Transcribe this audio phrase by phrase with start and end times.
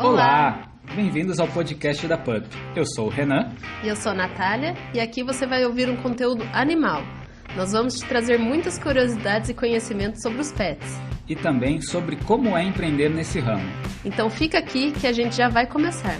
[0.00, 0.70] Olá!
[0.94, 2.46] Bem-vindos ao podcast da PUP.
[2.76, 3.50] Eu sou o Renan.
[3.82, 7.02] E eu sou a Natália, e aqui você vai ouvir um conteúdo animal.
[7.56, 10.96] Nós vamos te trazer muitas curiosidades e conhecimentos sobre os pets.
[11.28, 13.68] E também sobre como é empreender nesse ramo.
[14.04, 16.16] Então fica aqui que a gente já vai começar.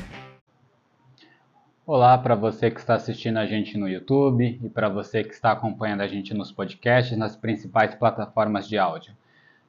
[1.87, 5.53] Olá para você que está assistindo a gente no YouTube e para você que está
[5.53, 9.15] acompanhando a gente nos podcasts nas principais plataformas de áudio.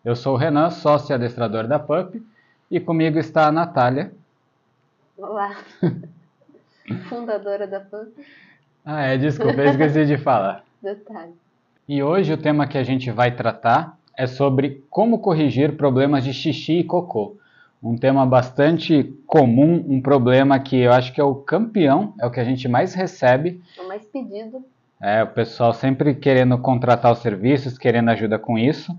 [0.04, 2.20] Eu sou o Renan, sócio e adestrador da PUP,
[2.72, 4.12] e comigo está a Natália.
[5.18, 5.58] Olá,
[7.10, 8.14] fundadora da PUP.
[8.86, 10.64] Ah, é, desculpa, eu esqueci de falar.
[10.82, 11.34] Detalhe.
[11.88, 16.34] E hoje o tema que a gente vai tratar é sobre como corrigir problemas de
[16.34, 17.36] xixi e cocô.
[17.82, 22.32] Um tema bastante comum, um problema que eu acho que é o campeão, é o
[22.32, 23.62] que a gente mais recebe.
[23.80, 24.64] O mais pedido.
[25.02, 28.96] É, o pessoal sempre querendo contratar os serviços, querendo ajuda com isso.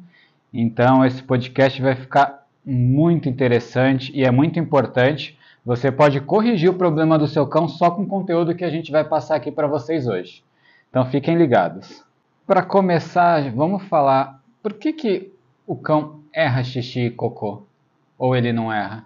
[0.52, 2.40] Então esse podcast vai ficar
[2.70, 5.37] muito interessante e é muito importante.
[5.65, 8.92] Você pode corrigir o problema do seu cão só com o conteúdo que a gente
[8.92, 10.45] vai passar aqui para vocês hoje.
[10.89, 12.05] Então fiquem ligados.
[12.47, 15.33] Para começar, vamos falar por que, que
[15.67, 17.64] o cão erra xixi e cocô?
[18.17, 19.05] Ou ele não erra?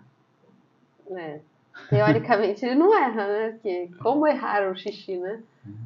[1.10, 1.40] É,
[1.88, 3.48] teoricamente ele não erra, né?
[3.52, 5.40] Porque como errar o xixi, né?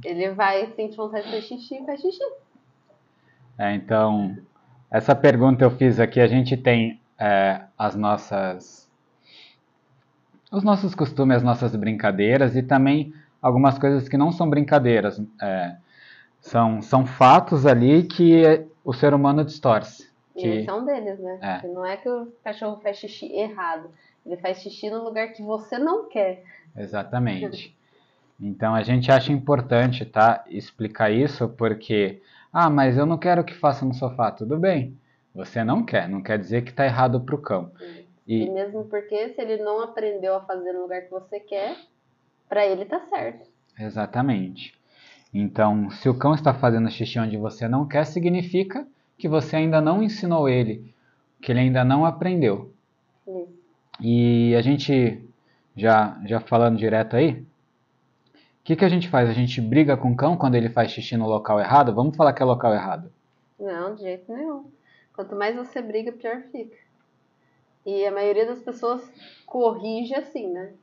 [0.05, 2.25] Ele vai sentir vontade de fazer xixi e faz xixi.
[3.57, 4.37] É, então,
[4.91, 6.21] essa pergunta eu fiz aqui.
[6.21, 8.89] A gente tem é, as nossas.
[10.53, 15.21] os nossos costumes, as nossas brincadeiras e também algumas coisas que não são brincadeiras.
[15.41, 15.77] É,
[16.41, 20.09] são, são fatos ali que o ser humano distorce.
[20.37, 21.39] E Que, eles são deles, né?
[21.43, 21.67] É.
[21.67, 23.91] Não é que o cachorro faz xixi errado.
[24.25, 26.45] Ele faz xixi no lugar que você não quer.
[26.77, 27.77] Exatamente.
[28.41, 32.23] Então a gente acha importante, tá, explicar isso porque,
[32.53, 34.31] ah, mas eu não quero que faça no sofá.
[34.31, 34.97] Tudo bem.
[35.39, 37.71] Você não quer, não quer dizer que está errado para o cão.
[38.27, 41.77] E, E mesmo porque se ele não aprendeu a fazer no lugar que você quer,
[42.49, 43.49] pra ele tá certo.
[43.79, 44.75] exatamente.
[45.33, 48.85] Então, se o cão está fazendo xixi onde você não quer, significa
[49.17, 50.93] que você ainda não ensinou ele,
[51.41, 52.73] que ele ainda não aprendeu.
[53.25, 53.49] Isso.
[54.01, 55.23] E a gente,
[55.77, 57.45] já, já falando direto aí, o
[58.65, 59.29] que, que a gente faz?
[59.29, 61.95] A gente briga com o cão quando ele faz xixi no local errado?
[61.95, 63.13] Vamos falar que é local errado.
[63.61, 64.65] Não, de jeito nenhum.
[65.19, 66.77] Quanto mais você briga, pior fica.
[67.85, 69.03] E a maioria das pessoas
[69.45, 70.75] corrige assim, né?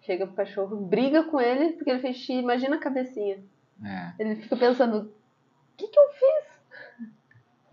[0.00, 3.44] Chega pro cachorro, briga com ele porque ele fez xixi, imagina a cabecinha.
[3.84, 7.08] É, Ele fica pensando, o que que eu fiz?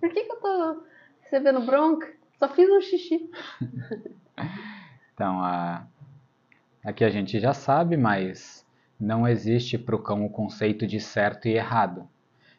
[0.02, 0.84] Por que que eu tô
[1.22, 2.12] recebendo bronca?
[2.38, 3.32] Só fiz um xixi.
[5.14, 5.88] então, a,
[6.84, 8.68] aqui a gente já sabe, mas
[9.00, 12.06] não existe para o cão o conceito de certo e errado.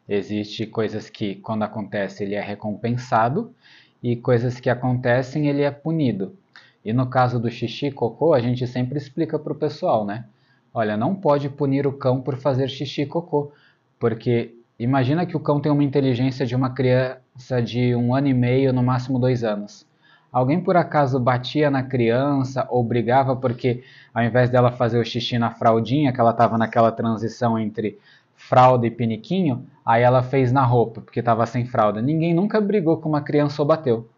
[0.09, 3.55] Existe coisas que, quando acontece, ele é recompensado
[4.03, 6.37] e coisas que acontecem, ele é punido.
[6.85, 10.25] E no caso do xixi e cocô, a gente sempre explica para o pessoal, né?
[10.75, 13.53] Olha, não pode punir o cão por fazer xixi e cocô,
[13.99, 18.35] porque imagina que o cão tem uma inteligência de uma criança de um ano e
[18.35, 19.87] meio, no máximo dois anos.
[20.33, 23.85] Alguém por acaso batia na criança ou brigava porque
[24.15, 27.99] ao invés dela fazer o xixi na fraldinha, que ela estava naquela transição entre
[28.49, 32.03] fralda e piniquinho, aí ela fez na roupa, porque estava sem fralda.
[32.03, 34.09] Ninguém nunca brigou com uma criança ou bateu.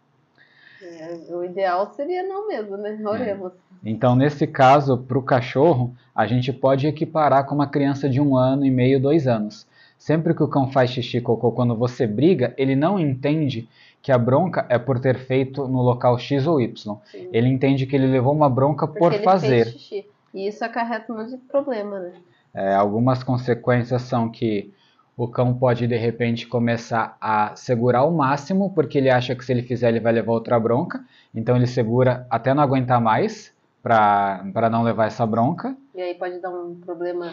[0.81, 2.99] É, o ideal seria não mesmo, né?
[3.05, 3.53] Oremos.
[3.83, 8.35] Então, nesse caso, para o cachorro, a gente pode equiparar com uma criança de um
[8.35, 9.67] ano e meio, dois anos.
[9.97, 13.69] Sempre que o cão faz xixi e cocô quando você briga, ele não entende
[14.01, 16.97] que a bronca é por ter feito no local X ou Y.
[17.05, 17.29] Sim.
[17.31, 19.73] Ele entende que ele levou uma bronca Porque por fazer.
[20.33, 22.13] E isso acarreta um monte de problema, né?
[22.55, 24.73] É, algumas consequências são que
[25.17, 29.51] o cão pode de repente começar a segurar o máximo, porque ele acha que se
[29.51, 34.69] ele fizer ele vai levar outra bronca, então ele segura até não aguentar mais para
[34.71, 37.31] não levar essa bronca E aí pode dar um problema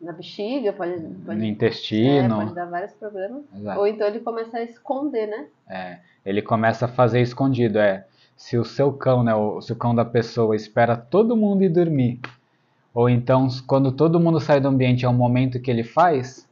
[0.00, 2.36] na bexiga, pode, pode, no é, intestino.
[2.36, 3.42] pode dar vários problemas.
[3.54, 3.80] Exato.
[3.80, 5.46] Ou então ele começa a esconder, né?
[5.68, 7.78] É, ele começa a fazer escondido.
[7.78, 8.06] É,
[8.36, 11.68] se o seu cão, né, o, se o cão da pessoa espera todo mundo ir
[11.68, 12.20] dormir,
[12.98, 16.44] ou então quando todo mundo sai do ambiente é o momento que ele faz,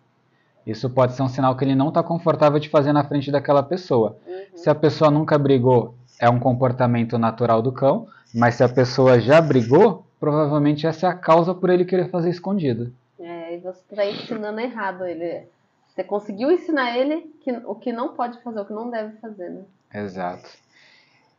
[0.64, 3.64] isso pode ser um sinal que ele não está confortável de fazer na frente daquela
[3.64, 4.16] pessoa.
[4.24, 4.44] Uhum.
[4.54, 9.18] Se a pessoa nunca brigou, é um comportamento natural do cão, mas se a pessoa
[9.18, 12.92] já brigou, provavelmente essa é a causa por ele querer fazer escondido.
[13.18, 15.48] É, e você está ensinando errado ele.
[15.88, 19.50] Você conseguiu ensinar ele que, o que não pode fazer, o que não deve fazer,
[19.50, 19.62] né?
[19.92, 20.48] Exato.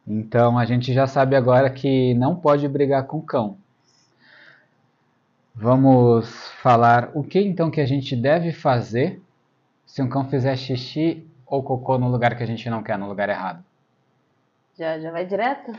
[0.05, 3.57] Então a gente já sabe agora que não pode brigar com o cão.
[5.59, 9.19] Vamos falar o que então que a gente deve fazer
[9.87, 13.07] se um cão fizer xixi ou cocô no lugar que a gente não quer, no
[13.07, 13.65] lugar errado.
[14.77, 15.71] Já, já vai direto?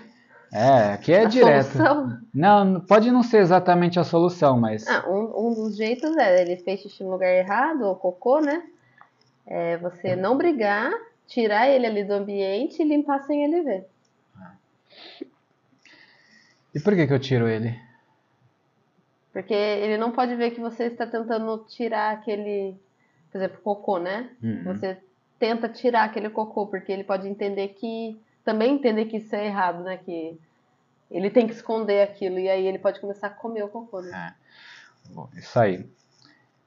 [0.52, 1.72] É, aqui é a direto.
[1.72, 2.18] solução?
[2.34, 4.88] Não, pode não ser exatamente a solução, mas.
[4.88, 8.64] Ah, um, um dos jeitos é, ele fez xixi no lugar errado, ou cocô, né?
[9.46, 10.90] É você não brigar,
[11.26, 13.86] tirar ele ali do ambiente e limpar sem ele ver.
[16.74, 17.78] E por que, que eu tiro ele?
[19.38, 22.76] Porque ele não pode ver que você está tentando tirar aquele,
[23.30, 24.30] por exemplo, cocô, né?
[24.42, 24.64] Uhum.
[24.64, 24.98] Você
[25.38, 29.84] tenta tirar aquele cocô, porque ele pode entender que, também entender que isso é errado,
[29.84, 29.96] né?
[29.98, 30.36] Que
[31.08, 34.34] ele tem que esconder aquilo, e aí ele pode começar a comer o cocô, né?
[34.34, 35.14] É.
[35.14, 35.88] Bom, isso aí.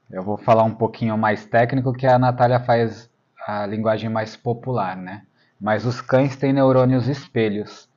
[0.10, 3.10] Eu vou falar um pouquinho mais técnico, que a Natália faz
[3.46, 5.26] a linguagem mais popular, né?
[5.60, 7.90] Mas os cães têm neurônios espelhos.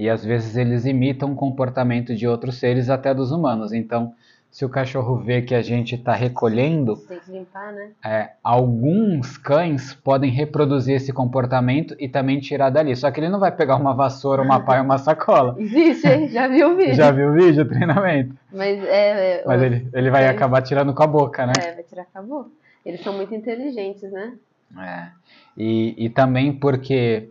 [0.00, 3.72] E às vezes eles imitam o comportamento de outros seres, até dos humanos.
[3.72, 4.14] Então,
[4.50, 7.90] se o cachorro vê que a gente está recolhendo, Tem que limpar, né?
[8.04, 12.96] é, alguns cães podem reproduzir esse comportamento e também tirar dali.
[12.96, 15.54] Só que ele não vai pegar uma vassoura, uma pá e uma sacola.
[15.60, 16.28] Existe, hein?
[16.28, 16.94] Já viu o vídeo.
[16.94, 18.34] Já viu o vídeo, o treinamento?
[18.52, 19.40] Mas é.
[19.40, 20.28] é, Mas o- ele, ele vai É.
[20.30, 21.52] acabar tirando com a boca, né?
[21.62, 22.48] É, vai tirar acabou.
[22.86, 24.32] Eles são muito inteligentes, né?
[24.78, 25.08] É.
[25.56, 27.28] E, e também porque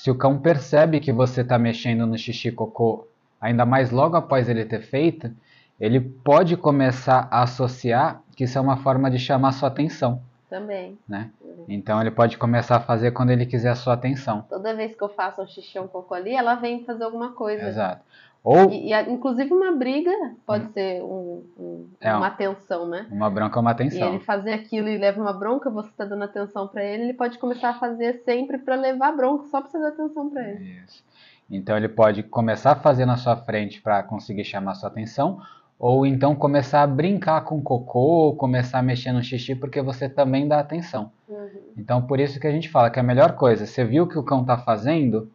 [0.00, 3.06] se o cão percebe que você está mexendo no xixi cocô,
[3.38, 5.30] ainda mais logo após ele ter feito,
[5.78, 10.98] ele pode começar a associar que isso é uma forma de chamar sua atenção, Também.
[11.06, 11.30] né?
[11.68, 14.46] Então ele pode começar a fazer quando ele quiser a sua atenção.
[14.48, 17.32] Toda vez que eu faço um xixi ou um cocô ali, ela vem fazer alguma
[17.32, 17.68] coisa.
[17.68, 18.02] Exato.
[18.42, 20.10] Ou E, e inclusive uma briga
[20.46, 23.06] pode ser um- um- É, uma um- atenção, né?
[23.10, 24.08] uma bronca ou uma E atenção.
[24.08, 27.38] ele fazer aquilo e leva uma bronca, você tá dando atenção pra ele, ele pode
[27.38, 30.80] começar a fazer sempre pra levar bronca, só pra você dar atenção pra ele.
[30.86, 31.04] Isso.
[31.50, 35.38] Então ele pode começar a fazer na sua frente para conseguir chamar sua atenção,
[35.78, 40.48] ou então começar a brincar com cocô, começar a mexer no xixi, porque você também
[40.48, 41.10] dá atenção.
[41.28, 41.48] Uhum.
[41.76, 44.18] Então por isso que a gente fala que a melhor coisa, você viu o que
[44.18, 45.30] o cão está fazendo,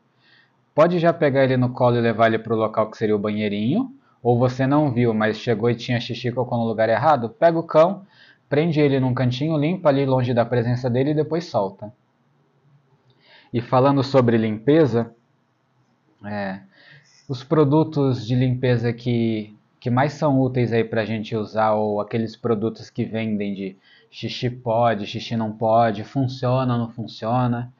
[0.75, 3.19] pode já pegar ele no colo e levar ele para o local que seria o
[3.19, 3.89] banheirinho,
[4.22, 7.63] ou você não viu, mas chegou e tinha xixi cocô no lugar errado, pega o
[7.63, 8.06] cão,
[8.50, 11.94] prende ele num cantinho, limpa ali longe da presença dele e depois solta.
[13.54, 15.16] E falando sobre limpeza,
[16.25, 16.60] é,
[17.30, 22.01] os produtos de limpeza que, que mais são úteis aí para a gente usar, ou
[22.01, 23.78] aqueles produtos que vendem de
[24.12, 27.71] xixi pode, xixi não pode, funciona, não funciona?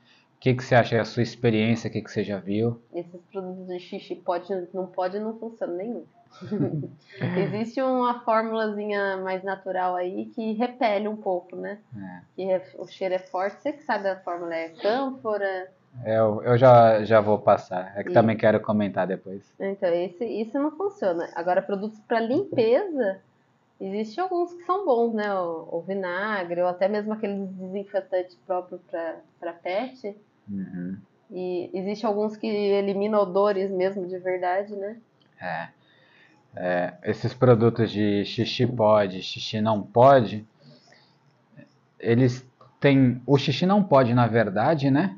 [0.46, 2.80] O que, que você acha, é a sua experiência, o que, que você já viu?
[2.94, 6.06] Esses produtos de xixi pode, não pode, não funciona nenhum.
[7.36, 11.80] Existe uma fórmulazinha mais natural aí que repele um pouco, né?
[11.98, 12.20] É.
[12.36, 13.60] Que é- o cheiro é forte.
[13.60, 15.72] Você que sabe a fórmula é cânfora.
[16.06, 19.52] Eu, eu já, já vou passar, é que E- também quero comentar depois.
[19.60, 21.28] Então, esse, isso não funciona.
[21.34, 23.20] Agora, produtos para limpeza,
[23.82, 25.34] existem alguns que são bons, né?
[25.34, 28.80] O, o vinagre, ou até mesmo aqueles desinfetantes próprios
[29.40, 30.16] para pet.
[30.50, 30.98] Uhum.
[31.32, 34.98] E existe alguns que eliminam odores mesmo de verdade, né?
[35.42, 35.68] É.
[36.58, 40.48] É, esses produtos de xixi pode, xixi não pode,
[42.00, 42.48] eles
[42.80, 43.22] têm.
[43.26, 45.18] O xixi não pode, na verdade, né?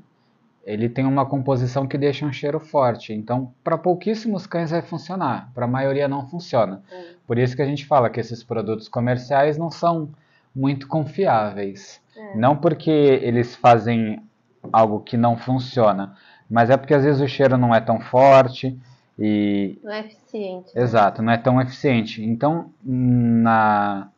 [0.66, 3.14] Ele tem uma composição que deixa um cheiro forte.
[3.14, 6.82] Então, para pouquíssimos cães vai funcionar, para a maioria não funciona.
[6.92, 7.14] É.
[7.26, 10.10] Por isso que a gente fala que esses produtos comerciais não são
[10.56, 12.02] muito confiáveis.
[12.16, 12.36] É.
[12.36, 14.27] Não porque eles fazem
[14.72, 16.16] algo que não funciona,
[16.50, 18.78] mas é porque às vezes o cheiro não é tão forte
[19.20, 20.76] e Não é eficiente.
[20.76, 20.82] né?
[20.82, 22.24] Exato, não é tão eficiente.
[22.24, 24.10] Então, na,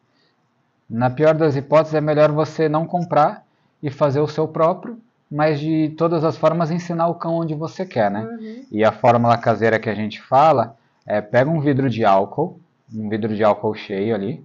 [0.90, 3.46] na pior das hipóteses, é melhor você não comprar
[3.82, 5.00] e fazer o seu próprio,
[5.32, 8.22] mas de todas as formas ensinar o cão onde você quer, né?
[8.22, 8.66] Uhum.
[8.72, 12.60] E a fórmula caseira que a gente fala é pega um vidro de álcool,
[12.94, 14.44] um vidro de álcool cheio ali,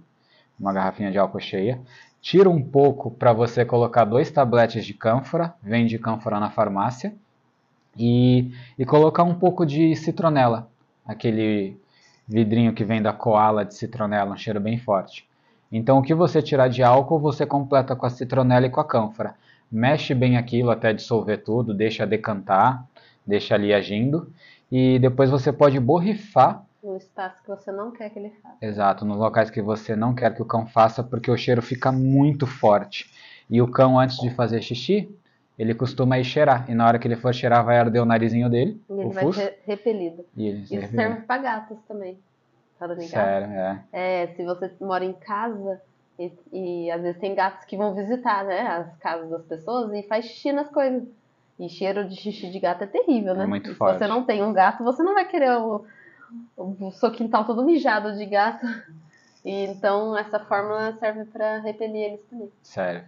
[0.59, 1.81] uma garrafinha de álcool cheia,
[2.25, 7.13] tira um pouco para você colocar dois tabletes de cânfora, vende cânfora na farmácia,
[7.95, 10.67] e, e colocar um pouco de citronela,
[11.05, 11.79] aquele
[12.27, 15.27] vidrinho que vem da koala de citronela, um cheiro bem forte.
[15.71, 18.85] Então o que você tirar de álcool, você completa com a citronela e com a
[18.85, 19.35] cânfora.
[19.71, 22.87] Mexe bem aquilo até dissolver tudo, deixa decantar,
[23.23, 24.33] deixa ali agindo.
[24.71, 28.57] E depois você pode borrifar, No espaço que você não quer que ele faça.
[28.61, 31.91] exato, nos locais que você não quer que o cão faça, porque o cheiro fica
[31.91, 33.09] muito forte.
[33.49, 35.09] E o cão, antes de fazer xixi,
[35.57, 36.69] ele costuma ir cheirar.
[36.69, 39.09] E na hora que ele for cheirar, vai arder o narizinho dele, E ele o
[39.09, 39.39] vai fuço.
[39.39, 40.23] ser repelido.
[40.37, 40.95] E ele Isso arrepia.
[40.95, 42.19] serve para gatos também.
[42.77, 43.11] Falando em gatos.
[43.11, 43.83] Sério, é.
[43.91, 45.81] É, se você mora em casa
[46.19, 50.03] e, e às vezes tem gatos que vão visitar, né, as casas das pessoas e
[50.03, 51.03] faz xixi nas coisas.
[51.57, 53.43] E cheiro de xixi de gato é terrível, né?
[53.45, 53.97] É muito E se forte.
[53.97, 55.85] você não tem um gato, você não vai querer o,
[56.57, 58.65] o, seu quintal todo mijado de gato.
[59.43, 62.49] E então essa fórmula serve para repelir eles também.
[62.61, 63.03] Sério.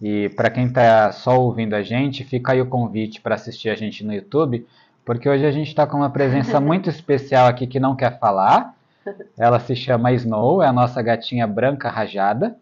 [0.00, 3.74] E para quem tá só ouvindo a gente, fica aí o convite para assistir a
[3.74, 4.66] gente no YouTube,
[5.04, 8.74] porque hoje a gente está com uma presença muito especial aqui que não quer falar.
[9.38, 12.58] Ela se chama Snow, é a nossa gatinha branca rajada.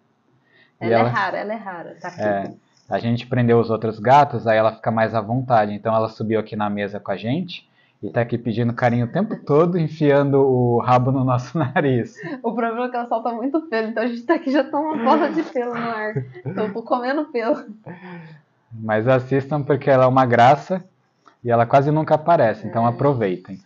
[0.78, 2.20] Ela, ela, é rara, ela é rara, tá aqui.
[2.20, 2.52] É,
[2.88, 5.72] a gente prendeu os outros gatos, aí ela fica mais à vontade.
[5.72, 7.66] Então ela subiu aqui na mesa com a gente
[8.04, 12.14] e tá aqui pedindo carinho o tempo todo, enfiando o rabo no nosso nariz.
[12.42, 14.78] O problema é que ela solta muito pelo, então a gente tá aqui já tá
[14.78, 16.14] uma bola de pelo no ar.
[16.44, 17.64] Então eu tô comendo pelo.
[18.70, 20.84] Mas assistam porque ela é uma graça
[21.42, 22.90] e ela quase nunca aparece, então é.
[22.90, 23.58] aproveitem.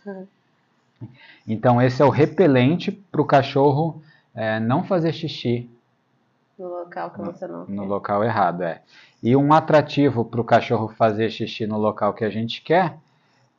[1.45, 4.01] Então esse é o repelente para o cachorro
[4.33, 5.69] é, não fazer xixi.
[6.57, 7.73] No local que você não quer.
[7.73, 8.81] No local errado, é.
[9.21, 12.95] E um atrativo para o cachorro fazer xixi no local que a gente quer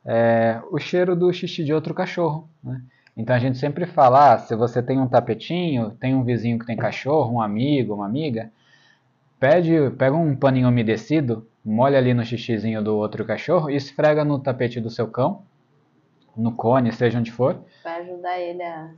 [0.05, 2.49] é o cheiro do xixi de outro cachorro.
[2.63, 2.81] Né?
[3.15, 6.65] Então a gente sempre fala, ah, se você tem um tapetinho, tem um vizinho que
[6.65, 8.51] tem cachorro, um amigo, uma amiga,
[9.39, 14.39] pede, pega um paninho umedecido, molha ali no xixizinho do outro cachorro e esfrega no
[14.39, 15.43] tapete do seu cão,
[16.35, 17.63] no cone, seja onde for.
[17.83, 18.91] Vai ajudar ele a,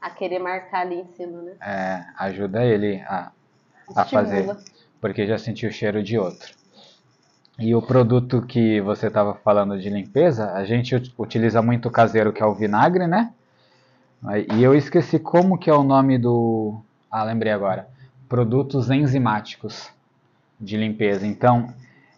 [0.00, 1.52] a querer marcar ali em cima, né?
[1.60, 3.30] É, ajuda ele a,
[3.94, 4.56] a fazer
[5.00, 6.54] porque já sentiu o cheiro de outro.
[7.58, 12.42] E o produto que você estava falando de limpeza, a gente utiliza muito caseiro, que
[12.42, 13.32] é o vinagre, né?
[14.54, 16.80] E eu esqueci como que é o nome do...
[17.10, 17.88] Ah, lembrei agora.
[18.28, 19.90] Produtos enzimáticos
[20.60, 21.26] de limpeza.
[21.26, 21.72] Então,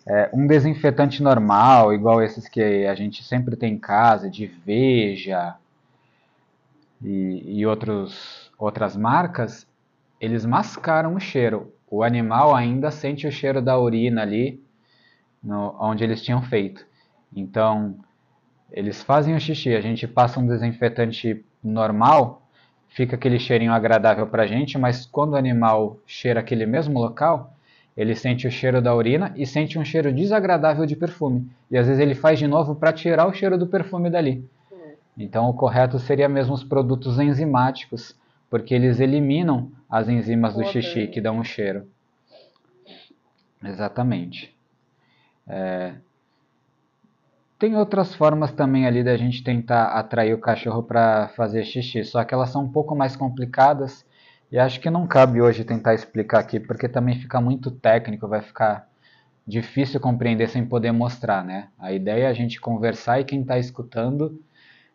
[0.06, 5.54] é, um desinfetante normal, igual esses que a gente sempre tem em casa, de Veja
[7.02, 9.66] e, e outros, outras marcas,
[10.20, 14.62] eles mascaram o cheiro o animal ainda sente o cheiro da urina ali,
[15.42, 16.84] no, onde eles tinham feito.
[17.34, 17.96] Então,
[18.72, 22.42] eles fazem o xixi, a gente passa um desinfetante normal,
[22.88, 27.54] fica aquele cheirinho agradável para a gente, mas quando o animal cheira aquele mesmo local,
[27.96, 31.50] ele sente o cheiro da urina e sente um cheiro desagradável de perfume.
[31.70, 34.48] E às vezes ele faz de novo para tirar o cheiro do perfume dali.
[35.18, 38.16] Então o correto seria mesmo os produtos enzimáticos,
[38.48, 41.86] porque eles eliminam as enzimas do xixi que dão um cheiro.
[43.62, 44.56] Exatamente.
[45.50, 45.94] É...
[47.58, 52.24] Tem outras formas também ali da gente tentar atrair o cachorro para fazer xixi, só
[52.24, 54.06] que elas são um pouco mais complicadas
[54.50, 58.40] e acho que não cabe hoje tentar explicar aqui, porque também fica muito técnico, vai
[58.40, 58.88] ficar
[59.46, 61.68] difícil compreender sem poder mostrar, né?
[61.78, 64.40] A ideia é a gente conversar e quem está escutando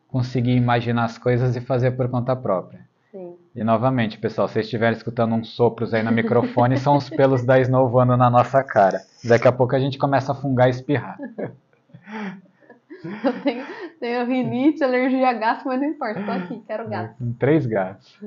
[0.08, 2.88] conseguir imaginar as coisas e fazer por conta própria.
[3.56, 7.46] E novamente, pessoal, se vocês estiverem escutando uns sopros aí no microfone, são os pelos
[7.46, 9.00] da Snow voando na nossa cara.
[9.24, 11.18] Daqui a pouco a gente começa a fungar e espirrar.
[13.24, 13.66] Eu tenho,
[14.00, 17.16] tenho rinite, alergia a gato, mas não importa, tô aqui, quero gato.
[17.40, 18.20] Três gatos.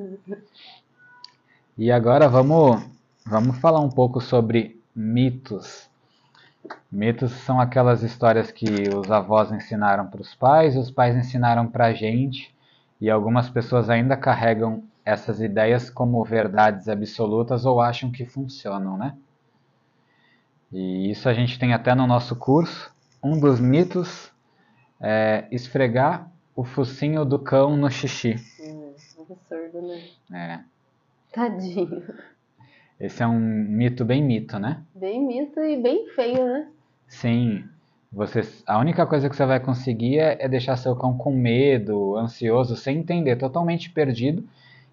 [1.77, 2.83] E agora vamos,
[3.27, 5.91] vamos falar um pouco sobre mitos.
[6.91, 11.87] Mitos são aquelas histórias que os avós ensinaram para os pais, os pais ensinaram para
[11.87, 12.55] a gente
[13.01, 19.17] e algumas pessoas ainda carregam essas ideias como verdades absolutas ou acham que funcionam, né?
[20.71, 22.95] E isso a gente tem até no nosso curso.
[23.25, 24.31] Um dos mitos
[25.01, 28.35] é esfregar o focinho do cão no xixi.
[28.61, 30.03] Hum, absurdo, né?
[30.31, 30.61] É.
[31.33, 32.05] Tadinho.
[33.01, 34.83] Esse é um mito bem mito, né?
[34.95, 36.69] Bem mito e bem feio, né?
[37.07, 37.65] Sim.
[38.13, 42.15] Você, a única coisa que você vai conseguir é, é deixar seu cão com medo,
[42.15, 44.47] ansioso, sem entender, totalmente perdido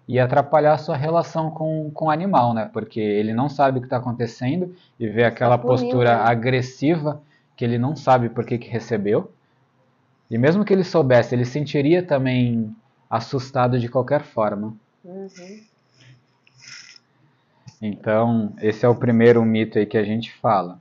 [0.08, 2.70] e atrapalhar a sua relação com, com o animal, né?
[2.72, 6.22] Porque ele não sabe o que está acontecendo e vê aquela tá postura né?
[6.22, 7.20] agressiva
[7.56, 9.32] que ele não sabe por que, que recebeu.
[10.30, 12.74] E mesmo que ele soubesse, ele sentiria também
[13.08, 14.76] assustado de qualquer forma.
[15.04, 15.28] Uhum.
[17.80, 20.78] Então, esse é o primeiro mito aí que a gente fala.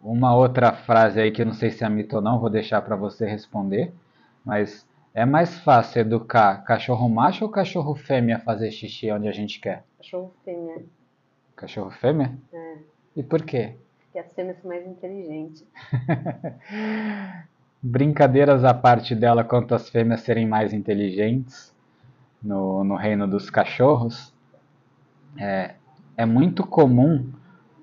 [0.00, 2.80] Uma outra frase aí que eu não sei se é mito ou não, vou deixar
[2.82, 3.92] para você responder,
[4.44, 4.86] mas
[5.18, 9.58] é mais fácil educar cachorro macho ou cachorro fêmea a fazer xixi onde a gente
[9.58, 9.82] quer?
[9.96, 10.84] Cachorro fêmea.
[11.56, 12.38] Cachorro fêmea?
[12.52, 12.76] É.
[13.16, 13.74] E por quê?
[13.98, 15.66] Porque as fêmeas são mais inteligentes.
[17.82, 21.74] Brincadeiras à parte dela quanto as fêmeas serem mais inteligentes
[22.40, 24.32] no, no reino dos cachorros,
[25.36, 25.74] é,
[26.16, 27.28] é muito comum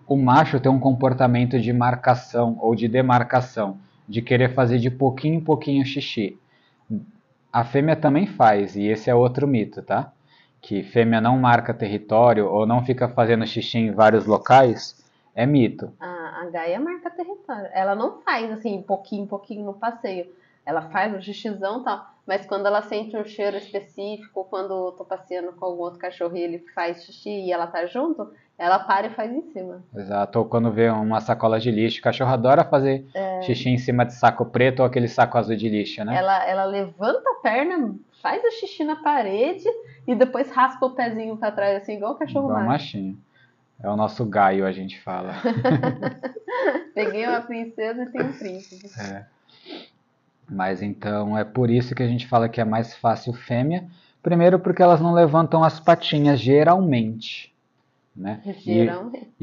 [0.07, 3.77] o macho ter um comportamento de marcação ou de demarcação,
[4.07, 6.39] de querer fazer de pouquinho em pouquinho xixi.
[7.55, 10.11] A fêmea também faz, e esse é outro mito, tá?
[10.61, 15.01] Que fêmea não marca território ou não fica fazendo xixi em vários locais,
[15.33, 15.89] é mito.
[15.97, 17.69] A, a Gaia marca território.
[17.71, 20.27] Ela não faz assim, pouquinho, pouquinho no passeio.
[20.65, 22.05] Ela faz o xixizão e tal.
[22.27, 26.35] Mas quando ela sente um cheiro específico, quando eu tô passeando com algum outro cachorro
[26.35, 29.83] e ele faz xixi e ela tá junto, Ela para e faz em cima.
[29.93, 30.39] Exato.
[30.39, 31.99] Ou quando vê uma sacola de lixo.
[31.99, 33.41] O cachorro adora fazer É.
[33.41, 36.15] xixi em cima de saco preto ou aquele saco azul de lixo, né?
[36.15, 39.65] Ela, ela levanta a perna, faz o xixi na parede
[40.07, 43.17] e depois raspa o pezinho pra trás, assim, igual o cachorro Igual machinho.
[43.83, 45.33] É o nosso gaio, a gente fala.
[46.95, 48.89] Peguei uma princesa e tenho um príncipe.
[48.99, 49.25] É.
[50.49, 53.85] Mas então é por isso que a gente fala que é mais fácil fêmea.
[54.23, 57.53] Primeiro porque elas não levantam as patinhas geralmente.
[58.15, 58.41] Né?
[58.65, 58.87] E,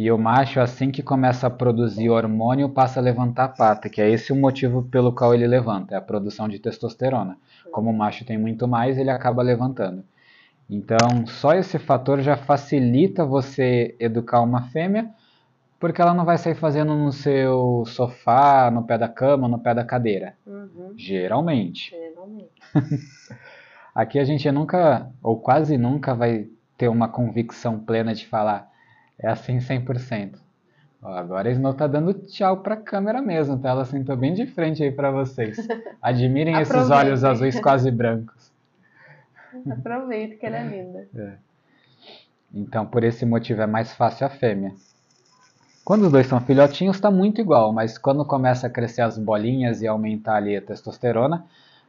[0.05, 4.01] e o macho, assim que começa a produzir hormônio, passa a levantar a pata, que
[4.01, 7.37] é esse o motivo pelo qual ele levanta, é a produção de testosterona.
[7.71, 10.03] Como o macho tem muito mais, ele acaba levantando.
[10.71, 15.11] Então, só esse fator já facilita você educar uma fêmea,
[15.79, 19.75] porque ela não vai sair fazendo no seu sofá, no pé da cama, no pé
[19.75, 20.35] da cadeira.
[20.47, 20.95] Uhum.
[20.97, 21.91] Geralmente.
[21.91, 22.53] Geralmente.
[23.95, 26.49] Aqui a gente nunca, ou quase nunca, vai
[26.83, 28.69] ter uma convicção plena de falar
[29.17, 30.35] é assim 100%.
[31.01, 33.69] Ó, agora a Snow tá dando tchau pra câmera mesmo, tá?
[33.69, 35.57] Ela sentou bem de frente aí pra vocês.
[36.03, 38.51] Admirem esses olhos azuis quase brancos.
[39.71, 41.39] Aproveita que ela é linda.
[42.53, 44.75] Então, por esse motivo, é mais fácil a fêmea.
[45.85, 49.83] Quando os dois são filhotinhos, está muito igual, mas quando começa a crescer as bolinhas
[49.83, 51.45] e aumentar ali a testosterona,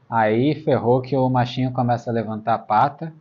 [0.08, 3.12] aí ferrou que o machinho começa a levantar a pata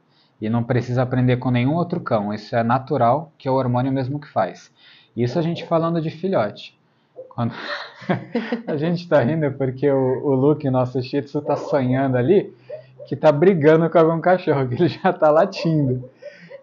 [0.43, 2.35] e não precisa aprender com nenhum outro cão.
[2.35, 4.73] Isso é natural, que é o hormônio mesmo que faz.
[5.17, 6.77] Isso a gente falando de filhote.
[7.29, 7.55] Quando...
[8.67, 12.53] a gente tá rindo porque o, o Luke, nosso shih tzu, tá sonhando ali
[13.07, 16.11] que tá brigando com algum cachorro, que ele já tá latindo.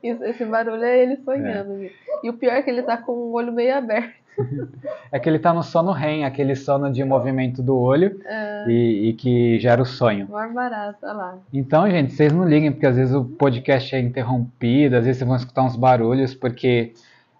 [0.04, 1.76] Isso- esse barulho é ele sonhando.
[1.76, 1.90] viu?
[2.22, 4.19] E o pior é que ele tá com o olho meio aberto.
[5.12, 9.10] É que ele tá no sono REM, aquele sono de movimento do olho É, e,
[9.10, 10.28] e que gera o sonho.
[10.30, 11.38] mais barato, olha lá.
[11.52, 15.28] Então, gente, vocês não liguem, porque às vezes o podcast é interrompido, às vezes vocês
[15.28, 16.94] vão escutar uns barulhos, porque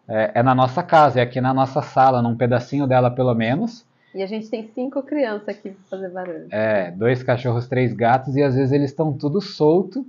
[0.08, 3.86] é, é na nossa casa, é aqui na nossa sala, num pedacinho dela pelo menos.
[4.16, 6.48] E a gente tem cinco crianças aqui pra fazer barulho.
[6.50, 10.04] É, dois cachorros, três gatos, e às vezes eles estão tudo solto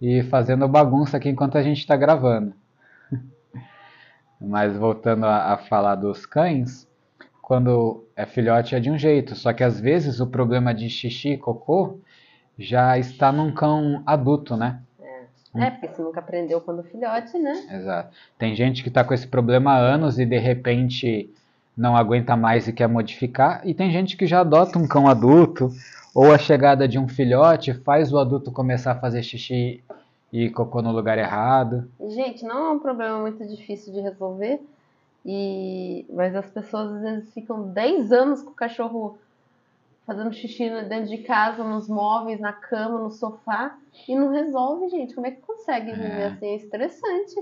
[0.00, 2.54] e fazendo bagunça aqui enquanto a gente está gravando.
[4.44, 6.88] Mas voltando a, a falar dos cães,
[7.40, 11.30] quando é filhote é de um jeito, só que às vezes o problema de xixi
[11.30, 11.98] e cocô
[12.58, 14.80] já está num cão adulto, né?
[15.54, 17.52] É, porque você nunca aprendeu quando filhote, né?
[17.70, 18.16] Exato.
[18.38, 21.30] Tem gente que está com esse problema há anos e de repente
[21.76, 25.70] não aguenta mais e quer modificar, e tem gente que já adota um cão adulto,
[26.14, 29.82] ou a chegada de um filhote faz o adulto começar a fazer xixi
[30.32, 31.90] e cocô no lugar errado.
[32.08, 34.60] Gente, não é um problema muito difícil de resolver.
[35.24, 36.04] E...
[36.10, 39.18] Mas as pessoas às vezes ficam 10 anos com o cachorro
[40.06, 43.76] fazendo xixi dentro de casa, nos móveis, na cama, no sofá,
[44.08, 45.14] e não resolve, gente.
[45.14, 46.26] Como é que consegue viver É.
[46.26, 46.46] assim?
[46.46, 47.34] É estressante.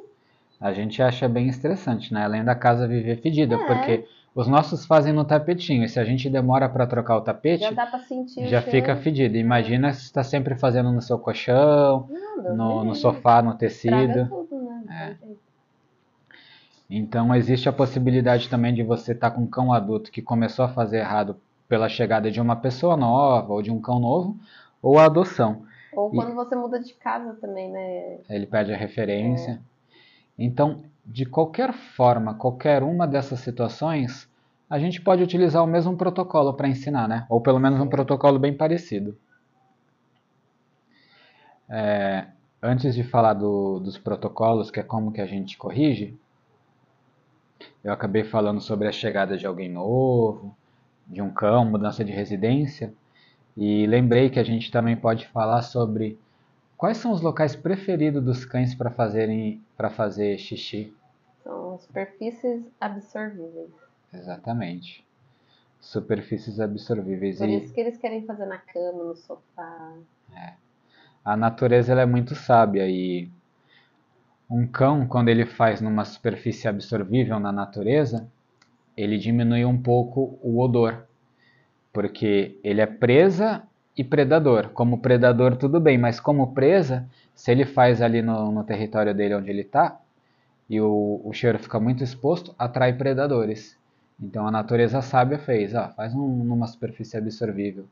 [0.60, 2.22] A gente acha bem estressante, né?
[2.24, 3.66] Além da casa viver fedida, É.
[3.66, 7.62] porque os nossos fazem no tapetinho, e se a gente demora para trocar o tapete,
[7.62, 8.62] Já já, dá pra sentir cheiro.
[8.62, 9.36] fica fedido.
[9.36, 14.26] Imagina se está sempre fazendo no seu colchão, Não, no, no sofá, no tecido.
[14.28, 15.16] tudo, né?
[15.22, 15.30] É.
[16.88, 20.68] Então existe a possibilidade também de você estar com um cão adulto que começou a
[20.68, 21.36] fazer errado
[21.68, 24.36] pela chegada de uma pessoa nova ou de um cão novo,
[24.82, 25.62] ou a adoção.
[25.92, 28.18] Ou E- quando você muda de casa também, né?
[28.28, 29.60] Ele perde a referência.
[30.36, 34.30] Então, de qualquer forma, qualquer uma dessas situações,
[34.68, 37.26] a gente pode utilizar o mesmo protocolo para ensinar, né?
[37.28, 39.18] Ou pelo menos um protocolo bem parecido.
[41.68, 42.26] É,
[42.62, 46.16] antes de falar do- dos protocolos, que é como que a gente corrige,
[47.82, 50.56] eu acabei falando sobre a chegada de alguém novo,
[51.08, 52.94] de um cão, mudança de residência,
[53.56, 56.18] e lembrei que a gente também pode falar sobre
[56.76, 60.94] quais são os locais preferidos dos cães para fazerem para fazer xixi.
[61.70, 63.70] São superfícies absorvíveis.
[64.12, 65.04] Exatamente.
[65.80, 67.38] Superfícies absorvíveis.
[67.38, 69.92] Por E isso que eles querem fazer na cama, no sofá.
[71.24, 73.30] a natureza é muito sábia e
[74.50, 78.26] um cão, quando ele faz numa superfície absorvível na natureza,
[78.96, 81.04] ele diminui um pouco o odor,
[81.92, 83.62] porque ele é presa
[83.96, 84.70] e predador.
[84.70, 89.36] Como predador, tudo bem, mas como presa, se ele faz ali no, no território dele
[89.36, 90.00] onde ele está,
[90.70, 93.76] e o, o cheiro fica muito exposto, atrai predadores.
[94.22, 97.86] Então a natureza sábia fez, ó, faz um, numa superfície absorvível.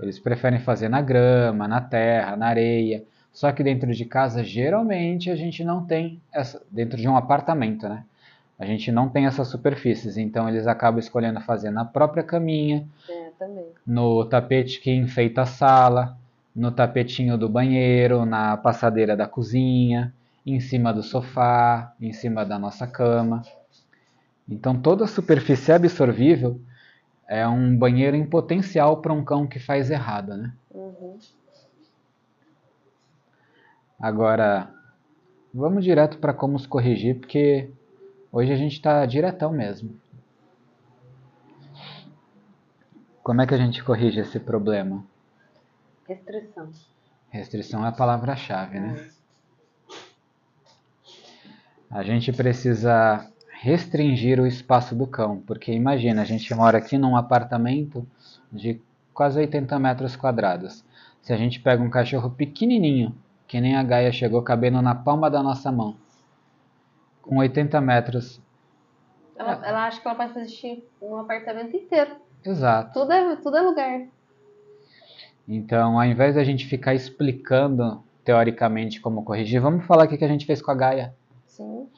[0.00, 3.04] Eles preferem fazer na grama, na terra, na areia.
[3.32, 6.62] Só que dentro de casa, geralmente, a gente não tem essa.
[6.70, 8.04] Dentro de um apartamento, né?
[8.58, 10.16] A gente não tem essas superfícies.
[10.16, 13.66] Então eles acabam escolhendo fazer na própria caminha, É, também.
[13.86, 16.16] no tapete que enfeita a sala,
[16.54, 20.12] no tapetinho do banheiro, na passadeira da cozinha.
[20.46, 23.42] Em cima do sofá, em cima da nossa cama.
[24.48, 26.60] Então toda a superfície absorvível
[27.28, 30.54] é um banheiro em potencial para um cão que faz errado, né?
[30.70, 31.18] Uhum.
[33.98, 34.72] Agora,
[35.52, 37.70] vamos direto para como os corrigir, porque
[38.30, 39.98] hoje a gente está diretão mesmo.
[43.22, 45.04] Como é que a gente corrige esse problema?
[46.06, 46.70] Restrição.
[47.30, 49.10] Restrição é a palavra-chave, né?
[51.90, 53.26] A gente precisa
[53.60, 58.06] restringir o espaço do cão, porque imagina, a gente mora aqui num apartamento
[58.52, 58.80] de
[59.14, 60.84] quase 80 metros quadrados.
[61.22, 65.30] Se a gente pega um cachorro pequenininho, que nem a Gaia chegou cabendo na palma
[65.30, 65.96] da nossa mão,
[67.22, 68.40] com 80 metros.
[69.36, 72.16] Ela, ela acha que ela vai fazer xixi no apartamento inteiro.
[72.44, 72.92] Exato.
[73.00, 74.06] Tudo é, tudo é lugar.
[75.48, 80.28] Então, ao invés da gente ficar explicando teoricamente como corrigir, vamos falar o que a
[80.28, 81.14] gente fez com a Gaia.
[81.56, 81.88] Sim.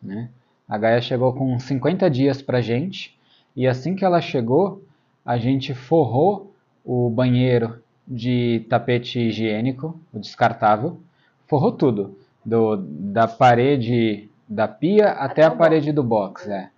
[0.00, 0.30] Né?
[0.68, 3.18] A Gaia chegou com 50 dias pra gente
[3.56, 4.84] e assim que ela chegou,
[5.26, 11.00] a gente forrou o banheiro de tapete higiênico, o descartável,
[11.48, 16.70] forrou tudo, do, da parede da pia até, Até a parede do box, é.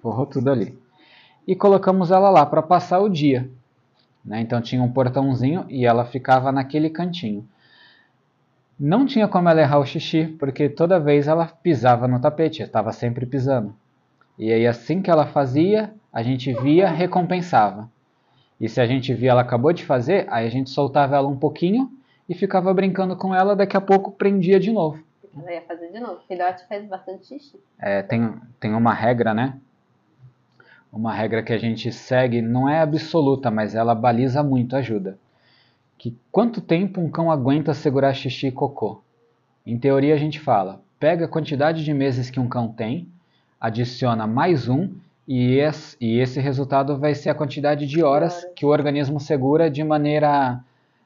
[0.00, 0.76] Forrou tudo ali.
[1.46, 3.48] E colocamos ela lá para passar o dia.
[4.24, 4.40] Né?
[4.40, 7.48] Então tinha um portãozinho e ela ficava naquele cantinho.
[8.78, 12.92] Não tinha como ela errar o xixi, porque toda vez ela pisava no tapete, estava
[12.92, 13.74] sempre pisando.
[14.38, 17.90] E aí assim que ela fazia, a gente via, recompensava.
[18.60, 21.36] E se a gente via ela acabou de fazer, aí a gente soltava ela um
[21.36, 21.90] pouquinho
[22.28, 25.02] e ficava brincando com ela, daqui a pouco prendia de novo.
[25.38, 26.20] Ela ia fazer de novo.
[26.28, 27.58] Filhote faz bastante xixi.
[27.78, 29.58] É, tem, tem uma regra, né?
[30.92, 35.18] Uma regra que a gente segue, não é absoluta, mas ela baliza muito, ajuda.
[35.98, 39.02] Que quanto tempo um cão aguenta segurar xixi e cocô?
[39.64, 43.08] Em teoria a gente fala, pega a quantidade de meses que um cão tem,
[43.60, 44.90] adiciona mais um
[45.26, 49.70] e esse, e esse resultado vai ser a quantidade de horas que o organismo segura
[49.70, 50.62] de maneira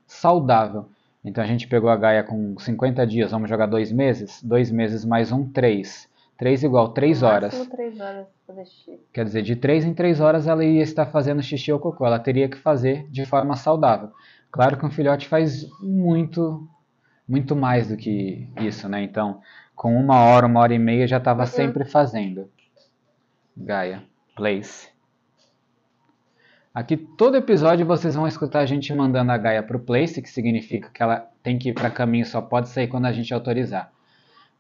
[0.07, 0.87] saudável.
[1.25, 4.43] Então a gente pegou a Gaia com 50 dias, vamos jogar dois meses?
[4.43, 6.09] Dois meses mais um, três.
[6.37, 7.67] Três igual três horas.
[7.69, 9.01] três horas fazer xixi.
[9.13, 12.07] Quer dizer, de 3 em 3 horas ela ia estar fazendo xixi ou cocô.
[12.07, 14.11] Ela teria que fazer de forma saudável.
[14.51, 16.69] Claro que um filhote faz muito,
[17.29, 19.03] muito mais do que isso, né?
[19.03, 19.41] Então,
[19.77, 21.47] com uma hora, uma hora e meia já estava Uhum.
[21.47, 22.51] sempre fazendo.
[23.57, 24.03] Gaia,
[24.35, 24.89] place.
[26.75, 30.89] Aqui todo episódio vocês vão escutar a gente mandando a Gaia pro place, que significa
[30.91, 33.91] que ela tem que ir para caminho, só pode sair quando a gente autorizar.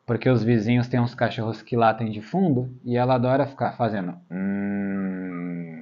[0.05, 4.17] Porque os vizinhos têm uns cachorros que latem de fundo e ela adora ficar fazendo.
[4.29, 5.80] "Hum".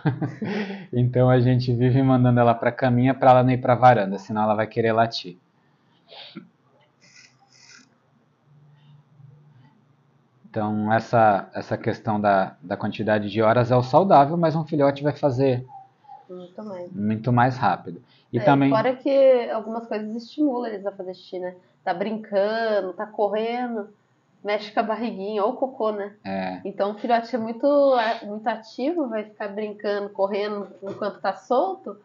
[0.92, 4.42] então a gente vive mandando ela para caminha para ela não ir para varanda, senão
[4.42, 5.38] ela vai querer latir.
[10.48, 15.02] Então essa essa questão da, da quantidade de horas é o saudável, mas um filhote
[15.02, 15.64] vai fazer
[16.28, 16.92] Muito mais.
[16.92, 18.02] muito mais rápido.
[18.32, 21.54] E É, também Fora que algumas coisas estimulam eles a fazer xixi, né?
[21.82, 23.88] Tá brincando, tá correndo,
[24.44, 26.14] mexe com a barriguinha, ou o cocô, né?
[26.24, 27.66] é, Então o filhote é muito,
[28.24, 31.96] muito ativo, vai ficar brincando, correndo enquanto tá solto,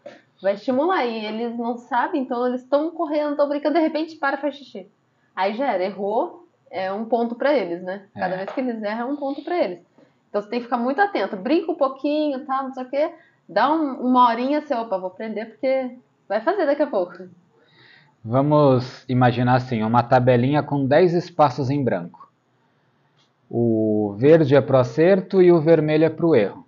[0.41, 1.05] vai estimular.
[1.05, 4.87] E eles não sabem, então eles estão correndo, estão brincando, de repente para faz xixi.
[5.35, 8.05] Aí já era, errou, é um ponto pra eles, né?
[8.13, 8.37] Cada É.
[8.37, 9.79] vez que eles erram, é um ponto pra eles.
[10.29, 11.35] Então você tem que ficar muito atento.
[11.37, 13.11] Brinca um pouquinho, tal, não sei o quê.
[13.49, 15.95] Dá um- uma horinha, você, opa, vou prender porque
[16.27, 17.13] vai fazer daqui a pouco.
[18.23, 22.26] Vamos imaginar assim, uma tabelinha com 10 espaços em branco.
[23.49, 26.65] O verde é para o acerto e o vermelho é para o erro.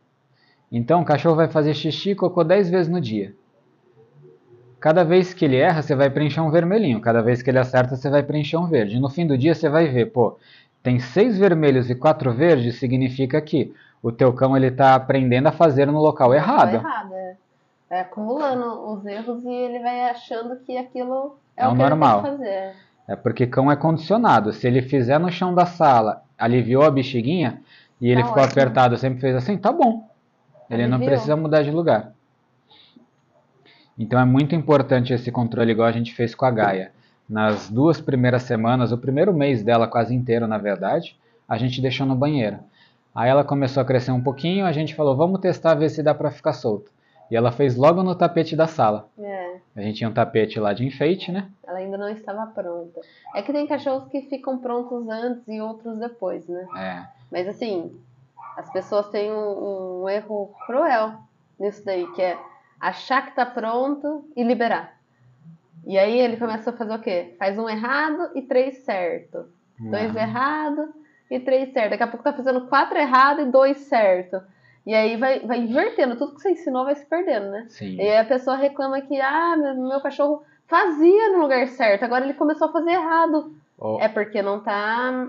[0.72, 3.34] Então o cachorro vai fazer xixi e cocô 10 vezes no dia.
[4.80, 7.02] Cada vez que ele erra, você vai preencher um vermelhinho.
[7.02, 9.00] Cada vez que ele acerta, você vai preencher um verde.
[9.00, 10.38] No fim do dia, você vai ver, pô,
[10.82, 15.52] tem seis vermelhos e quatro verdes, significa que o teu cão ele está aprendendo a
[15.52, 16.76] fazer no local errado.
[16.76, 17.36] Errado, é.
[17.90, 21.82] Vai acumulando os erros e ele vai achando que aquilo é, É o o que
[21.82, 22.20] normal.
[22.20, 22.74] ele tem que fazer.
[23.10, 24.54] É porque cão é condicionado.
[24.54, 27.62] Se ele fizer no chão da sala, aliviou a bexiguinha
[28.00, 28.62] e ele Tá ficou ótimo.
[28.62, 30.08] apertado, sempre fez assim, tá bom.
[30.70, 31.12] Ele não Aliviou.
[31.12, 32.14] precisa mudar de lugar.
[33.98, 36.92] Então é muito importante esse controle igual a gente fez com a Gaia.
[37.28, 41.16] Nas duas primeiras semanas, o primeiro mês dela quase inteiro, na verdade,
[41.48, 42.60] a gente deixou no banheiro.
[43.14, 46.14] Aí ela começou a crescer um pouquinho, a gente falou, vamos testar, ver se dá
[46.14, 46.92] pra ficar solto.
[47.30, 49.08] E ela fez logo no tapete da sala.
[49.20, 51.50] É, A gente tinha um tapete lá de enfeite, né?
[51.70, 53.00] ela ainda não estava pronta.
[53.36, 56.68] É que tem cachorros que ficam prontos antes e outros depois, né?
[56.76, 57.06] É.
[57.32, 57.96] Mas assim,
[58.58, 61.14] as pessoas têm um, um erro cruel
[61.60, 62.38] nisso daí, que é
[62.80, 64.98] achar que tá pronto e liberar.
[65.86, 67.36] E aí ele começa a fazer o quê?
[67.38, 69.46] Faz um errado e três certo.
[69.80, 70.22] Dois Não.
[70.22, 70.90] errados
[71.30, 71.92] e três certos.
[71.92, 74.42] Daqui a pouco tá fazendo quatro errados e dois certos.
[74.86, 76.16] E aí vai, vai invertendo.
[76.16, 77.66] Tudo que você ensinou vai se perdendo, né?
[77.70, 77.96] Sim.
[77.96, 82.24] E aí a pessoa reclama que, ah, meu, meu cachorro fazia no lugar certo, agora
[82.24, 83.54] ele começou a fazer errado.
[83.78, 85.28] Ou- É porque não tá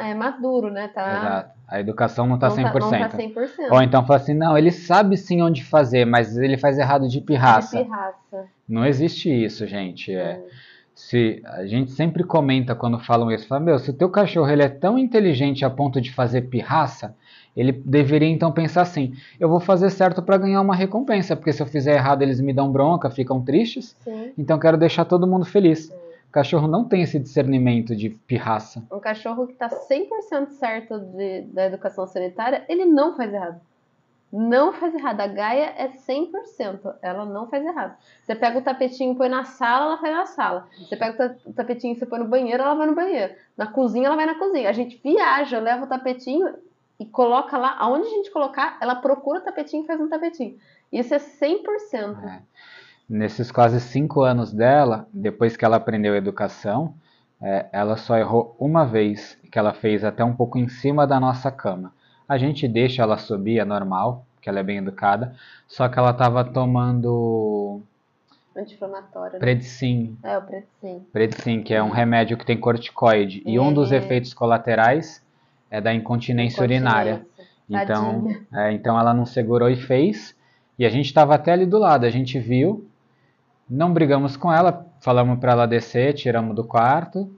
[0.00, 0.88] é, maduro, né?
[0.88, 1.50] Tá, Exato.
[1.68, 2.72] A educação não está não 100%.
[2.80, 3.70] Tá, não tá 100%.
[3.72, 7.20] Ou então fala assim, não, ele sabe sim onde fazer, mas ele faz errado de
[7.20, 7.76] pirraça.
[7.78, 8.46] De pirraça.
[8.68, 10.14] Não existe isso, gente.
[10.14, 10.48] É, Hum.
[10.94, 14.62] se a gente sempre comenta quando falam isso, fala, meu, se o teu cachorro ele
[14.62, 17.14] é tão inteligente a ponto de fazer pirraça,
[17.60, 21.62] ele deveria então pensar assim, eu vou fazer certo para ganhar uma recompensa, porque se
[21.62, 24.32] eu fizer errado eles me dão bronca, ficam tristes, Sim.
[24.38, 25.90] então eu quero deixar todo mundo feliz.
[25.90, 28.82] O cachorro não tem esse discernimento de pirraça.
[28.90, 33.60] Um cachorro que tá 100% certo de, da educação sanitária, ele não faz errado.
[34.32, 35.20] Não faz errado.
[35.20, 36.94] A Gaia é 100%.
[37.02, 37.94] Ela não faz errado.
[38.22, 40.68] Você pega o tapetinho e põe na sala, ela vai na sala.
[40.78, 43.34] Você pega o tapetinho e você põe no banheiro, ela vai no banheiro.
[43.56, 44.70] Na cozinha, ela vai na cozinha.
[44.70, 46.46] A gente viaja, leva o tapetinho
[47.00, 47.74] e coloca lá.
[47.78, 50.56] Aonde a gente colocar, ela procura o tapetinho e faz um tapetinho.
[50.92, 52.22] Isso é 100%.
[52.24, 52.42] É.
[53.08, 56.94] Nesses quase cinco anos dela, depois que ela aprendeu educação,
[57.42, 61.18] é, ela só errou uma vez, que ela fez até um pouco em cima da
[61.18, 61.92] nossa cama.
[62.28, 65.34] A gente deixa ela subir, é normal, que ela é bem educada,
[65.66, 67.80] só que ela estava tomando
[68.56, 69.34] Anti-inflamatório.
[69.34, 69.38] Né?
[69.38, 71.06] Predsim, É, o Predsim.
[71.12, 75.22] Predsim, que é um remédio que tem corticoide, e um dos Ele- efeitos colaterais
[75.70, 77.24] é da incontinência urinária.
[77.68, 77.84] Incontinência.
[77.92, 78.46] Então, Tadinha.
[78.52, 80.34] é, então ela não segurou e fez.
[80.78, 82.86] E a gente estava até ali do lado, a gente viu,
[83.68, 87.30] não brigamos com ela, falamos para ela descer, tiramos do quarto,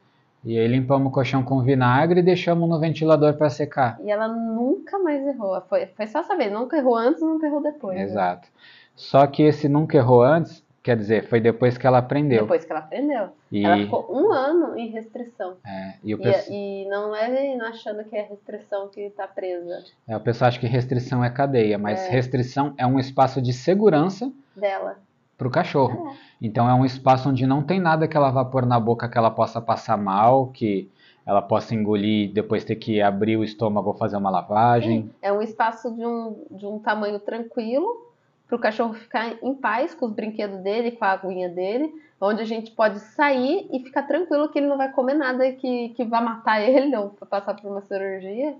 [0.44, 3.98] e aí limpamos o colchão com vinagre e deixamos no ventilador para secar.
[4.02, 5.60] E ela nunca mais errou.
[5.68, 6.52] Foi, foi só vez.
[6.52, 7.96] Nunca errou antes, nunca errou depois.
[7.96, 8.04] né?
[8.04, 8.48] Exato.
[8.94, 12.42] Só que esse nunca errou antes, quer dizer, foi depois que ela aprendeu.
[12.42, 13.28] Depois que ela aprendeu.
[13.50, 15.56] E, Ela ficou um ano em restrição.
[15.64, 20.16] é, e o, E, e não é achando que é restrição que tá presa é,
[20.16, 22.10] o pessoal acha que restrição é cadeia, mas É.
[22.10, 24.98] restrição é um espaço de segurança dela.
[25.38, 26.10] para o cachorro.
[26.10, 26.16] É.
[26.40, 29.18] Então é um espaço onde não tem nada que ela vá pôr na boca que
[29.18, 30.90] ela possa passar mal, que
[31.24, 35.02] ela possa engolir e depois ter que abrir o estômago ou fazer uma lavagem.
[35.02, 38.11] Sim, é um espaço de um, de um tamanho tranquilo
[38.52, 42.42] para o cachorro ficar em paz com os brinquedos dele, com a aguinha dele, onde
[42.42, 46.04] a gente pode sair e ficar tranquilo que ele não vai comer nada que, que
[46.04, 48.54] vá matar ele ou passar por uma cirurgia.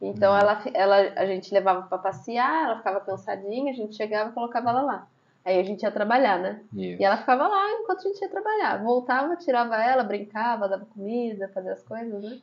[0.00, 0.38] Então Uhum.
[0.38, 4.70] ela, ela, a gente levava para passear, ela ficava cansadinha, a gente chegava e colocava
[4.70, 5.06] ela lá.
[5.44, 6.60] Aí a gente ia trabalhar, né?
[6.72, 7.00] Isso.
[7.00, 8.82] E ela ficava lá enquanto a gente ia trabalhar.
[8.82, 12.38] Voltava, tirava ela, brincava, dava comida, fazia as coisas, né?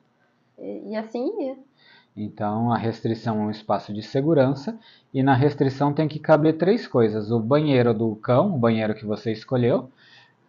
[0.59, 1.57] E, e assim ia.
[2.15, 4.77] Então a restrição é um espaço de segurança
[5.13, 9.05] e na restrição tem que caber três coisas: o banheiro do cão, o banheiro que
[9.05, 9.89] você escolheu,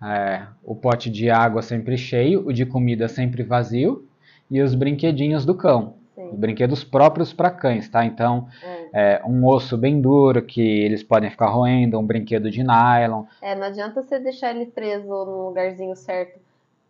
[0.03, 4.07] é, o pote de água sempre cheio, o de comida sempre vazio
[4.51, 5.97] e os brinquedinhos do cão.
[6.17, 6.37] Os Sim.
[6.37, 8.05] brinquedos próprios para cães, tá?
[8.05, 8.47] Então,
[8.93, 9.17] É.
[9.17, 13.55] é, um osso bem duro que eles podem ficar roendo, um brinquedo de nylon, É,
[13.55, 16.39] não adianta você deixar ele preso no lugarzinho certo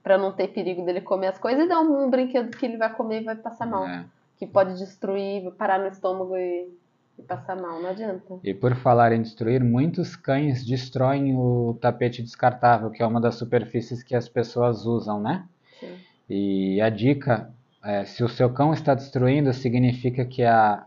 [0.03, 2.77] pra não ter perigo dele comer as coisas e dar um, um brinquedo que ele
[2.77, 3.87] vai comer e vai passar mal.
[4.47, 6.69] Que pode destruir, parar no estômago e,
[7.19, 7.81] e passar mal.
[7.81, 8.35] Não adianta.
[8.43, 13.35] E por falar em destruir, muitos cães destroem o tapete descartável, que é uma das
[13.37, 15.47] superfícies que as pessoas usam, né?
[15.81, 15.97] Sim.
[16.29, 17.53] E a dica
[17.85, 20.87] é, se o seu cão está destruindo, significa que a,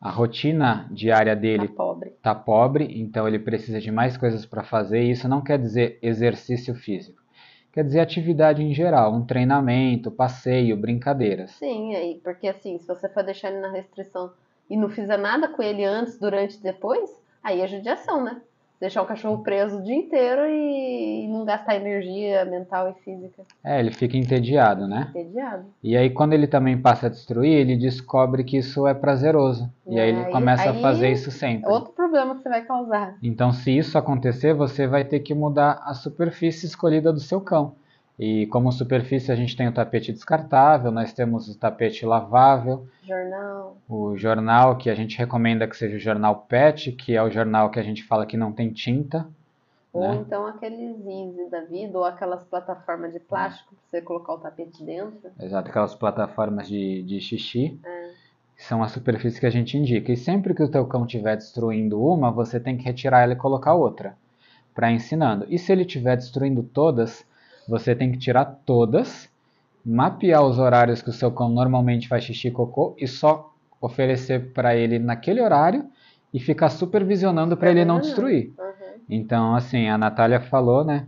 [0.00, 2.10] a rotina diária dele Tá pobre.
[2.10, 5.98] está pobre, então ele precisa de mais coisas para fazer, e isso não quer dizer
[6.00, 7.20] exercício físico.
[7.74, 11.50] Quer dizer atividade em geral, um treinamento, passeio, brincadeiras.
[11.50, 14.32] Sim, aí, porque assim, se você for deixar ele na restrição
[14.70, 17.10] e não fizer nada com ele antes, durante e depois,
[17.42, 18.40] aí é judiação, né?
[18.84, 23.42] Deixar o cachorro preso o dia inteiro e não gastar energia mental e física.
[23.64, 25.06] É, ele fica entediado, né?
[25.08, 25.64] Entediado.
[25.82, 29.72] E aí quando ele também passa a destruir, ele descobre que isso é prazeroso.
[29.86, 31.66] E aí ele Aí- começa a aí fazer isso sempre.
[31.70, 33.16] Outro problema que você vai causar.
[33.22, 37.76] Então, se isso acontecer, você vai ter que mudar a superfície escolhida do seu cão.
[38.18, 43.76] E como superfície a gente tem o tapete descartável, nós temos o tapete lavável, Jornal.
[43.88, 47.70] o jornal que a gente recomenda que seja o jornal PET, que é o jornal
[47.70, 49.26] que a gente fala que não tem tinta.
[49.92, 50.16] Ou Né?
[50.16, 54.82] então aqueles Easy da vida, ou aquelas plataformas de plástico pra você colocar o tapete
[54.84, 55.30] dentro.
[55.40, 57.78] Exato, aquelas plataformas de, de xixi.
[57.84, 58.10] É.
[58.56, 60.12] São as superfícies que a gente indica.
[60.12, 63.36] E sempre que o teu cão estiver destruindo uma, você tem que retirar ela e
[63.36, 64.16] colocar outra,
[64.72, 65.46] para ensinando.
[65.48, 67.26] E se ele estiver destruindo todas,
[67.68, 69.28] você tem que tirar todas,
[69.84, 74.52] mapear os horários que o seu cão normalmente faz xixi e cocô e só oferecer
[74.52, 75.86] para ele naquele horário
[76.32, 78.52] e ficar supervisionando para ele não destruir.
[78.58, 79.00] Uhum.
[79.08, 81.06] Então, assim, a Natália falou, né,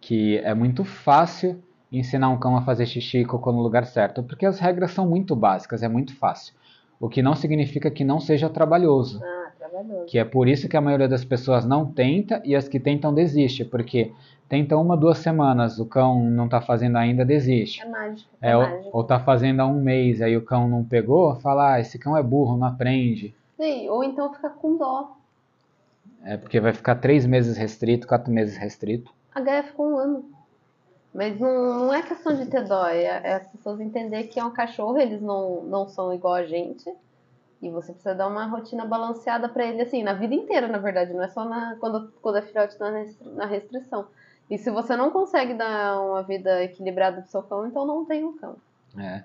[0.00, 4.22] que é muito fácil ensinar um cão a fazer xixi e cocô no lugar certo?
[4.22, 6.54] Porque as regras são muito básicas, é muito fácil.
[6.98, 9.22] O que não significa que não seja trabalhoso.
[9.22, 9.41] Ah,
[9.72, 10.06] trabalhoso.
[10.06, 13.12] Que é por isso que a maioria das pessoas não tenta e as que tentam
[13.12, 14.12] desiste, porque
[14.48, 17.82] tenta uma, duas semanas, o cão não está fazendo ainda, desiste.
[17.82, 18.30] É mágico.
[18.40, 18.90] É, É, ou, mágico.
[18.92, 22.16] ou tá fazendo há um mês, aí o cão não pegou, fala, ah, esse cão
[22.16, 23.34] é burro, não aprende.
[23.58, 25.16] Sim, ou então fica com dó.
[26.24, 29.12] É porque vai ficar três meses restrito, quatro meses restrito.
[29.34, 30.24] A Gaia ficou um ano.
[31.12, 34.44] Mas não, não é questão de ter dó, é, é as pessoas entender que é
[34.44, 36.90] um cachorro, eles não, não são igual a gente.
[37.62, 41.12] E você precisa dar uma rotina balanceada pra ele, assim, na vida inteira, na verdade,
[41.12, 44.06] não é só na, quando, quando é filhote na, restri- na restrição.
[44.50, 48.24] E se você não consegue dar uma vida equilibrada pro seu cão, então não tem
[48.24, 48.56] um cão.
[48.98, 49.22] É.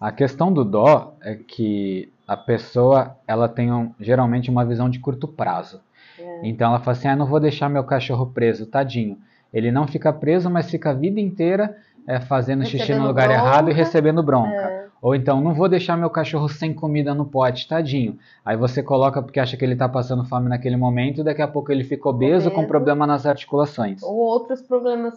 [0.00, 4.98] A questão do dó é que a pessoa, ela tem um- geralmente uma visão de
[4.98, 5.80] curto prazo.
[6.18, 6.40] É.
[6.42, 9.16] Então ela fala assim, ah, não vou deixar meu cachorro preso, tadinho.
[9.54, 13.28] Ele não fica preso, mas fica a vida inteira é, fazendo xixi no Recebendo lugar
[13.28, 13.40] bronca.
[13.42, 14.50] errado e recebendo bronca.
[14.50, 14.85] É.
[15.00, 18.18] Ou então, não vou deixar meu cachorro sem comida no pote, tadinho.
[18.44, 21.48] Aí você coloca porque acha que ele tá passando fome naquele momento e daqui a
[21.48, 22.68] pouco ele fica obeso com Obeso.
[22.68, 24.02] problema nas articulações.
[24.02, 25.14] Ou outros problemas,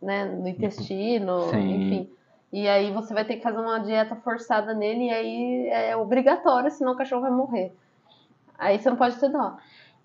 [0.00, 1.74] né, no intestino, Sim.
[1.74, 2.10] enfim.
[2.52, 6.70] E aí você vai ter que fazer uma dieta forçada nele e aí é obrigatório,
[6.70, 7.72] senão o cachorro vai morrer.
[8.58, 9.56] Aí você não pode ter dó.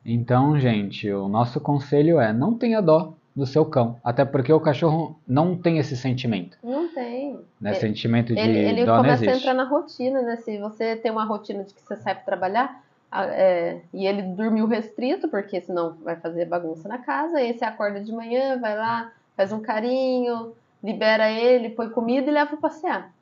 [0.06, 4.00] Então, gente, o nosso conselho é não tenha dó do seu cão.
[4.04, 6.58] Até porque o cachorro não tem esse sentimento.
[6.64, 7.40] Não tem.
[7.62, 7.70] Né?
[7.70, 9.44] Ele- Sentimento de Ele, ele dó não começa a existe.
[9.48, 10.38] entrar na rotina, né?
[10.38, 14.66] Se você tem uma rotina de que você sai para trabalhar é, e ele dormiu
[14.66, 19.12] restrito, porque senão vai fazer bagunça na casa, aí você acorda de manhã, vai lá,
[19.36, 23.14] faz um carinho, libera ele, põe comida e leva para passear.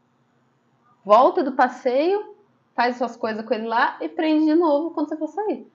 [1.04, 2.34] Volta do passeio,
[2.74, 5.68] faz suas coisas com ele lá e prende de novo quando você for sair.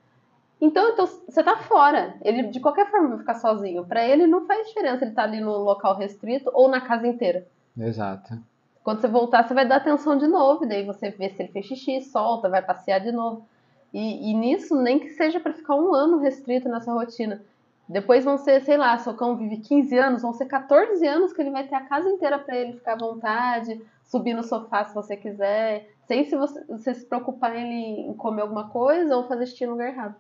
[0.61, 2.15] Então, então você tá fora.
[2.23, 3.85] Ele de qualquer forma vai ficar sozinho.
[3.87, 7.47] Para ele não faz diferença ele estar ali no local restrito ou na casa inteira.
[7.79, 8.39] Exato.
[8.83, 11.53] Quando você voltar, você vai dar atenção de novo, e daí você vê se ele
[11.53, 13.47] fez xixi, solta, vai passear de novo.
[13.93, 17.43] E, e nisso, nem que seja para ficar um ano restrito nessa rotina.
[17.89, 21.43] Depois vão ser, sei lá, seu cão vive 15 anos, vão ser 14 anos que
[21.43, 24.95] ele vai ter a casa inteira para ele ficar à vontade, subir no sofá se
[24.95, 29.27] você quiser, sem se você, você se preocupar em, ele- em comer alguma coisa ou
[29.27, 30.15] fazer xixi no lugar errado.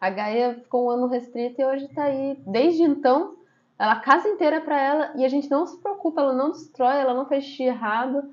[0.00, 2.38] A Gaia ficou um ano restrita e hoje tá aí.
[2.46, 3.36] Desde então,
[3.78, 6.50] ela a casa inteira é pra ela e a gente não se preocupa, ela não
[6.50, 8.30] destrói, ela não xixi errado.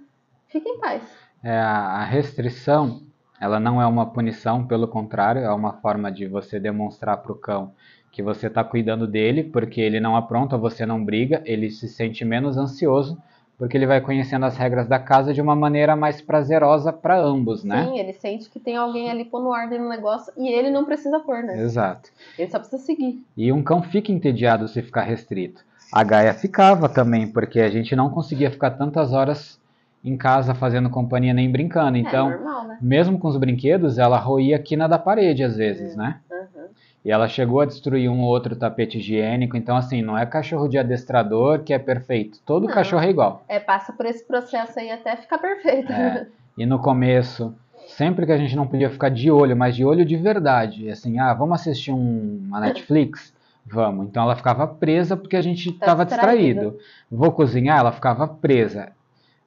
[0.48, 1.04] Fica em paz.
[1.44, 3.02] É, a a restrição,
[3.40, 7.36] ela não é uma punição, pelo contrário, é uma forma de você demonstrar para o
[7.36, 7.74] cão
[8.12, 12.26] que você está cuidando dele, porque ele não apronta, você não briga, ele se sente
[12.26, 13.22] menos ansioso,
[13.58, 17.64] porque ele vai conhecendo as regras da casa de uma maneira mais prazerosa para ambos,
[17.64, 17.86] né?
[17.86, 21.20] Sim, ele sente que tem alguém ali pondo ordem no negócio e ele não precisa
[21.20, 21.60] pôr, né?
[21.60, 22.12] Exato.
[22.38, 23.24] Ele só precisa seguir.
[23.36, 25.66] E um cão fica entediado se ficar restrito.
[25.92, 29.60] A Gaia ficava também, porque a gente não conseguia ficar tantas horas
[30.04, 31.98] em casa fazendo companhia nem brincando.
[31.98, 32.78] Então, é normal, né?
[32.82, 36.20] mesmo com os brinquedos, ela roía a quina da parede às vezes, né?
[36.30, 36.57] Uhum.
[37.08, 39.56] E ela chegou a destruir um ou outro tapete higiênico.
[39.56, 42.38] Então, assim, não é cachorro de adestrador que é perfeito.
[42.46, 42.74] Todo Não.
[42.74, 43.46] cachorro é igual.
[43.48, 45.90] É, passa por esse processo aí até ficar perfeito.
[45.90, 46.28] É.
[46.58, 47.56] E no começo,
[47.88, 51.18] sempre que a gente não podia ficar de olho, mas de olho de verdade, assim,
[51.18, 53.34] ah, vamos assistir um, uma Netflix?
[53.66, 54.08] Vamos.
[54.08, 56.60] Então ela ficava presa porque a gente Tá estava distraído.
[56.60, 56.80] distraído.
[57.10, 58.92] Vou cozinhar, ela ficava presa.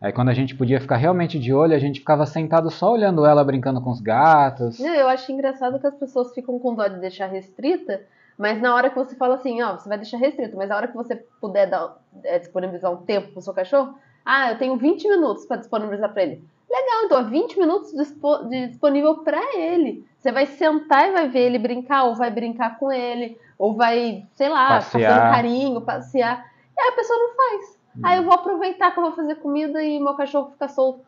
[0.00, 3.26] Aí quando a gente podia ficar realmente de olho, a gente ficava sentado só olhando
[3.26, 4.80] ela brincando com os gatos.
[4.80, 8.00] Eu acho engraçado que as pessoas ficam com dó de deixar restrita,
[8.38, 10.88] mas na hora que você fala assim, ó, você vai deixar restrito, mas na hora
[10.88, 15.06] que você puder dar, é, disponibilizar um tempo pro seu cachorro, ah, eu tenho 20
[15.06, 16.42] minutos para disponibilizar para ele.
[16.70, 20.04] Legal, então é 20 minutos dispo- de- disponível para ele.
[20.18, 24.24] Você vai sentar e vai ver ele brincar, ou vai brincar com ele, ou vai,
[24.34, 25.10] sei lá, Passear.
[25.14, 26.46] passando carinho, passear.
[26.76, 27.79] E aí a pessoa não faz.
[28.02, 31.04] Aí eu vou aproveitar que eu vou fazer comida e meu cachorro fica solto.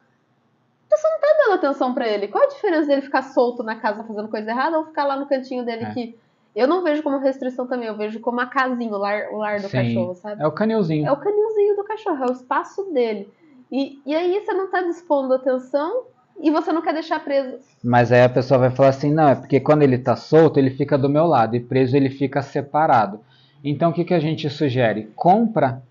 [0.87, 2.29] Então você não tá dando atenção pra ele.
[2.29, 5.27] Qual a diferença dele ficar solto na casa fazendo coisa errada ou ficar lá no
[5.27, 5.95] cantinho dele É.
[5.95, 6.19] que
[6.55, 9.59] eu não vejo como restrição também, eu vejo como a casinha, o lar, o lar
[9.59, 9.79] do Sim.
[9.79, 10.43] cachorro, sabe?
[10.43, 11.07] É o canilzinho.
[11.07, 13.33] É o canilzinho do cachorro, é o espaço dele.
[13.71, 16.05] E, e aí você não tá dispondo atenção
[16.43, 17.59] e você não quer deixar preso.
[17.83, 20.71] Mas aí a pessoa vai falar assim, não, é porque quando ele tá solto, ele
[20.71, 23.21] fica do meu lado, e preso ele fica separado.
[23.65, 25.11] Então o que, que a gente sugere?
[25.17, 25.83] Compra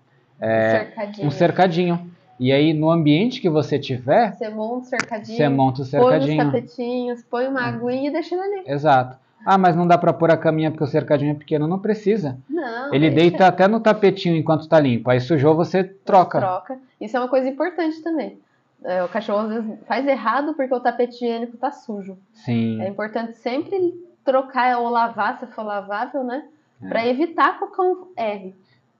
[0.42, 1.26] é, cercadinho.
[1.26, 2.12] um cercadinho.
[2.40, 5.84] E aí no ambiente que você tiver, Você monta um cercadinho, você monta o põe
[5.84, 5.90] os
[6.24, 6.44] cercadinho.
[6.44, 8.62] tapetinhos, põe uma aguinha e deixa ele ali.
[8.66, 9.16] Exato.
[9.44, 11.66] Ah, mas não dá pra pôr a caminha porque o cercadinho é pequeno.
[11.66, 12.38] Não precisa.
[12.48, 15.10] Não, Ele deita até no tapetinho enquanto tá limpo.
[15.10, 16.38] Aí sujou, você troca.
[16.38, 16.78] troca.
[17.00, 18.38] Isso é uma coisa importante também.
[18.84, 22.16] É, o cachorro às vezes faz errado porque o tapete higiênico tá sujo.
[22.34, 22.80] Sim.
[22.82, 26.44] É importante sempre trocar ou lavar, se for lavável, né?
[26.82, 26.88] É.
[26.88, 28.54] Pra evitar que o cão erre.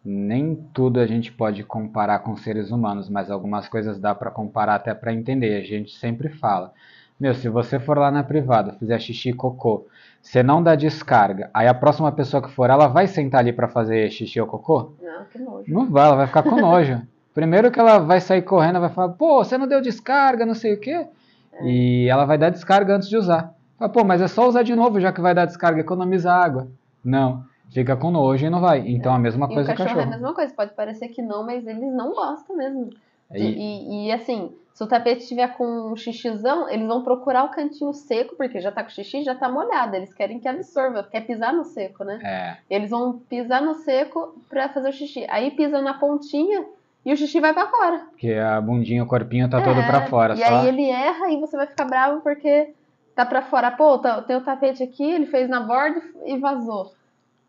[0.04, 4.74] Nem tudo a gente pode comparar com seres humanos, mas algumas coisas dá para comparar
[4.74, 5.60] até para entender.
[5.60, 6.72] A gente sempre fala.
[7.20, 9.86] Meu, se você for lá na privada, fizer xixi e cocô,
[10.20, 13.68] você não dá descarga, aí a próxima pessoa que for, ela vai sentar ali para
[13.68, 14.92] fazer xixi ou cocô?
[15.00, 15.72] Não, que nojo.
[15.72, 17.00] Não vai, ela vai ficar com nojo.
[17.32, 20.74] Primeiro que ela vai sair correndo, vai falar, pô, você não deu descarga, não sei
[20.74, 21.06] o quê.
[21.52, 21.64] É.
[21.64, 23.54] E ela vai dar descarga antes de usar.
[23.78, 26.68] Fala, pô, mas é só usar de novo, já que vai dar descarga, economiza água.
[27.04, 28.80] Não fica com nojo e não vai.
[28.86, 30.00] Então a mesma e coisa o cachorro, cachorro.
[30.00, 32.90] é a mesma coisa, pode parecer que não, mas eles não gostam mesmo.
[33.34, 37.48] E, e, e, assim, se o tapete tiver com um xixizão, eles vão procurar o
[37.48, 39.96] cantinho seco, porque já tá com xixi, já tá molhado.
[39.96, 42.20] Eles querem que absorva, quer pisar no seco, né?
[42.22, 42.56] É.
[42.74, 45.26] Eles vão pisar no seco pra fazer o xixi.
[45.30, 46.64] Aí pisa na pontinha
[47.04, 47.98] e o xixi vai para fora.
[48.10, 50.34] Porque a bundinha, o corpinho tá é, todo para fora.
[50.34, 50.44] E só...
[50.44, 52.74] aí ele erra e você vai ficar bravo porque
[53.14, 53.70] tá para fora.
[53.70, 56.92] Pô, tá, tem o tapete aqui, ele fez na borda e vazou.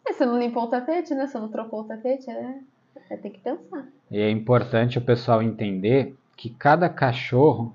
[0.06, 1.28] Mas você não limpou o tapete, né?
[1.28, 2.56] Você não trocou o tapete, é,
[3.10, 3.86] é tem que pensar.
[4.12, 7.74] E é importante o pessoal entender que cada cachorro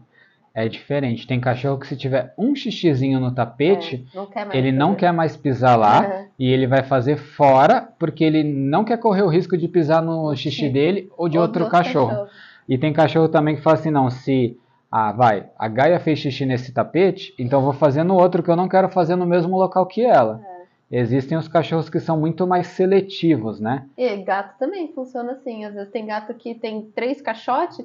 [0.54, 1.26] é diferente.
[1.26, 5.36] Tem cachorro que se tiver um xixizinho no tapete, é, não ele não quer mais
[5.36, 6.26] pisar lá uhum.
[6.38, 10.34] e ele vai fazer fora porque ele não quer correr o risco de pisar no
[10.34, 12.08] xixi dele ou de ou outro cachorro.
[12.08, 12.28] Cachorro.
[12.68, 14.58] E tem cachorro também que fala assim, não, se
[14.90, 18.56] ah, vai, a Gaia fez xixi nesse tapete, então vou fazer no outro que eu
[18.56, 20.40] não quero fazer no mesmo local que ela.
[20.44, 20.57] É.
[20.90, 23.86] Existem os cachorros que são muito mais seletivos, né?
[23.96, 25.64] E gato também funciona assim.
[25.64, 27.84] Às vezes tem gato que tem três caixotes,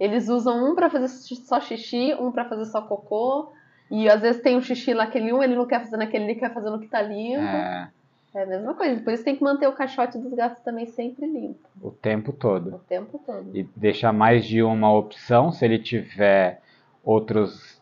[0.00, 3.52] eles usam um para fazer só xixi, um para fazer só cocô.
[3.90, 6.52] E às vezes tem o xixi naquele um, ele não quer fazer naquele, ele quer
[6.52, 7.40] fazer no que tá limpo.
[7.40, 7.90] É.
[8.34, 9.00] É a mesma coisa.
[9.00, 11.66] Por isso tem que manter o caixote dos gatos também sempre limpo.
[11.80, 12.76] O tempo todo.
[12.76, 13.56] O tempo todo.
[13.56, 16.60] E deixar mais de uma opção se ele tiver
[17.02, 17.77] outros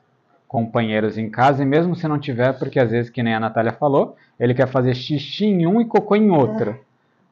[0.46, 3.72] companheiros em casa, e mesmo se não tiver, porque às vezes, que nem a Natália
[3.72, 6.70] falou, ele quer fazer xixi em um e cocô em outro.
[6.70, 6.80] É.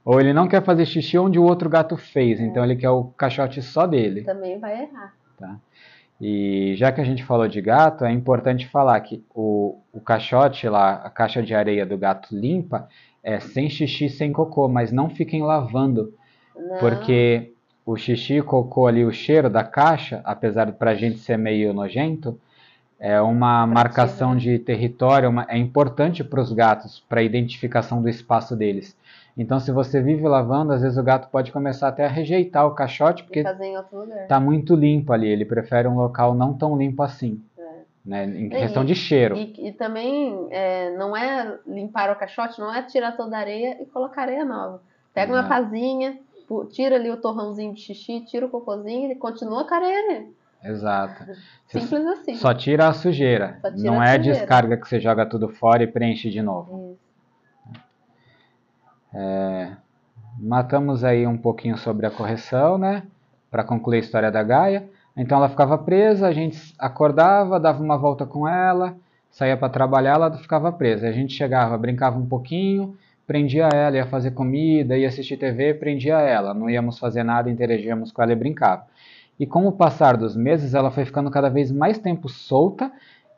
[0.04, 2.42] Ou ele não quer fazer xixi onde o outro gato fez, é.
[2.42, 4.22] então ele quer o caixote só dele.
[4.22, 5.14] Também vai errar.
[5.38, 5.56] Tá?
[6.20, 10.68] E já que a gente falou de gato, é importante falar que o, o caixote
[10.68, 12.88] lá, a caixa de areia do gato limpa,
[13.22, 16.14] é sem xixi, sem cocô, mas não fiquem lavando.
[16.54, 16.78] Não.
[16.78, 17.52] Porque
[17.84, 21.72] o xixi e cocô ali, o cheiro da caixa, apesar de pra gente ser meio
[21.72, 22.38] nojento,
[22.98, 28.08] é uma marcação de território, uma, é importante para os gatos, para a identificação do
[28.08, 28.96] espaço deles.
[29.36, 32.74] Então, se você vive lavando, às vezes o gato pode começar até a rejeitar o
[32.74, 35.28] caixote, porque está muito limpo ali.
[35.28, 37.42] Ele prefere um local não tão limpo assim.
[37.58, 37.62] É.
[38.06, 39.36] Né, em questão e, de cheiro.
[39.36, 43.82] E, e também é, não é limpar o caixote, não é tirar toda a areia
[43.82, 44.80] e colocar areia nova.
[45.12, 46.18] Pega uma pazinha,
[46.70, 50.26] tira ali o torrãozinho de xixi, tira o cocôzinho e continua com a areia.
[50.64, 51.24] Exato.
[51.66, 52.34] Simples assim.
[52.36, 53.58] Só tira a sujeira.
[53.62, 54.38] Tira não a é sujeira.
[54.38, 56.96] descarga que você joga tudo fora e preenche de novo.
[59.12, 59.72] É,
[60.38, 63.02] matamos aí um pouquinho sobre a correção, né?
[63.50, 64.88] Para concluir a história da Gaia.
[65.16, 68.96] Então ela ficava presa, a gente acordava, dava uma volta com ela,
[69.30, 71.06] saía para trabalhar, ela ficava presa.
[71.06, 72.96] A gente chegava, brincava um pouquinho,
[73.26, 76.52] prendia ela, ia fazer comida, ia assistir TV, prendia ela.
[76.52, 78.86] Não íamos fazer nada, interagíamos com ela e brincava.
[79.38, 82.90] E com o passar dos meses, ela foi ficando cada vez mais tempo solta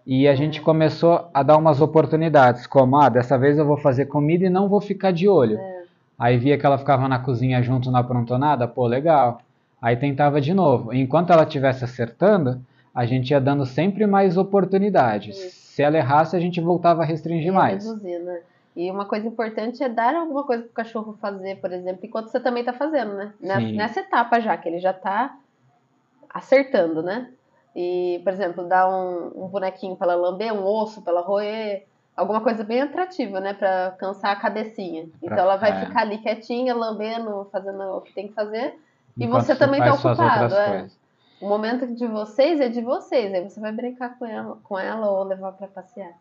[0.07, 4.07] e a gente começou a dar umas oportunidades, como, ah, dessa vez eu vou fazer
[4.07, 5.59] comida e não vou ficar de olho.
[5.59, 5.83] É.
[6.19, 9.41] Aí via que ela ficava na cozinha junto, não aprontou nada, pô, legal.
[9.81, 10.93] Aí tentava de novo.
[10.93, 12.61] Enquanto ela estivesse acertando,
[12.95, 15.37] a gente ia dando sempre mais oportunidades.
[15.37, 15.67] Isso.
[15.75, 17.85] Se ela errasse, a gente voltava a restringir mais.
[17.85, 18.41] Reduzir, né?
[18.75, 22.29] E uma coisa importante é dar alguma coisa para o cachorro fazer, por exemplo, enquanto
[22.29, 23.33] você também está fazendo, né?
[23.41, 23.77] Sim.
[23.77, 25.35] Nessa etapa já, que ele já está
[26.37, 27.31] acertando, né?
[27.75, 31.85] E, por exemplo, dar um, um bonequinho para ela lamber, um osso para ela roer,
[32.17, 33.53] alguma coisa bem atrativa, né?
[33.53, 35.09] Para cansar a cabecinha.
[35.23, 38.75] Então ela vai ficar ali quietinha, lambendo, fazendo o que tem que fazer.
[39.19, 40.55] E você também está ocupado.
[40.55, 40.87] É.
[41.41, 43.33] O momento de vocês é de vocês.
[43.35, 46.13] Aí você vai brincar com ela, com ela ou levar para passear.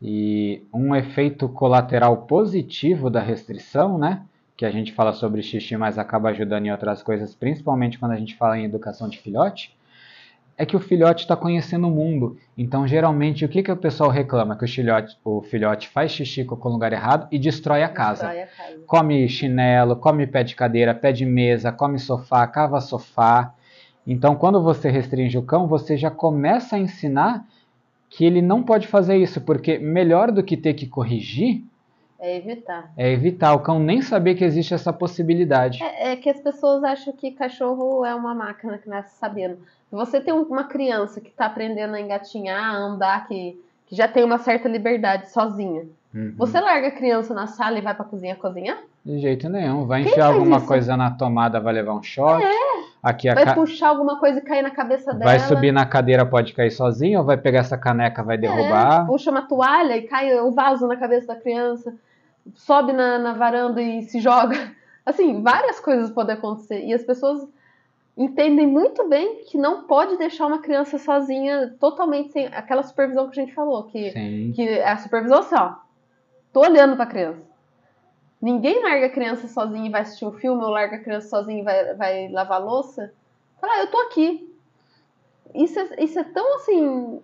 [0.00, 4.22] E um efeito colateral positivo da restrição, né?
[4.56, 8.16] Que a gente fala sobre xixi, mas acaba ajudando em outras coisas, principalmente quando a
[8.16, 9.76] gente fala em educação de filhote,
[10.56, 12.36] é que o filhote está conhecendo o mundo.
[12.56, 14.56] Então, geralmente, o que, que o pessoal reclama?
[14.56, 18.26] Que o filhote, o filhote faz xixi com o lugar errado e destrói a, casa.
[18.26, 18.84] destrói a casa.
[18.86, 23.54] Come chinelo, come pé de cadeira, pé de mesa, come sofá, cava sofá.
[24.06, 27.46] Então, quando você restringe o cão, você já começa a ensinar
[28.10, 31.64] que ele não pode fazer isso, porque melhor do que ter que corrigir
[32.22, 32.90] é evitar.
[32.96, 33.52] É evitar.
[33.52, 35.82] O cão nem saber que existe essa possibilidade.
[35.82, 39.56] É, é que as pessoas acham que cachorro é uma máquina que nasce sabendo.
[39.90, 44.06] Se você tem uma criança que está aprendendo a engatinhar, a andar, que, que já
[44.08, 46.34] tem uma certa liberdade sozinha, Uhum.
[46.36, 48.76] Você larga a criança na sala e vai pra cozinha cozinhar?
[49.02, 49.86] De jeito nenhum.
[49.86, 50.66] Vai Quem enfiar faz alguma isso?
[50.66, 52.44] coisa na tomada, vai levar um choque.
[53.02, 55.24] Aqui a Vai ca- puxar alguma coisa e cair na cabeça dela?
[55.24, 59.04] vai subir na cadeira, pode cair sozinho, ou vai pegar essa caneca, vai derrubar.
[59.04, 61.94] É, puxa uma toalha e cai o vaso na cabeça da criança.
[62.54, 64.74] Sobe na, na varanda e se joga.
[65.04, 66.84] Assim, várias coisas podem acontecer.
[66.84, 67.48] E as pessoas
[68.16, 73.40] entendem muito bem que não pode deixar uma criança sozinha totalmente sem aquela supervisão que
[73.40, 73.84] a gente falou.
[73.84, 74.52] Que, Sim.
[74.54, 75.74] que a supervisão assim, ó.
[76.52, 77.50] Tô olhando pra criança.
[78.40, 81.60] Ninguém larga a criança sozinha e vai assistir um filme, ou larga a criança sozinha
[81.60, 83.12] e vai, vai lavar a louça.
[83.60, 84.52] Fala, ah, eu tô aqui.
[85.54, 87.22] Isso é, isso é tão assim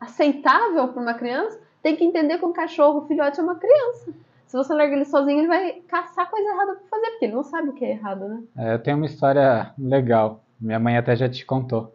[0.00, 1.60] aceitável para uma criança.
[1.82, 4.14] Tem que entender que um cachorro, o filhote, é uma criança.
[4.54, 7.42] Se você larga ele sozinho, ele vai caçar coisa errada pra fazer, porque ele não
[7.42, 8.42] sabe o que é errado, né?
[8.56, 10.44] É, eu tenho uma história legal.
[10.60, 11.92] Minha mãe até já te contou.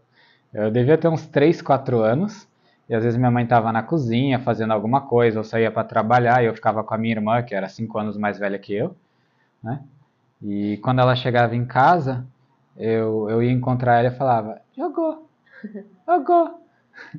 [0.54, 2.50] Eu devia ter uns 3, 4 anos.
[2.90, 6.44] E às vezes minha mãe estava na cozinha fazendo alguma coisa, eu saía para trabalhar
[6.44, 8.94] e eu ficava com a minha irmã, que era 5 anos mais velha que eu,
[9.64, 9.82] né?
[10.44, 12.28] E quando ela chegava em casa,
[12.76, 15.30] eu, eu ia encontrar ela e falava: Jogou,
[16.06, 16.62] jogou.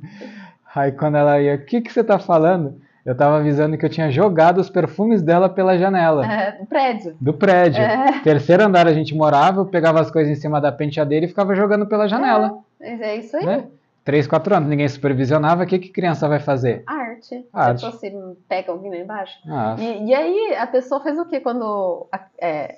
[0.74, 2.78] Aí quando ela ia: O que, que você tá falando?
[3.04, 7.16] Eu tava avisando que eu tinha jogado os perfumes dela pela janela É, no prédio.
[7.20, 7.80] do prédio.
[7.82, 8.20] É.
[8.22, 11.54] Terceiro andar a gente morava, eu pegava as coisas em cima da penteadeira e ficava
[11.54, 12.58] jogando pela janela.
[12.78, 13.46] Mas é isso aí.
[13.46, 13.64] Né?
[14.04, 16.82] Três, quatro anos, ninguém supervisionava, o que, que criança vai fazer?
[16.86, 17.46] Arte.
[17.52, 17.80] Arte.
[17.80, 18.12] Se você
[18.48, 19.38] pega alguém lá embaixo.
[19.78, 22.06] E, e aí a pessoa faz o quê quando
[22.40, 22.76] é,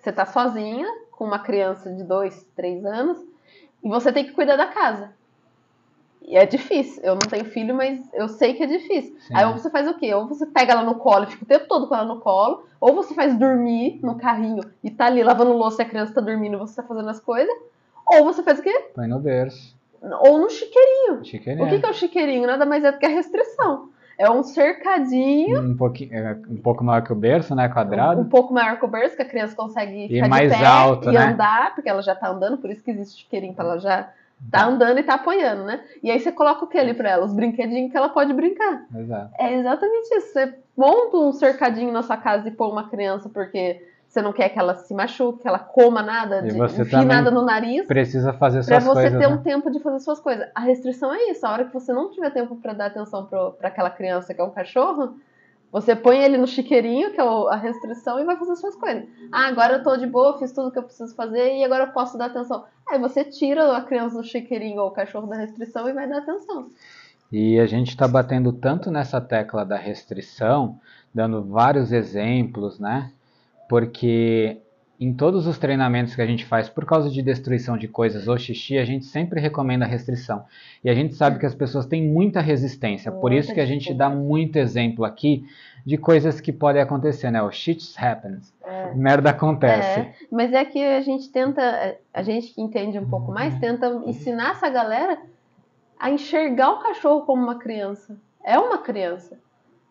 [0.00, 3.18] você tá sozinha com uma criança de dois, três anos
[3.84, 5.10] e você tem que cuidar da casa.
[6.26, 7.02] E é difícil.
[7.02, 9.14] Eu não tenho filho, mas eu sei que é difícil.
[9.20, 9.34] Sim.
[9.34, 10.12] Aí ou você faz o quê?
[10.14, 12.64] Ou você pega ela no colo e fica o tempo todo com ela no colo,
[12.80, 16.20] ou você faz dormir no carrinho e tá ali lavando louça e a criança tá
[16.20, 17.54] dormindo e você tá fazendo as coisas,
[18.06, 18.90] ou você faz o quê?
[18.94, 19.76] põe no berço.
[20.20, 21.24] Ou no chiqueirinho.
[21.24, 21.66] Chiqueirinho.
[21.66, 22.46] O que, que é o chiqueirinho?
[22.46, 23.90] Nada mais é do que a restrição.
[24.18, 27.68] É um cercadinho Um, pouquinho, é, um pouco maior que o berço, né?
[27.68, 28.20] Quadrado.
[28.20, 31.08] um pouco maior que o berço, que a criança consegue ficar mais de pé alto,
[31.08, 31.32] e né?
[31.32, 34.10] andar, porque ela já tá andando, por isso que existe chiqueirinho, pra ela já
[34.50, 35.80] tá andando e tá apoiando, né?
[36.02, 37.24] E aí você coloca o que ali pra ela?
[37.24, 38.86] Os brinquedinhos que ela pode brincar.
[38.94, 39.30] Exato.
[39.38, 40.32] É exatamente isso.
[40.32, 44.50] Você monta um cercadinho na sua casa e põe uma criança porque você não quer
[44.50, 47.86] que ela se machuque, que ela coma nada, de, você enfie nada no nariz.
[47.86, 49.18] Precisa fazer Pra suas você coisas.
[49.20, 49.34] ter né?
[49.34, 50.46] um tempo de fazer suas coisas.
[50.54, 51.46] A restrição é isso.
[51.46, 54.44] A hora que você não tiver tempo pra dar atenção pra aquela criança que é
[54.44, 55.16] um cachorro,
[55.72, 59.04] você põe ele no chiqueirinho, que é o- a restrição, e vai fazer suas coisas.
[59.32, 61.92] Ah, agora eu tô de boa, fiz tudo que eu preciso fazer e agora eu
[61.92, 62.64] posso dar atenção.
[62.88, 66.18] Aí você tira a criança do chiqueirinho ou o cachorro da restrição e vai dar
[66.18, 66.68] atenção.
[67.32, 70.78] E a gente está batendo tanto nessa tecla da restrição,
[71.14, 73.10] dando vários exemplos, né?
[73.66, 74.58] Porque
[75.04, 78.38] em todos os treinamentos que a gente faz por causa de destruição de coisas ou
[78.38, 80.44] xixi, a gente sempre recomenda restrição.
[80.84, 83.92] E a gente sabe que as pessoas têm muita resistência, por isso que a gente
[83.92, 85.44] dá muito exemplo aqui
[85.84, 87.42] de coisas que podem acontecer, né?
[87.42, 88.54] O shit happens.
[88.94, 90.00] Merda acontece.
[90.00, 93.88] É, mas é que a gente tenta, a gente que entende um pouco mais, tenta
[94.06, 95.18] ensinar essa galera
[95.98, 98.16] a enxergar o cachorro como uma criança.
[98.44, 99.38] É uma criança.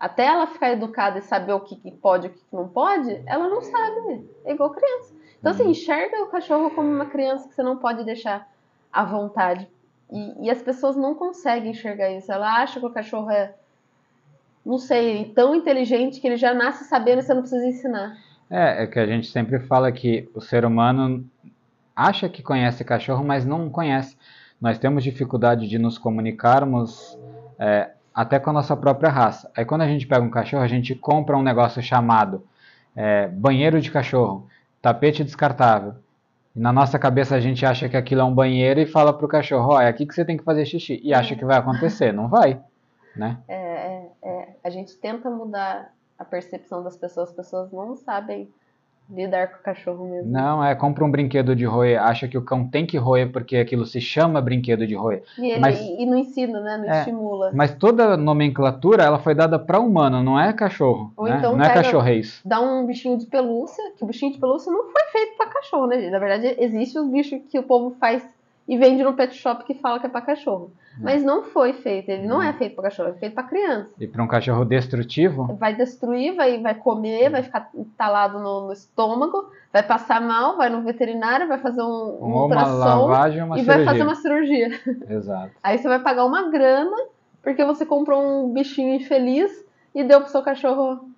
[0.02, 2.68] Até ela ficar educada e saber o que, que pode e o que, que não
[2.68, 4.28] pode, ela não sabe.
[4.44, 5.14] É igual criança.
[5.40, 8.50] Então, assim, enxerga o cachorro como uma criança que você não pode deixar
[8.92, 9.70] à vontade.
[10.12, 12.32] E, e as pessoas não conseguem enxergar isso.
[12.32, 13.54] Ela acha que o cachorro é,
[14.66, 18.18] não sei, tão inteligente que ele já nasce sabendo e você não precisa ensinar.
[18.50, 21.24] É, é que a gente sempre fala que o ser humano
[21.96, 24.18] acha que conhece cachorro, mas não conhece.
[24.60, 27.16] Nós temos dificuldade de nos comunicarmos
[27.60, 29.50] é, até com a nossa própria raça.
[29.56, 32.44] Aí quando a gente pega um cachorro, a gente compra um negócio chamado
[32.96, 34.48] é, banheiro de cachorro,
[34.82, 35.96] tapete descartável.
[36.56, 39.28] E na nossa cabeça a gente acha que aquilo é um banheiro e fala pro
[39.28, 41.00] cachorro, ó, é aqui que você tem que fazer xixi.
[41.04, 42.60] E acha que vai acontecer, não vai,
[43.16, 43.38] né?
[43.48, 48.50] É, é, a gente tenta mudar a percepção das pessoas, as pessoas não sabem
[49.12, 50.32] lidar com o cachorro mesmo.
[50.32, 53.58] Não, é, compra um brinquedo de roer, acha que o cão tem que roer porque
[53.58, 55.24] aquilo se chama brinquedo de roer.
[55.38, 56.78] E, Mas- e não ensina, né?
[56.78, 57.52] Não É, estimula.
[57.54, 61.36] Mas toda nomenclatura ela foi dada para humano, não é cachorro, Ou né?
[61.38, 62.42] então não é cachorreis.
[62.46, 65.88] Dá um bichinho de pelúcia, que o bichinho de pelúcia não foi feito pra cachorro,
[65.88, 66.10] né?
[66.10, 68.24] Na verdade, existe os bichos que o povo faz
[68.68, 70.72] e vende no pet shop que fala que é pra cachorro.
[71.00, 73.90] Mas não foi feito, ele não é feito pra cachorro, é feito pra criança.
[74.00, 78.74] E para um cachorro destrutivo, Vai destruir, vai, vai comer, vai ficar entalado no, no
[78.74, 83.58] estômago, vai passar mal, vai no veterinário, vai fazer um, um uma ultrassom lavagem uma
[83.58, 83.86] e cirurgia.
[83.86, 84.70] vai fazer uma cirurgia.
[85.10, 85.52] Exato.
[85.64, 86.96] Aí você vai pagar uma grana
[87.42, 89.52] porque você comprou um bichinho infeliz
[89.96, 91.10] e deu pro seu cachorro.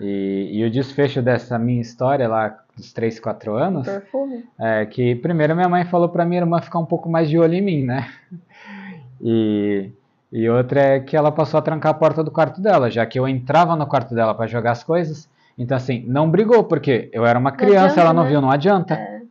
[0.00, 4.44] E, e o desfecho dessa minha história lá dos 3, 4 anos Perfume.
[4.58, 7.54] é que primeiro minha mãe falou para minha irmã ficar um pouco mais de olho
[7.54, 8.10] em mim, né?
[9.20, 9.90] E,
[10.32, 13.18] E outra é que ela passou a trancar a porta do quarto dela, já que
[13.18, 15.28] eu entrava no quarto dela para jogar as coisas.
[15.56, 18.30] Então, assim, não brigou, porque eu era uma criança, adianta, ela não né?
[18.30, 18.94] viu, não adianta.
[18.94, 19.22] É.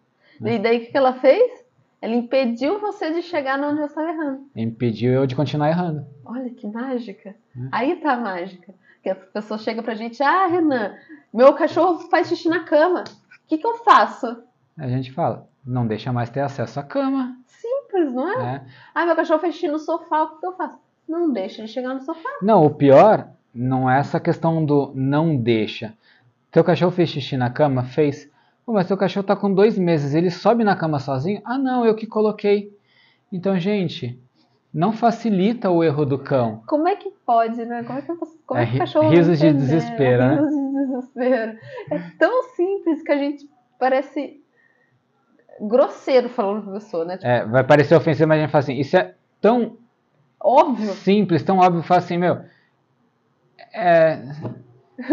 [0.42, 1.64] E daí o que ela fez?
[2.02, 4.40] Ela impediu você de chegar onde você estava errando.
[4.56, 6.06] Impediu eu de continuar errando.
[6.26, 7.36] Olha que mágica.
[7.56, 7.68] Hum.
[7.72, 8.74] Aí tá a mágica.
[9.02, 10.94] Que a pessoa chega pra gente, ah, Renan,
[11.34, 13.04] meu cachorro faz xixi na cama.
[13.44, 14.44] O que, que eu faço?
[14.78, 17.38] A gente fala, não deixa mais ter acesso à cama.
[17.48, 18.38] Simples, não é?
[18.38, 18.68] né?
[18.94, 20.80] Ah, meu cachorro faz xixi no sofá, o que, que eu faço?
[21.08, 22.30] Não deixa ele chegar no sofá.
[22.42, 25.94] Não, o pior não é essa questão do não deixa.
[26.52, 27.84] Teu cachorro fez xixi na cama?
[27.84, 28.30] Fez.
[28.66, 31.42] Pô, mas teu cachorro tá com dois meses, ele sobe na cama sozinho?
[31.44, 32.76] Ah, não, eu que coloquei.
[33.32, 34.20] Então, gente,
[34.74, 36.64] não facilita o erro do cão.
[36.66, 37.84] Como é que pode, né?
[37.84, 38.08] Como é que,
[38.46, 40.36] como É é que o cachorro risos de desespero, né?
[40.36, 41.58] Risos de desespero.
[41.92, 43.48] É tão simples que a gente
[43.80, 44.42] parece
[45.62, 47.18] grosseiro falando com a pessoa, né?
[47.18, 49.78] Tipo, É, vai parecer ofensivo, mas a gente fala assim, isso é tão
[50.40, 50.92] óbvio.
[50.94, 52.40] simples, tão óbvio, fala assim, meu,
[53.72, 54.20] é,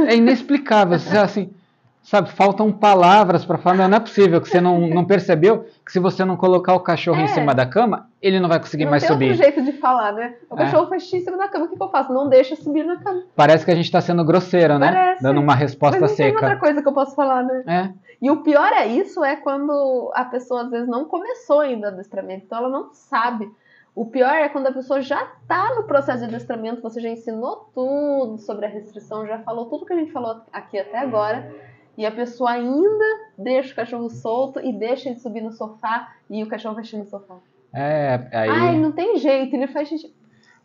[0.08, 1.52] é inexplicável, você assim,
[2.02, 5.92] sabe, faltam palavras para falar, meu, não é possível que você não, não percebeu que
[5.92, 7.28] se você não colocar o cachorro em É.
[7.28, 9.30] cima da cama, ele não vai conseguir Não mais tem subir.
[9.30, 10.34] outro jeito de falar, né?
[10.50, 10.58] O É.
[10.58, 12.12] cachorro faz xixi em cima da cama, o que, que eu faço?
[12.12, 13.22] Não deixa subir na cama.
[13.36, 14.92] Parece que a gente está sendo grosseiro, né?
[14.92, 15.22] Parece.
[15.22, 16.60] Dando uma resposta Mas não tem outra seca.
[16.60, 17.62] coisa que eu posso falar, né?
[17.66, 21.88] É, E o pior é isso, é quando a pessoa às vezes não começou ainda
[21.88, 23.50] o adestramento, então ela não sabe.
[23.94, 27.70] O pior é quando a pessoa já tá no processo de adestramento, você já ensinou
[27.74, 31.50] tudo sobre a restrição, já falou tudo que a gente falou aqui até agora,
[32.00, 33.04] e a pessoa ainda
[33.36, 37.04] deixa o cachorro solto e deixa ele subir no sofá e o cachorro vai no
[37.04, 37.34] sofá.
[37.74, 40.10] é, aí Ai, não tem jeito, ele faz xixi.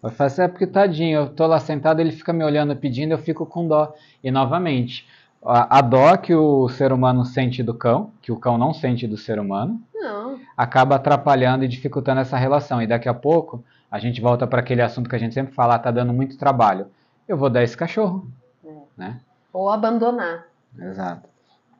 [0.01, 3.17] vai fazer, é porque tadinho, eu tô lá sentado, ele fica me olhando pedindo, eu
[3.17, 3.93] fico com dó.
[4.23, 5.05] E novamente,
[5.43, 9.05] a, a dó que o ser humano sente do cão, que o cão não sente
[9.05, 10.39] do ser humano, Não.
[10.55, 12.81] acaba atrapalhando e dificultando essa relação.
[12.81, 13.61] E daqui a pouco
[13.91, 16.37] a gente volta para aquele assunto que a gente sempre fala, ah, tá dando muito
[16.37, 16.87] trabalho.
[17.27, 18.25] Eu vou dar esse cachorro,
[18.65, 18.69] É.
[18.97, 19.19] né?
[19.51, 20.45] Ou abandonar.
[20.79, 21.29] Exato.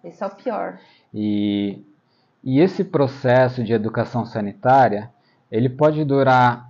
[0.03, 0.79] Esse é o pior.
[1.13, 1.81] E,
[2.43, 5.11] e esse processo de educação sanitária,
[5.51, 6.69] ele pode durar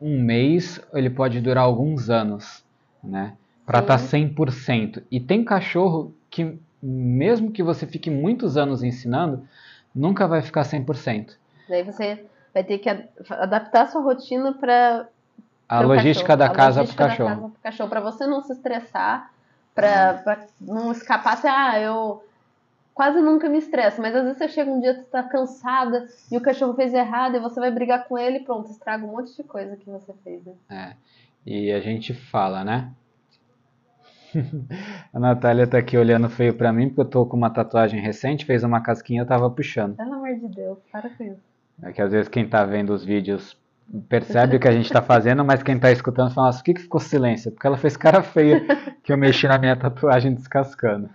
[0.00, 2.64] um mês, ele pode durar alguns anos,
[3.02, 3.36] né?
[3.64, 5.02] Para estar 100%.
[5.10, 9.48] E tem cachorro que, mesmo que você fique muitos anos ensinando,
[9.94, 11.36] nunca vai ficar 100%.
[11.68, 15.08] Daí você vai ter que ad- adaptar a sua rotina para
[15.66, 16.48] A logística cachorro.
[16.48, 19.30] da casa para pro cachorro, para você não se estressar,
[19.74, 22.22] pra, pra não escapar, assim, ah, eu
[22.94, 26.06] quase nunca me estresso, mas às vezes você chega um dia que você tá cansada
[26.30, 29.10] e o cachorro fez errado e você vai brigar com ele e pronto, estraga um
[29.10, 30.54] monte de coisa que você fez, né?
[30.70, 30.94] É.
[31.44, 32.92] E a gente fala, né?
[35.12, 38.44] a Natália tá aqui olhando feio pra mim porque eu tô com uma tatuagem recente,
[38.44, 39.96] fez uma casquinha eu tava puxando.
[39.96, 41.42] Pelo amor de Deus, para com isso.
[41.82, 43.56] É que às vezes quem tá vendo os vídeos
[44.08, 46.74] percebe o que a gente tá fazendo, mas quem tá escutando fala, nossa, por que,
[46.74, 47.50] que ficou silêncio?
[47.52, 48.64] Porque ela fez cara feia
[49.02, 51.08] que eu mexi na minha tatuagem descascando.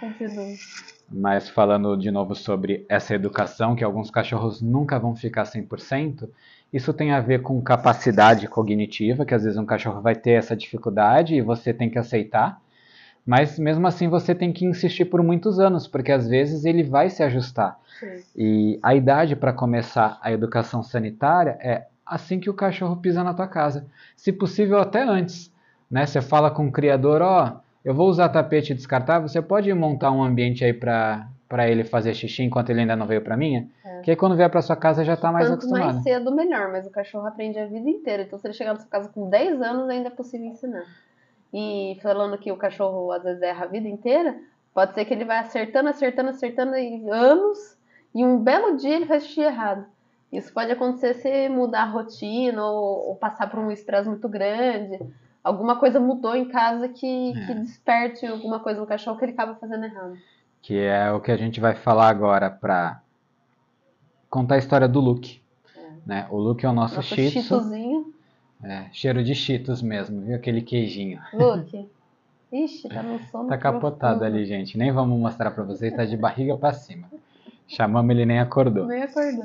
[0.00, 0.54] Continua.
[1.10, 6.28] Mas falando de novo sobre essa educação, que alguns cachorros nunca vão ficar 100%,
[6.72, 10.56] isso tem a ver com capacidade cognitiva, que às vezes um cachorro vai ter essa
[10.56, 12.60] dificuldade e você tem que aceitar.
[13.26, 17.08] Mas mesmo assim você tem que insistir por muitos anos, porque às vezes ele vai
[17.08, 17.78] se ajustar.
[17.98, 18.22] Sim.
[18.36, 23.32] E a idade para começar a educação sanitária é assim que o cachorro pisa na
[23.32, 23.86] tua casa.
[24.16, 25.50] Se possível, até antes.
[25.90, 26.04] Né?
[26.04, 30.22] Você fala com o criador, ó, eu vou usar tapete descartável, você pode montar um
[30.22, 33.68] ambiente aí para para ele fazer xixi enquanto ele ainda não veio para minha?
[33.84, 34.00] É.
[34.00, 35.92] Que aí quando vier para sua casa já tá mais Quanto acostumado.
[35.92, 38.24] mais cedo, melhor, mas o cachorro aprende a vida inteira.
[38.24, 40.84] Então, se ele chegar na sua casa com 10 anos, ainda é possível ensinar.
[41.56, 44.36] E falando que o cachorro às vezes erra a vida inteira,
[44.74, 47.78] pode ser que ele vai acertando, acertando, acertando em anos,
[48.12, 49.86] e um belo dia ele faz xixi errado.
[50.32, 54.98] Isso pode acontecer se mudar a rotina ou, ou passar por um estresse muito grande.
[55.44, 57.46] Alguma coisa mudou em casa que, É.
[57.46, 60.16] que desperte alguma coisa no cachorro que ele acaba fazendo errado.
[60.60, 63.00] Que é o que a gente vai falar agora para
[64.28, 65.40] contar a história do Luke.
[66.04, 66.26] Né?
[66.30, 68.13] O Luke é o nosso, Nosso shih tzu.
[68.64, 70.36] É, cheiro de cheetos mesmo, viu?
[70.36, 71.20] Aquele queijinho.
[71.32, 71.88] Luke.
[72.52, 73.48] Ixi, tá no sono.
[73.48, 74.36] Tá capotado profundo.
[74.36, 74.78] ali, gente.
[74.78, 77.08] Nem vamos mostrar pra vocês, tá de barriga pra cima.
[77.66, 78.86] Chamamos ele nem acordou.
[78.86, 79.44] Nem acordou.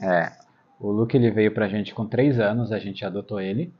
[0.00, 0.32] É,
[0.78, 3.72] o Luke ele veio pra gente com 3 anos, a gente adotou ele.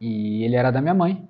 [0.00, 1.26] E ele era da minha mãe.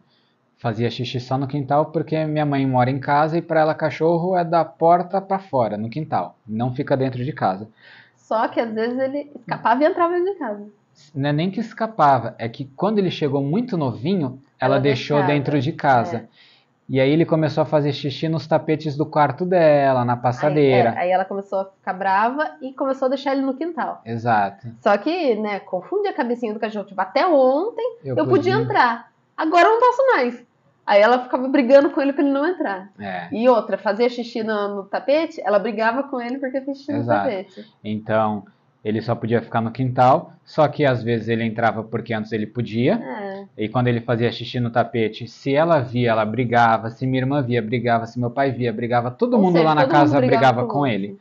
[0.59, 4.37] Fazia xixi só no quintal porque minha mãe mora em casa e pra ela cachorro
[4.37, 6.37] é da porta pra fora, no quintal.
[6.47, 7.69] Não fica dentro de casa.
[8.17, 10.67] Só que às vezes ele escapava e entrava dentro de casa.
[11.15, 15.17] Não é nem que escapava, é que quando ele chegou muito novinho, ela, Ela deixou
[15.19, 16.17] deixava, dentro de casa.
[16.17, 16.57] é.
[16.89, 20.91] E aí ele começou a fazer xixi nos tapetes do quarto dela, na Aí, passadeira.
[20.91, 24.01] é, aí ela começou a ficar brava e começou a deixar ele no quintal.
[24.07, 24.69] Exato.
[24.81, 26.85] Só que, né, confunde a cabecinha do cachorro.
[26.87, 29.11] Tipo, até ontem eu, podia entrar.
[29.37, 30.47] Agora eu não posso mais.
[30.87, 32.89] Aí ela ficava brigando com ele pra ele não entrar.
[33.01, 33.29] É.
[33.33, 37.25] E outra, fazia xixi no, no tapete, ela brigava com ele porque fez xixi Exato.
[37.25, 37.67] no tapete.
[37.83, 38.45] Então,
[38.87, 42.47] ele só podia ficar no quintal, só que às vezes ele entrava porque antes ele
[42.47, 42.95] podia.
[42.95, 43.45] É.
[43.65, 47.43] E quando ele fazia xixi no tapete, se ela via, ela brigava, se minha irmã
[47.43, 50.01] via, brigava, se meu pai via, brigava, todo Ou mundo seja, lá na todo mundo
[50.01, 50.91] casa brigava, o com Luke.
[50.93, 51.19] ele.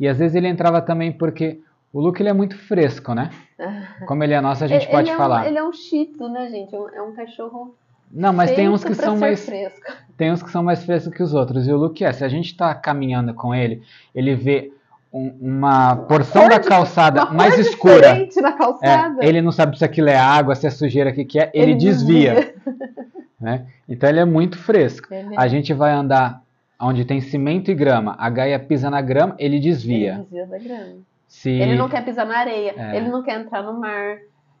[0.00, 1.60] E às vezes ele entrava também porque
[1.92, 3.30] o Luke ele é muito fresco, né?
[4.06, 5.46] Como ele é nosso, a gente Ele- pode ele é um- falar.
[5.46, 6.74] ele é um tzu, né, gente?
[6.74, 7.74] É um- É um cachorro
[8.10, 9.92] Não, mas tem uns que são mais fresco.
[10.16, 11.66] tem uns que são mais frescos que os outros.
[11.68, 13.80] E o Luke é, se a gente tá caminhando com ele,
[14.14, 14.72] ele vê
[15.12, 18.08] um- uma porção cor da calçada mais escura.
[18.08, 19.24] É, calçada.
[19.24, 21.74] ele não sabe se aquilo é água, se é sujeira, o que, que é, ele,
[21.74, 22.54] desvia.
[23.40, 23.66] né?
[23.88, 25.12] Então ele é muito fresco.
[25.12, 26.42] Ele- A gente vai andar
[26.80, 30.12] onde tem cimento e grama, a Gaia pisa na grama, ele desvia.
[30.14, 30.94] Ele desvia da grama.
[31.28, 31.50] Se...
[31.50, 32.96] Ele não quer pisar na areia, É.
[32.96, 34.18] ele não quer entrar no mar,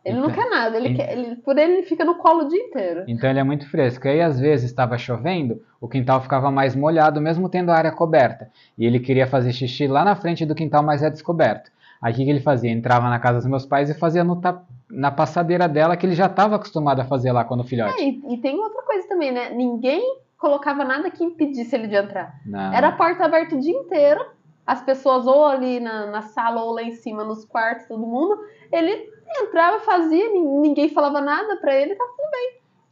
[0.08, 0.76] ele não Então- quer nada.
[0.76, 3.04] Ele Ent- quer, ele, por ele, ele fica no colo o dia inteiro.
[3.08, 4.06] Então ele é muito fresco.
[4.08, 8.48] Aí às vezes estava chovendo, o quintal ficava mais molhado, mesmo tendo a área coberta.
[8.78, 11.70] E ele queria fazer xixi lá na frente do quintal, mas é descoberto.
[12.00, 12.70] Aí o que ele fazia?
[12.70, 16.14] Entrava na casa dos meus pais e fazia no ta- na passadeira dela, que ele
[16.14, 17.98] já estava acostumado a fazer lá quando filhote.
[18.00, 19.50] É, e, e tem outra coisa também, né?
[19.50, 20.02] Ninguém
[20.38, 22.34] colocava nada que impedisse ele de entrar.
[22.46, 22.72] Não.
[22.72, 24.24] Era a porta aberta o dia inteiro.
[24.66, 28.36] As pessoas ou ali na, na sala ou lá em cima, nos quartos, todo mundo.
[28.70, 31.94] Ele entrava, fazia, nin- ninguém falava nada pra ele.
[31.94, 32.04] Tá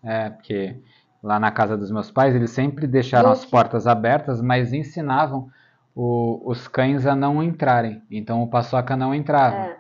[0.02, 0.76] É, porque
[1.22, 5.48] lá na casa dos meus pais, eles sempre deixaram as portas abertas, mas ensinavam
[5.94, 8.02] o- os cães a não entrarem.
[8.10, 9.56] Então o paçoca não entrava.
[9.56, 9.76] É.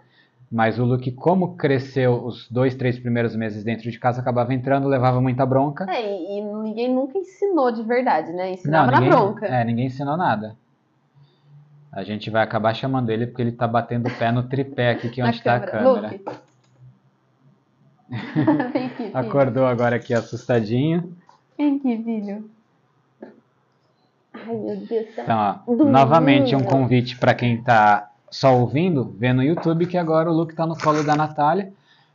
[0.50, 4.86] Mas o Luke, como cresceu os dois, três primeiros meses dentro de casa, acabava entrando,
[4.86, 5.84] levava muita bronca.
[5.90, 8.52] É, e, e ninguém nunca ensinou de verdade, né?
[8.52, 9.46] Ensinava ninguém, na bronca.
[9.46, 10.54] É, ninguém ensinou nada.
[11.90, 15.08] A gente vai acabar chamando ele porque ele tá batendo o pé no tripé aqui,
[15.08, 16.08] que é onde tá a câmera.
[16.08, 16.24] Luke.
[18.72, 19.16] Vem aqui, filho.
[19.16, 21.14] Acordou agora aqui assustadinho.
[21.56, 22.50] Vem aqui, filho.
[24.32, 25.14] Ai, meu Deus.
[25.14, 25.22] Tá...
[25.22, 25.90] Então, ó, Domingo.
[25.90, 30.54] novamente um convite para quem tá só ouvindo, vê no YouTube que agora o Luke
[30.54, 31.72] tá no colo da Natália,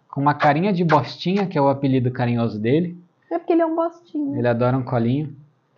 [0.10, 2.98] com uma carinha de bostinha, que é o apelido carinhoso dele.
[3.32, 4.38] É porque ele é um bostinho.
[4.38, 5.34] Ele adora um colinho.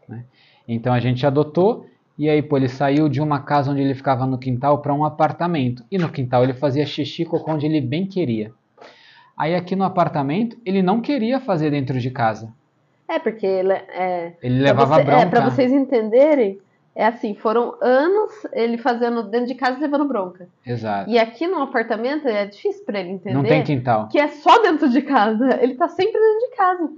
[0.07, 0.23] né?
[0.67, 1.85] Então a gente adotou.
[2.17, 5.03] E aí, pô, ele saiu de uma casa onde ele ficava no quintal para um
[5.03, 5.83] apartamento.
[5.91, 8.53] E no quintal ele fazia xixi cocô onde ele bem queria.
[9.37, 12.53] Aí aqui no apartamento, ele não queria fazer dentro de casa.
[13.07, 14.33] É, porque ele é.
[14.41, 15.21] Ele levava você- bronca.
[15.21, 16.59] É, pra vocês entenderem,
[16.95, 20.47] é assim, foram anos ele fazendo dentro de casa e levando bronca.
[20.65, 21.09] Exato.
[21.09, 24.07] E aqui no apartamento é difícil pra ele entender Não tem quintal.
[24.09, 25.49] que é só dentro de casa.
[25.61, 26.89] Ele tá sempre dentro de casa.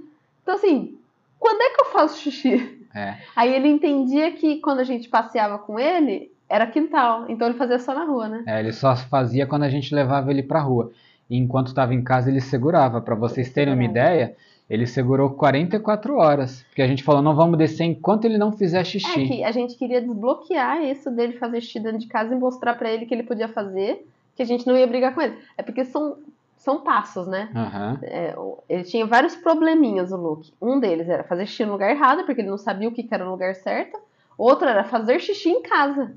[0.42, 0.94] Então, assim,
[1.38, 2.80] quando é que eu faço xixi?
[2.94, 3.14] É.
[3.34, 7.24] Aí ele entendia que quando a gente passeava com ele, era quintal.
[7.28, 8.44] Então ele fazia só na rua, né?
[8.46, 10.92] É, ele só fazia quando a gente levava ele pra rua.
[11.28, 13.00] E enquanto estava em casa, ele segurava.
[13.00, 14.36] Para vocês terem uma ideia,
[14.68, 16.62] ele segurou 44 horas.
[16.64, 19.26] Porque a gente falou, não vamos descer enquanto ele não fizer É xixi.
[19.26, 22.90] que a gente queria desbloquear isso dele fazer xixi dentro de casa e mostrar pra
[22.90, 24.06] ele que ele podia fazer,
[24.36, 25.36] que a gente não ia brigar com ele.
[25.56, 26.16] É porque são,
[26.56, 27.48] são passos, né?
[27.54, 27.98] Aham.
[28.02, 28.34] É,
[28.68, 30.52] ele tinha vários probleminhas, o Luke.
[30.60, 33.14] Um deles era fazer xixi no lugar errado, porque ele não sabia o que que
[33.14, 33.98] era o lugar certo.
[34.36, 36.12] Outro era fazer xixi em casa,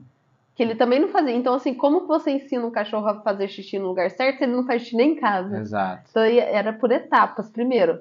[0.57, 1.35] que ele também não fazia.
[1.35, 4.43] Então, assim, como que você ensina um cachorro a fazer xixi no lugar certo se
[4.45, 5.59] ele não faz xixi nem em casa?
[5.59, 6.07] Exato.
[6.09, 7.47] Então, era por etapas.
[7.51, 7.99] Primeiro,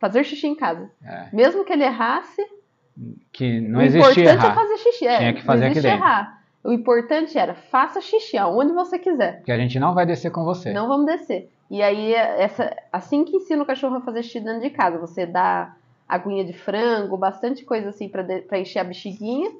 [0.00, 0.90] fazer xixi em casa.
[1.04, 1.28] É.
[1.32, 2.42] Mesmo que ele errasse,
[3.32, 4.54] Que não o existia importante é errar.
[4.54, 5.06] fazer xixi.
[5.06, 5.98] É, Tinha que fazer não aqui dentro.
[5.98, 6.42] errar.
[6.64, 9.36] O importante era faça xixi aonde você quiser.
[9.36, 10.72] Porque a gente não vai descer com você.
[10.72, 11.48] Não vamos descer.
[11.70, 15.24] E aí, essa, assim que ensina o cachorro a fazer xixi dentro de casa, você
[15.26, 15.74] dá
[16.08, 19.50] aguinha de frango, bastante coisa assim pra encher a bexiguinha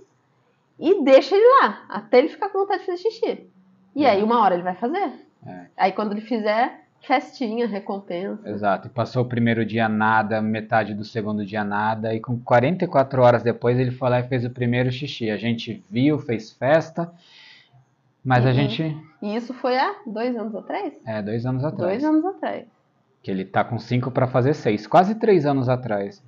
[0.78, 3.46] e deixa ele lá, até ele ficar com vontade de fazer xixi.
[3.94, 4.10] E É.
[4.10, 5.12] aí, uma hora ele vai fazer.
[5.46, 5.66] É.
[5.76, 8.48] Aí, quando ele fizer, festinha, recompensa.
[8.48, 8.88] Exato.
[8.88, 12.14] E passou o primeiro dia nada, metade do segundo dia nada.
[12.14, 15.30] E com 44 horas depois ele foi lá e fez o primeiro xixi.
[15.30, 17.12] A gente viu, fez festa.
[18.24, 18.54] Mas a Uhum.
[18.54, 18.96] gente.
[19.20, 20.94] E isso foi há dois anos atrás?
[21.06, 21.90] É, dois anos atrás.
[21.92, 22.66] Dois anos atrás.
[23.22, 24.86] Que ele tá com cinco para fazer seis.
[24.86, 26.22] Quase três anos atrás.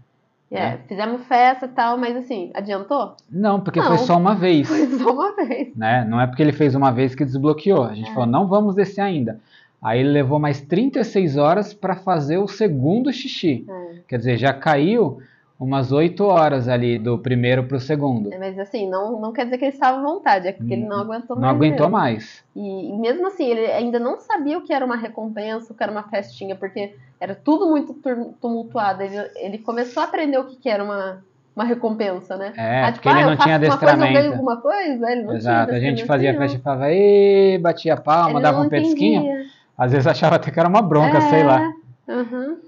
[0.51, 0.79] É, É.
[0.87, 3.15] fizemos festa e tal, mas assim, adiantou?
[3.31, 3.89] Não, porque Não.
[3.89, 4.67] foi só uma vez.
[4.69, 5.75] Foi só uma vez.
[5.77, 6.05] né?
[6.09, 7.83] Não é porque ele fez uma vez que desbloqueou.
[7.85, 8.15] A gente É.
[8.15, 9.41] falou, não vamos descer ainda.
[9.83, 13.67] Aí ele levou mais 36 horas para fazer o segundo xixi.
[13.69, 13.97] É.
[14.09, 15.21] Quer dizer, já caiu
[15.59, 18.33] umas 8 horas ali do primeiro pro segundo.
[18.33, 20.85] É, Mas assim, não, não quer dizer que ele estava à vontade, é porque ele
[20.85, 21.57] não aguentou Não mais.
[21.57, 21.91] aguentou mesmo.
[21.93, 22.45] mais.
[22.55, 25.83] E, e mesmo assim, ele ainda não sabia o que era uma recompensa, o que
[25.83, 27.95] era uma festinha, porque era tudo muito
[28.41, 29.03] tumultuado.
[29.03, 32.53] Ele, ele começou a aprender o que, que era uma, uma recompensa, né?
[32.57, 34.29] É, Ah, porque ele ah, não tinha uma coisa, adestramento.
[34.33, 35.11] alguma coisa?
[35.11, 36.43] Ele não Exato, tinha a gente adestramento fazia nenhum.
[36.43, 39.45] festa e falava, e batia palma, Ele dava não um entendia.
[39.79, 41.73] Às vezes achava até que era uma bronca, É, sei lá.
[42.09, 42.59] uhum.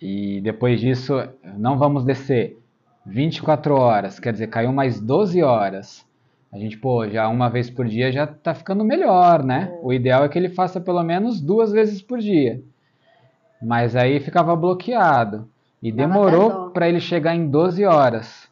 [0.00, 1.14] E depois disso,
[1.56, 2.58] não vamos descer
[3.04, 6.06] 24 horas, quer dizer, caiu mais 12 horas.
[6.52, 9.70] A gente, pô, já uma vez por dia já tá ficando melhor, né?
[9.70, 9.80] É.
[9.82, 12.62] O ideal é que ele faça pelo menos duas vezes por dia.
[13.60, 15.48] Mas aí ficava bloqueado.
[15.82, 18.48] E Dava demorou para ele chegar em 12 horas.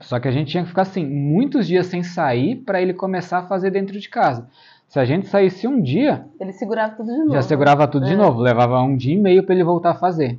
[0.00, 3.38] Só que a gente tinha que ficar assim, muitos dias sem sair para ele começar
[3.38, 4.46] a fazer dentro de casa.
[4.88, 7.32] Se a gente saísse um dia, Ele segurava tudo de novo.
[7.32, 8.16] já segurava tudo de É.
[8.16, 10.38] novo, levava um dia e meio para ele voltar a fazer.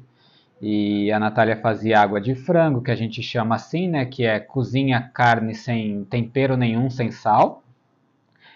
[0.61, 4.05] E a Natália fazia água de frango, que a gente chama assim, né?
[4.05, 7.61] Que é cozinha carne sem tempero nenhum, sem sal.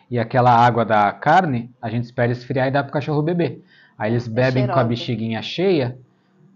[0.10, 3.64] E aquela água da carne, a gente espera esfriar e dá pro cachorro beber.
[3.98, 5.96] Aí eles É bebem com a bexiguinha cheia,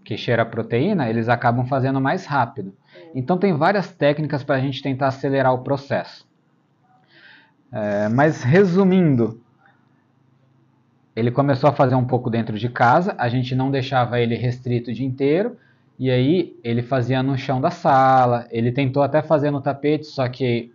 [0.04, 2.72] que cheira a proteína, eles acabam fazendo mais rápido.
[3.14, 6.25] Então tem várias técnicas para a gente tentar acelerar o processo.
[7.72, 9.40] É, mas resumindo,
[11.14, 14.90] ele começou a fazer um pouco dentro de casa, a gente não deixava ele restrito
[14.90, 15.56] o dia inteiro,
[15.98, 20.28] e aí ele fazia no chão da sala, ele tentou até fazer no tapete, só
[20.28, 20.70] que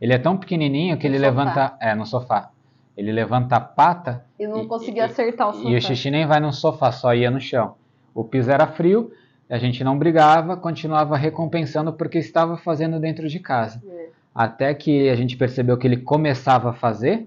[0.00, 1.30] ele é tão pequenininho que No ele sofá.
[1.40, 2.50] levanta, é, no sofá.
[2.96, 5.68] Ele levanta a pata E não E- conseguia e- acertar o sofá.
[5.68, 7.74] e o xixi nem vai no sofá, só ia no chão.
[8.14, 9.10] O piso era frio,
[9.48, 13.80] a gente não brigava, continuava recompensando porque estava fazendo dentro de casa.
[13.88, 14.05] É.
[14.36, 17.26] Até que a gente percebeu que ele começava a fazer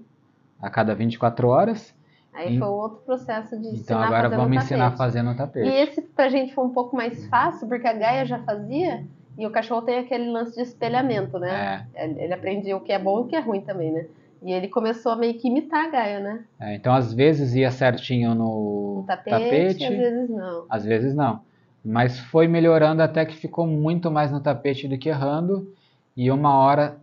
[0.62, 1.92] a cada 24 horas.
[2.32, 4.98] Aí foi outro processo de ensinar Então a agora fazer no vamos ensinar a tapete.
[4.98, 5.68] fazer no tapete.
[5.68, 9.04] E esse pra gente foi um pouco mais fácil, porque a Gaia já fazia
[9.36, 11.86] e o cachorro tem aquele lance de espelhamento, né?
[11.94, 14.06] É, Ele aprendia o que é bom e o que é ruim também, né?
[14.42, 16.44] E ele começou a meio que imitar a Gaia, né?
[16.60, 20.64] é, então às vezes ia certinho no O tapete, às vezes não.
[20.70, 21.40] às vezes não.
[21.84, 25.74] Mas foi melhorando até que ficou muito mais no tapete do que errando.
[26.16, 26.99] E uma hora,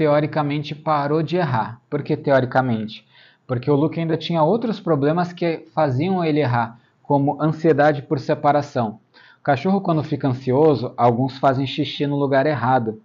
[0.00, 1.78] teoricamente, parou de errar.
[1.90, 3.06] Por que teoricamente?
[3.46, 8.98] Porque o Luke ainda tinha outros problemas que faziam ele errar, como ansiedade por separação.
[9.38, 12.98] O cachorro, quando fica ansioso, alguns fazem xixi no lugar errado.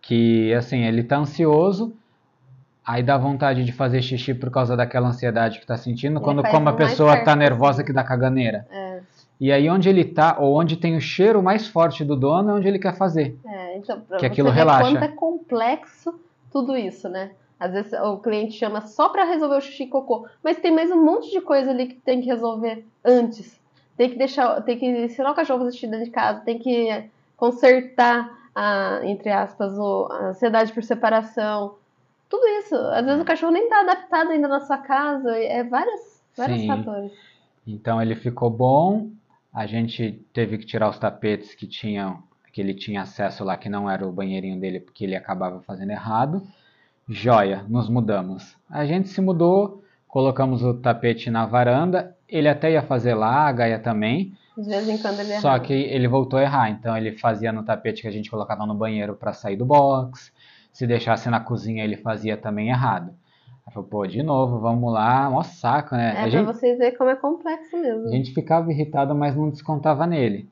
[0.00, 1.92] Que, assim, ele tá ansioso,
[2.86, 6.68] aí dá vontade de fazer xixi por causa daquela ansiedade que tá sentindo, quando como
[6.68, 8.68] a pessoa perto tá nervosa que dá caganeira.
[8.70, 8.89] É,
[9.40, 12.54] E aí onde ele tá, ou onde tem o cheiro mais forte do dono, é
[12.54, 13.38] onde ele quer fazer.
[13.44, 14.90] é, então, pra Que você aquilo relaxa.
[14.90, 16.20] quanto é complexo
[16.52, 17.30] tudo isso, né?
[17.58, 20.90] Às vezes o cliente chama só pra resolver o xixi e cocô, mas tem mais
[20.90, 23.58] um monte de coisa ali que tem que resolver antes.
[23.96, 27.04] Tem que deixar, tem que ensinar o cachorro a xixi dentro de casa, tem que
[27.36, 31.76] consertar a, entre aspas, o, a ansiedade por separação.
[32.28, 32.74] Tudo isso.
[32.74, 35.36] Às vezes o cachorro nem tá adaptado ainda na sua casa.
[35.36, 36.66] É vários, vários Sim.
[36.66, 37.12] fatores.
[37.66, 39.10] Então ele ficou bom.
[39.52, 42.22] A gente teve que tirar os tapetes que tinham,
[42.52, 45.90] que ele tinha acesso lá, que não era o banheirinho dele, porque ele acabava fazendo
[45.90, 46.46] errado.
[47.08, 48.56] Joia, nos mudamos.
[48.68, 52.16] A gente se mudou, colocamos o tapete na varanda.
[52.28, 54.32] Ele até ia fazer lá, a Gaia também.
[54.56, 55.60] De vez em quando ele Só erra.
[55.60, 58.74] que ele voltou a errar, então ele fazia no tapete que a gente colocava no
[58.74, 60.32] banheiro para sair do box.
[60.72, 63.12] Se deixasse na cozinha, ele fazia também errado.
[63.66, 66.08] Aí falou, pô, de novo, vamos lá, mó saco, né?
[66.08, 68.08] É a, pra gente, vocês verem como é complexo mesmo.
[68.08, 70.48] a gente ficava irritado, mas não descontava nele.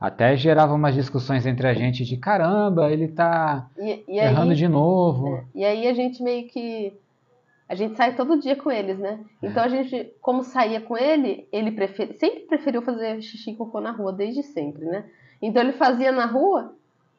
[0.00, 4.54] Até gerava umas discussões entre a gente de caramba, ele tá E, e aí, errando
[4.54, 5.36] de novo.
[5.36, 6.92] é, e aí a gente meio que.
[7.68, 9.20] A gente sai todo dia com eles, né?
[9.40, 9.46] É.
[9.46, 13.80] Então a gente, como saía com ele, ele prefere, sempre preferiu fazer xixi e cocô
[13.80, 15.04] na rua, desde sempre, né?
[15.40, 16.74] Então ele fazia na rua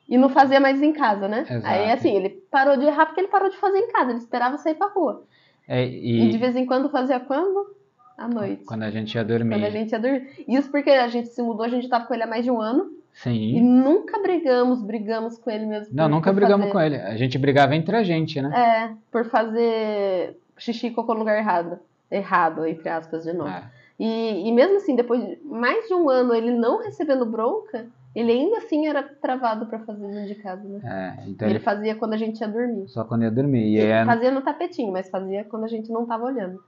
[0.09, 1.41] e não fazia mais em casa, né?
[1.49, 1.65] Exato.
[1.65, 4.57] Aí assim, ele parou de errar porque ele parou de fazer em casa, ele esperava
[4.57, 5.23] sair pra rua.
[5.67, 7.73] É, E, e de vez em quando fazia quando?
[8.17, 8.63] À noite.
[8.65, 9.55] quando a gente ia dormir.
[9.55, 10.27] Quando a gente ia dormir.
[10.47, 12.61] Isso porque a gente se mudou, a gente tava com ele há mais de um
[12.61, 12.91] ano.
[13.15, 13.61] E Sim.
[13.61, 15.93] nunca brigamos, brigamos com ele mesmo.
[15.95, 16.95] Não, por- nunca por brigamos fazer- com ele.
[16.97, 18.51] A gente brigava entre a gente, né?
[18.55, 21.79] É, por fazer xixi e cocô no lugar errado.
[22.11, 23.49] Errado, entre aspas, de novo.
[23.49, 23.63] É.
[23.99, 27.85] E, e mesmo assim, depois de mais de um ano ele não recebendo bronca,
[28.15, 30.79] ele ainda assim era travado pra fazer dentro de casa, né?
[30.83, 32.87] É, então ele ele fazia quando a gente ia dormir.
[32.87, 33.65] só quando ia dormir.
[33.67, 36.59] E é, Fazia no tapetinho, mas fazia quando a gente não tava olhando.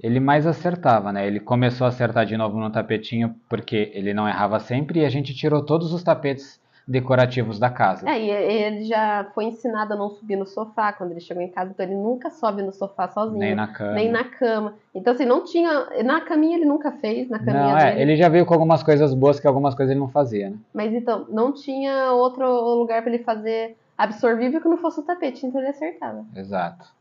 [0.00, 1.26] ele mais acertava, né?
[1.26, 5.08] Ele começou a acertar de novo no tapetinho porque ele não errava sempre e a
[5.10, 8.08] gente tirou todos os tapetes decorativos da casa.
[8.08, 11.48] É, e ele já foi ensinado a não subir no sofá quando ele chegou em
[11.48, 13.38] casa, então ele nunca sobe no sofá sozinho.
[13.38, 13.92] Nem na cama.
[13.92, 14.74] nem na cama.
[14.94, 15.86] Então, assim, não tinha.
[16.04, 18.02] Na caminha ele nunca fez, na caminha Não, é, dele.
[18.02, 20.56] ele já veio com algumas coisas boas que algumas coisas ele não fazia, né?
[20.74, 25.46] Mas então, não tinha outro lugar pra ele fazer absorvível que não fosse o tapete,
[25.46, 26.24] então ele acertava.
[26.36, 26.92] Exato.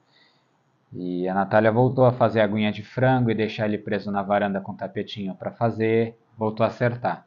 [0.95, 4.21] E a Natália voltou a fazer a aguinha de frango e deixar ele preso na
[4.21, 7.25] varanda com tapetinho para fazer, voltou a acertar.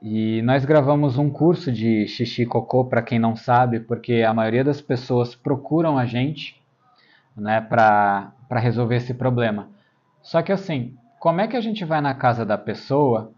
[0.00, 4.32] E nós gravamos um curso de xixi e cocô para quem não sabe, porque a
[4.32, 6.56] maioria das pessoas procuram a gente
[7.36, 9.68] né, para resolver esse problema.
[10.22, 13.32] Só que assim, como é que a gente vai na casa da pessoa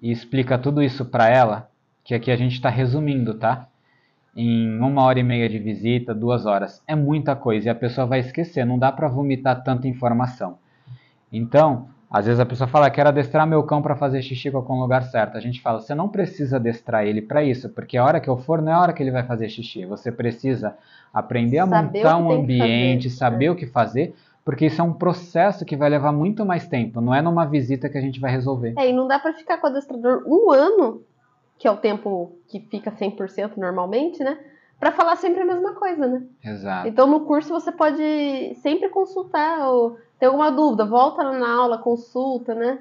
[0.00, 1.70] e explica tudo isso para ela?
[2.02, 3.68] Que aqui a gente está resumindo, tá?
[4.34, 6.82] Em uma hora e meia de visita, duas horas.
[6.86, 10.58] É muita coisa e a pessoa vai esquecer, não dá para vomitar tanta informação.
[11.30, 14.80] Então, às vezes a pessoa fala, quero adestrar meu cão para fazer xixi com o
[14.80, 15.36] lugar certo.
[15.36, 18.36] A gente fala, você não precisa adestrar ele para isso, porque a hora que eu
[18.38, 19.84] for não é a hora que ele vai fazer xixi.
[19.84, 20.74] Você precisa
[21.12, 23.16] aprender a Saber montar um ambiente, fazer.
[23.16, 23.50] saber É.
[23.50, 27.00] o que fazer, porque isso é um processo que vai levar muito mais tempo.
[27.02, 28.72] Não é numa visita que a gente vai resolver.
[28.78, 31.02] É, e não dá pra ficar com o adestrador um ano,
[31.58, 34.38] que é o tempo que fica 100% normalmente, né?
[34.78, 36.22] Pra falar sempre a mesma coisa, né?
[36.44, 36.88] Exato.
[36.88, 42.54] Então no curso você pode sempre consultar ou ter alguma dúvida, volta na aula, consulta,
[42.54, 42.78] né?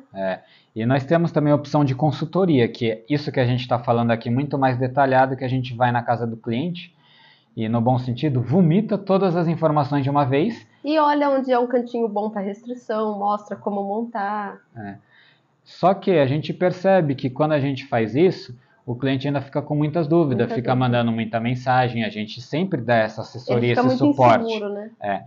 [0.75, 3.79] E nós temos também a opção de consultoria, que é isso que a gente está
[3.79, 6.95] falando aqui, muito mais detalhado, que a gente vai na casa do cliente
[7.55, 11.59] e, no bom sentido, vomita todas as informações de uma vez E olha onde é
[11.59, 14.61] um cantinho bom para restrição, mostra como montar.
[15.63, 18.57] Só que a gente percebe que quando a gente faz isso,
[18.87, 20.75] o cliente ainda fica com muitas dúvidas, Muita fica dúvida.
[20.75, 24.45] mandando muita mensagem, a gente sempre dá essa assessoria, esse muito suporte.
[24.45, 25.25] inseguro, né?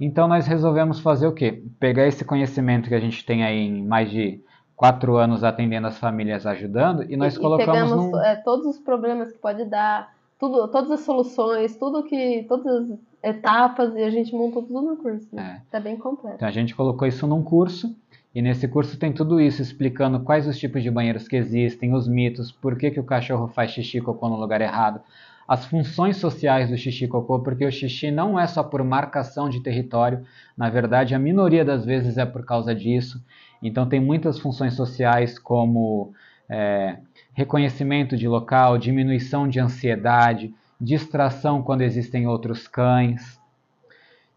[0.00, 1.60] Então nós resolvemos fazer o quê?
[1.80, 4.40] Pegar esse conhecimento que a gente tem aí em mais de
[4.76, 8.24] quatro anos atendendo as famílias, ajudando, e nós e, colocamos e pegamos num...
[8.24, 12.46] é, todos os problemas que pode dar, tudo, todas as soluções, tudo que.
[12.48, 15.26] todas as etapas e a gente montou tudo no curso.
[15.32, 15.62] Né?
[15.68, 16.36] Tá bem completo.
[16.36, 17.92] Então a gente colocou isso num curso,
[18.34, 22.06] e nesse curso tem tudo isso, explicando quais os tipos de banheiros que existem, os
[22.06, 25.00] mitos, por que, que o cachorro faz xixi cocô no lugar errado,
[25.48, 29.60] as funções sociais do xixi cocô, porque o xixi não é só por marcação de
[29.60, 30.24] território,
[30.56, 33.20] na verdade a minoria das vezes é por causa disso.
[33.60, 36.12] Então tem muitas funções sociais como
[36.48, 36.98] é,
[37.32, 43.40] reconhecimento de local, diminuição de ansiedade, distração quando existem outros cães.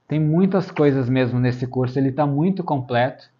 [0.07, 3.32] Tem muitas coisas mesmo nesse curso, ele está muito completo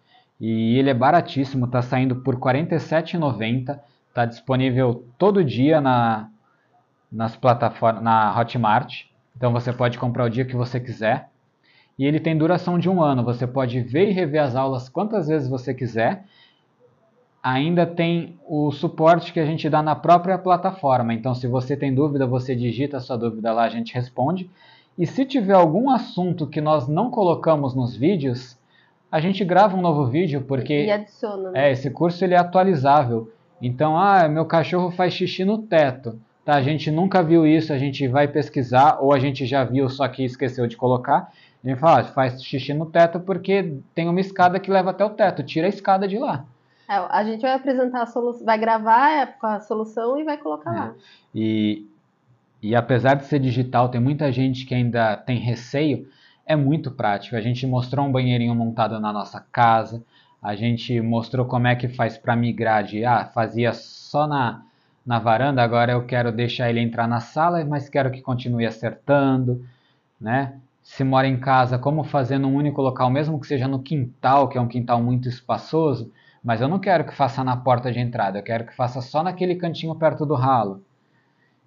[0.46, 3.80] e ele é baratíssimo, está saindo por R$ 47,90,
[4.10, 6.28] está disponível todo dia na,
[7.10, 11.30] nas plataformas, na Hotmart, então você pode comprar o dia que você quiser.
[11.98, 15.28] E ele tem duração de um ano, você pode ver e rever as aulas quantas
[15.28, 16.26] vezes você quiser.
[17.42, 21.94] Ainda tem o suporte que a gente dá na própria plataforma, então se você tem
[21.94, 24.50] dúvida, você digita a sua dúvida lá, a gente responde.
[24.98, 28.58] E se tiver algum assunto que nós não colocamos nos vídeos,
[29.16, 31.68] a gente grava um novo vídeo, porque E adiciona, né?
[31.68, 33.30] é, esse curso ele é atualizável.
[33.62, 36.18] Então, ah, meu cachorro faz xixi no teto.
[36.44, 39.88] Tá, a gente nunca viu isso, a gente vai pesquisar, ou a gente já viu,
[39.88, 41.32] só que esqueceu de colocar.
[41.64, 45.04] A gente fala, ah, faz xixi no teto porque tem uma escada que leva até
[45.04, 46.44] o teto, tira a escada de lá.
[46.90, 50.74] É, a gente vai apresentar a solução, vai gravar é, a solução e vai colocar
[50.74, 50.78] É.
[50.80, 50.94] lá.
[51.34, 51.86] E,
[52.60, 56.06] e apesar de ser digital, tem muita gente que ainda tem receio,
[56.46, 57.36] é muito prático.
[57.36, 60.02] A gente mostrou um banheirinho montado na nossa casa,
[60.42, 64.62] a gente mostrou como é que faz para migrar de, ah, fazia só na,
[65.04, 69.64] na varanda, agora eu quero deixar ele entrar na sala, mas quero que continue acertando,
[70.20, 70.58] né?
[70.82, 74.58] Se mora em casa, como fazer num único local, mesmo que seja no quintal, que
[74.58, 78.38] é um quintal muito espaçoso, mas eu não quero que faça na porta de entrada,
[78.38, 80.82] eu quero que faça só naquele cantinho perto do ralo.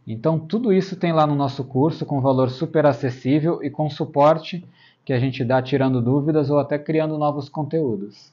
[0.08, 4.64] Então, tudo isso tem lá no nosso curso, com valor super acessível e com suporte
[5.04, 8.32] que a gente dá tirando dúvidas ou até criando novos conteúdos.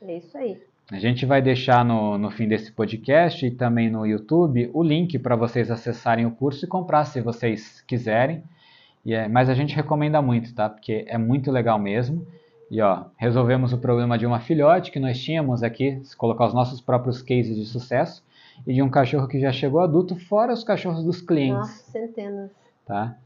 [0.00, 0.62] É isso aí.
[0.90, 5.18] A gente vai deixar no, no fim desse podcast e também no YouTube o link
[5.18, 8.42] para vocês acessarem o curso e comprar se vocês quiserem.
[9.04, 10.68] E é, mas a gente recomenda muito, tá?
[10.68, 12.26] Porque é muito legal mesmo.
[12.70, 16.54] E ó, resolvemos o problema de uma filhote que nós tínhamos aqui, se colocar os
[16.54, 18.22] nossos próprios cases de sucesso,
[18.66, 22.50] e de um cachorro que já chegou adulto, fora os cachorros dos clientes, Nossa, centenas.
[22.86, 23.16] tá?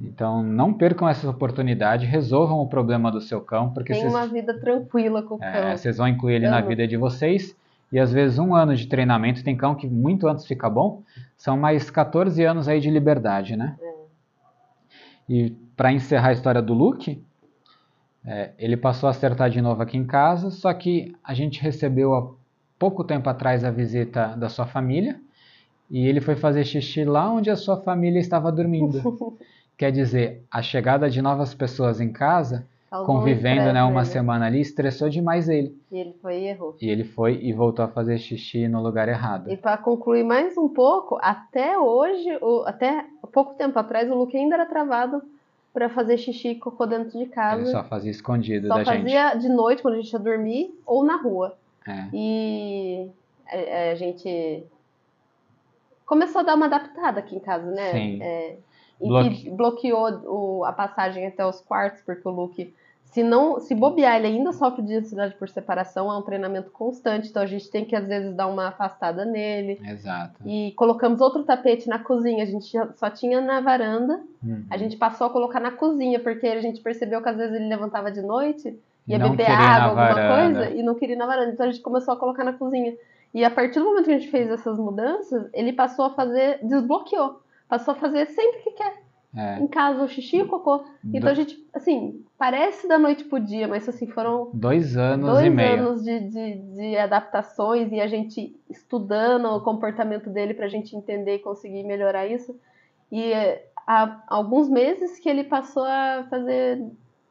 [0.00, 4.26] Então não percam essa oportunidade, resolvam o problema do seu cão, porque Tem vocês uma
[4.26, 5.76] vida tranquila com o é, cão.
[5.76, 7.54] vocês vão incluir ele na vida de vocês.
[7.92, 11.02] E às vezes um ano de treinamento, tem cão que muito antes fica bom,
[11.36, 13.76] são mais 14 anos aí de liberdade, né?
[13.82, 13.94] É.
[15.28, 17.22] E para encerrar a história do Luke,
[18.24, 22.14] é, ele passou a acertar de novo aqui em casa, só que a gente recebeu
[22.14, 22.30] há
[22.80, 25.20] pouco tempo atrás a visita da sua família
[25.90, 29.36] e ele foi fazer xixi lá onde a sua família estava dormindo.
[29.76, 34.06] Quer dizer, a chegada de novas pessoas em casa, Causou um convivendo né, uma nele.
[34.06, 35.78] semana ali, estressou demais ele.
[35.92, 36.76] E ele foi e errou.
[36.80, 39.50] E ele foi e voltou a fazer xixi no lugar errado.
[39.50, 44.36] E para concluir mais um pouco, até hoje, o- até pouco tempo atrás, o Luke
[44.36, 45.22] ainda era travado
[45.72, 47.62] para fazer xixi e cocô dentro de casa.
[47.62, 49.02] Ele só fazia escondido Só da gente.
[49.02, 51.56] fazia de noite, quando a gente ia dormir, ou na rua.
[51.86, 52.04] É.
[52.12, 53.08] E
[53.48, 54.64] a, a gente
[56.06, 57.92] começou a dar uma adaptada aqui em casa, né?
[57.92, 58.22] Sim.
[58.22, 58.56] É,
[59.02, 60.08] Bloque- bloqueou
[60.58, 62.74] o- a passagem até os quartos, porque o Luke,
[63.04, 67.28] se não se bobear, ele ainda sofre de ansiedade por separação, é um treinamento constante,
[67.30, 69.80] então a gente tem que às vezes dar uma afastada nele.
[69.88, 70.42] Exato.
[70.46, 74.66] E colocamos outro tapete na cozinha, a gente só tinha na varanda, Uhum.
[74.68, 77.68] a gente passou a colocar na cozinha, porque a gente percebeu que às vezes ele
[77.68, 78.78] levantava de noite,
[79.10, 81.52] ia Não beber água, alguma coisa, e não queria ir na varanda.
[81.52, 82.94] Então a gente começou a colocar na cozinha.
[83.32, 86.58] E a partir do momento que a gente fez essas mudanças, ele passou a fazer,
[86.62, 87.40] desbloqueou.
[87.68, 88.94] Passou a fazer sempre que quer.
[89.36, 89.60] É.
[89.60, 90.82] Em casa, o xixi e o cocô.
[91.14, 95.46] Então a gente, assim, parece da noite pro dia, mas assim, foram Dois anos dois
[95.46, 95.86] e meio.
[95.86, 101.36] anos de, de, de adaptações e a gente estudando o comportamento dele pra gente entender
[101.36, 102.58] e conseguir melhorar isso.
[103.12, 106.82] E é, há alguns meses que ele passou a fazer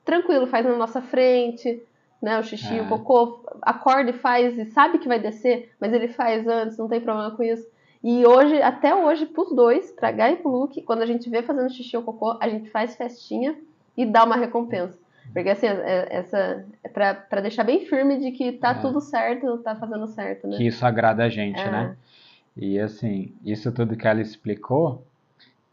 [0.10, 1.82] tranquilo, faz na nossa frente,
[2.22, 2.40] né?
[2.40, 2.82] O xixi, É.
[2.82, 6.88] o cocô, acorda e faz e sabe que vai descer, mas ele faz antes, não
[6.88, 7.66] tem problema com isso.
[8.04, 11.42] E hoje, até hoje, pros dois, pra Gai e pro Luke, quando a gente vê
[11.44, 13.56] fazendo xixi ou cocô, a gente faz festinha
[13.96, 14.98] e dá uma recompensa.
[15.34, 18.74] Porque assim, é- essa é pra, pra deixar bem firme de que tá É.
[18.76, 20.58] tudo certo, tá fazendo certo, né?
[20.58, 21.70] Que isso agrada a gente, É.
[21.70, 21.96] né?
[22.58, 25.04] E assim, isso tudo que ela explicou,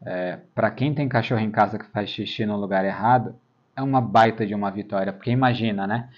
[0.04, 3.34] é, para quem tem cachorro em casa que faz xixi no lugar errado,
[3.76, 5.12] é uma baita de uma vitória.
[5.12, 6.08] Porque imagina, né?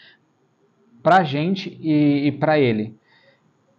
[1.03, 2.97] Pra gente e, e pra ele.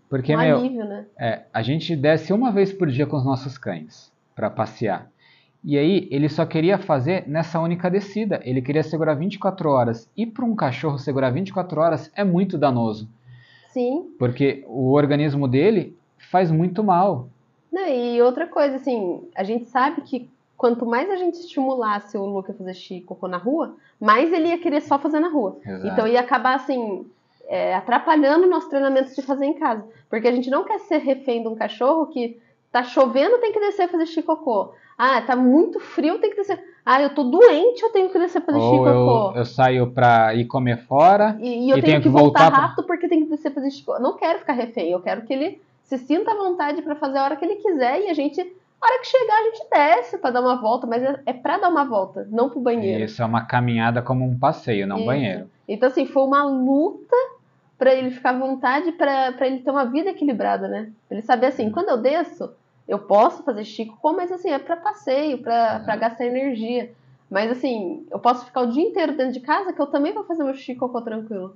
[0.10, 1.06] Porque, um meu, alívio, né?
[1.18, 5.10] É, a gente desce uma vez por dia com os nossos cães para passear.
[5.64, 8.40] E aí ele só queria fazer nessa única descida.
[8.44, 10.10] Ele queria segurar 24 horas.
[10.16, 13.10] E para um cachorro segurar 24 horas é muito danoso,
[13.68, 14.16] Sim.
[14.18, 15.96] porque o organismo dele
[16.32, 17.30] faz muito mal.
[17.72, 20.30] Não, e outra coisa, assim, a gente sabe que
[20.60, 24.50] quanto mais a gente estimulasse o Luke a fazer xixi cocô na rua, mais ele
[24.50, 25.58] ia querer só fazer na rua.
[25.66, 25.88] Exato.
[25.88, 27.08] Então ia acabar, assim,
[27.48, 29.84] é, atrapalhando o nosso treinamento de fazer em casa.
[30.10, 32.38] Porque a gente não quer ser refém de um cachorro que
[32.72, 34.74] tá chovendo, tem que descer fazer xixi cocô.
[34.98, 36.62] Ah, tá muito frio, tem que descer.
[36.86, 39.38] Ah, eu tô doente, eu tenho que descer fazer xixi Ou eu, cocô.
[39.40, 41.38] eu saio para ir comer fora.
[41.40, 43.54] E, e eu e tenho tenho que voltar, voltar pra- rápido porque tem que descer
[43.54, 43.86] fazer xixi.
[43.86, 43.98] cocô.
[43.98, 47.18] Eu não quero ficar refém, eu quero que ele se sinta à vontade pra fazer
[47.18, 48.46] a hora que ele quiser e a gente,
[48.82, 51.58] a hora que chegar, a gente desce pra dar uma volta, mas é, é pra
[51.58, 53.04] dar uma volta, não pro banheiro.
[53.04, 55.50] Isso é uma caminhada como um passeio, não um banheiro.
[55.68, 57.16] Então, assim, foi uma luta
[57.78, 60.92] pra ele ficar à vontade, pra pra ele ter uma vida equilibrada, né?
[61.08, 62.52] Pra ele saber assim, quando eu desço,
[62.88, 66.92] eu posso fazer chico, mas assim, é pra passeio, pra, pra gastar energia.
[67.30, 70.24] Mas assim, eu posso ficar o dia inteiro dentro de casa que eu também vou
[70.24, 71.56] fazer meu chico tranquilo.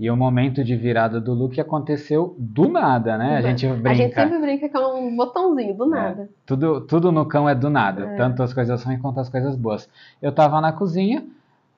[0.00, 3.36] E o momento de virada do Luke aconteceu do nada, né?
[3.36, 3.90] A gente brinca.
[3.90, 6.28] A gente sempre brinca que é um botãozinho, do nada.
[6.46, 8.16] Tudo, tudo no cão é do nada, É.
[8.16, 9.88] tanto as coisas ruins quanto as coisas boas.
[10.20, 11.24] Eu tava na cozinha,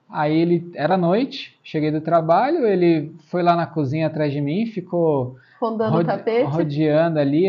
[0.09, 4.65] aí ele era noite, cheguei do trabalho, ele foi lá na cozinha atrás de mim,
[4.67, 6.45] ficou Rondando o rode- tapete.
[6.51, 7.47] rodeando ali,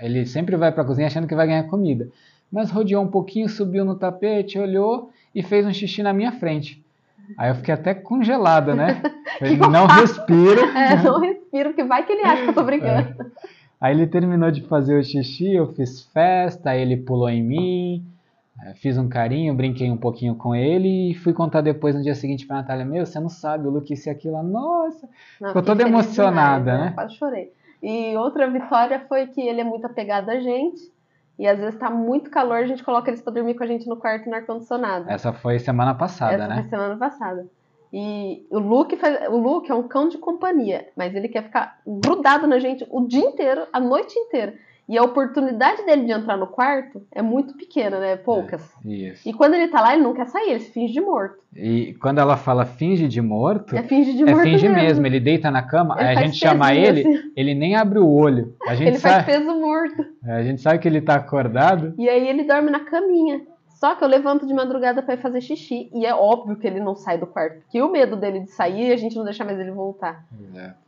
[0.00, 2.08] ele sempre vai pra cozinha achando que vai ganhar comida.
[2.50, 6.82] Mas rodeou um pouquinho, subiu no tapete, olhou e fez um xixi na minha frente.
[7.38, 9.02] Aí eu fiquei até congelado, né?
[9.70, 10.60] Não respiro.
[10.60, 13.32] É, não respiro, porque vai que ele acha que eu tô brincando.
[13.80, 18.04] Aí ele terminou de fazer o xixi, eu fiz festa, aí ele pulou em mim,
[18.62, 22.14] eh, fiz um carinho, brinquei um pouquinho com ele e fui contar depois no dia
[22.14, 25.08] seguinte pra Natália, meu, você não sabe, o Luke isso e aquilo, nossa.
[25.40, 26.92] Não, Ficou toda emocionada, demais, né?
[26.94, 27.52] Quase chorei.
[27.82, 30.92] E outra vitória foi que ele é muito apegado a gente.
[31.40, 33.88] E às vezes tá muito calor, a gente coloca eles pra dormir com a gente
[33.88, 35.10] no quarto no ar-condicionado.
[35.10, 36.54] Essa foi semana passada, Essa né?
[36.60, 37.46] foi semana passada.
[37.90, 41.78] E o Luke, faz- o Luke é um cão de companhia, mas ele quer ficar
[41.86, 44.54] grudado na gente o dia inteiro, a noite inteira.
[44.90, 48.16] E a oportunidade dele de entrar no quarto é muito pequena, né?
[48.16, 48.60] Poucas.
[48.84, 49.28] Isso.
[49.28, 51.36] E quando ele tá lá, ele não quer sair, ele se finge de morto.
[51.54, 54.82] E quando ela fala finge de morto, É finge de é morto finge mesmo.
[54.82, 55.06] mesmo.
[55.06, 57.32] Ele deita na cama, Ele aí a faz gente chama ele, assim.
[57.36, 58.52] ele nem abre o olho.
[58.66, 60.04] A gente, Ele faz sabe, peso morto.
[60.24, 61.94] a gente sabe que ele tá acordado.
[61.96, 63.42] E aí ele dorme na caminha.
[63.80, 65.88] Só que eu levanto de madrugada pra ir fazer xixi.
[65.94, 67.60] E é óbvio que ele não sai do quarto.
[67.62, 70.22] Porque o medo dele de sair, a gente não deixa mais ele voltar.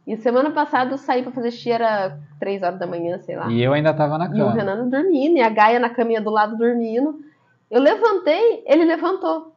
[0.06, 3.50] E semana passada eu saí pra fazer xixi, era 3 horas da manhã, sei lá.
[3.50, 4.52] E eu ainda tava na E o cama.
[4.52, 7.18] Renan dormindo, e a Gaia na caminha do lado dormindo.
[7.70, 9.52] Eu levantei, ele levantou.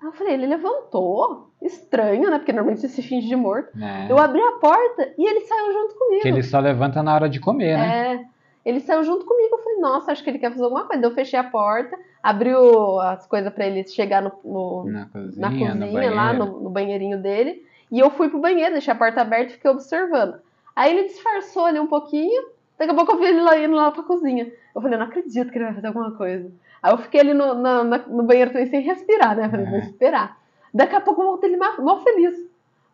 [0.00, 1.48] Aí eu falei, ele levantou?
[1.62, 2.38] Estranho, né?
[2.38, 3.70] Porque normalmente você se finge de morto.
[3.74, 4.06] né?
[4.10, 6.22] Eu abri a porta e ele saiu junto comigo.
[6.22, 8.14] Que ele só levanta na hora de comer, né?
[8.16, 8.24] É.
[8.68, 9.54] Ele saiu junto comigo.
[9.56, 11.00] Eu falei, nossa, acho que ele quer fazer alguma coisa.
[11.00, 15.40] Daí Eu fechei a porta, abriu as coisas pra ele chegar no, no- Na cozinha,
[15.40, 16.14] na no cozinha, banheiro.
[16.16, 17.64] lá no, no banheirinho dele.
[17.90, 20.36] E eu fui pro banheiro, deixei a porta aberta e fiquei observando.
[20.76, 22.42] Aí ele disfarçou ali um pouquinho.
[22.78, 24.52] Daqui a pouco eu vi ele lá indo lá pra cozinha.
[24.74, 26.50] Eu falei, não acredito que ele vai fazer alguma coisa.
[26.82, 29.46] Aí eu fiquei ali no, na- na- no banheiro também sem respirar, né?
[29.46, 29.82] Eu falei, vou É.
[29.82, 30.38] esperar.
[30.72, 32.36] Daqui a pouco eu voltei ele mal, mal feliz.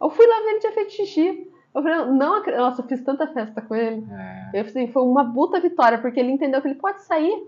[0.01, 1.51] Eu fui lá ver ele tinha feito xixi.
[1.74, 2.60] Eu falei, não acredito.
[2.62, 4.06] Nossa, eu fiz tanta festa com ele.
[4.10, 4.51] É.
[4.55, 7.46] Eu, assim, foi uma puta vitória, porque ele entendeu que ele pode sair,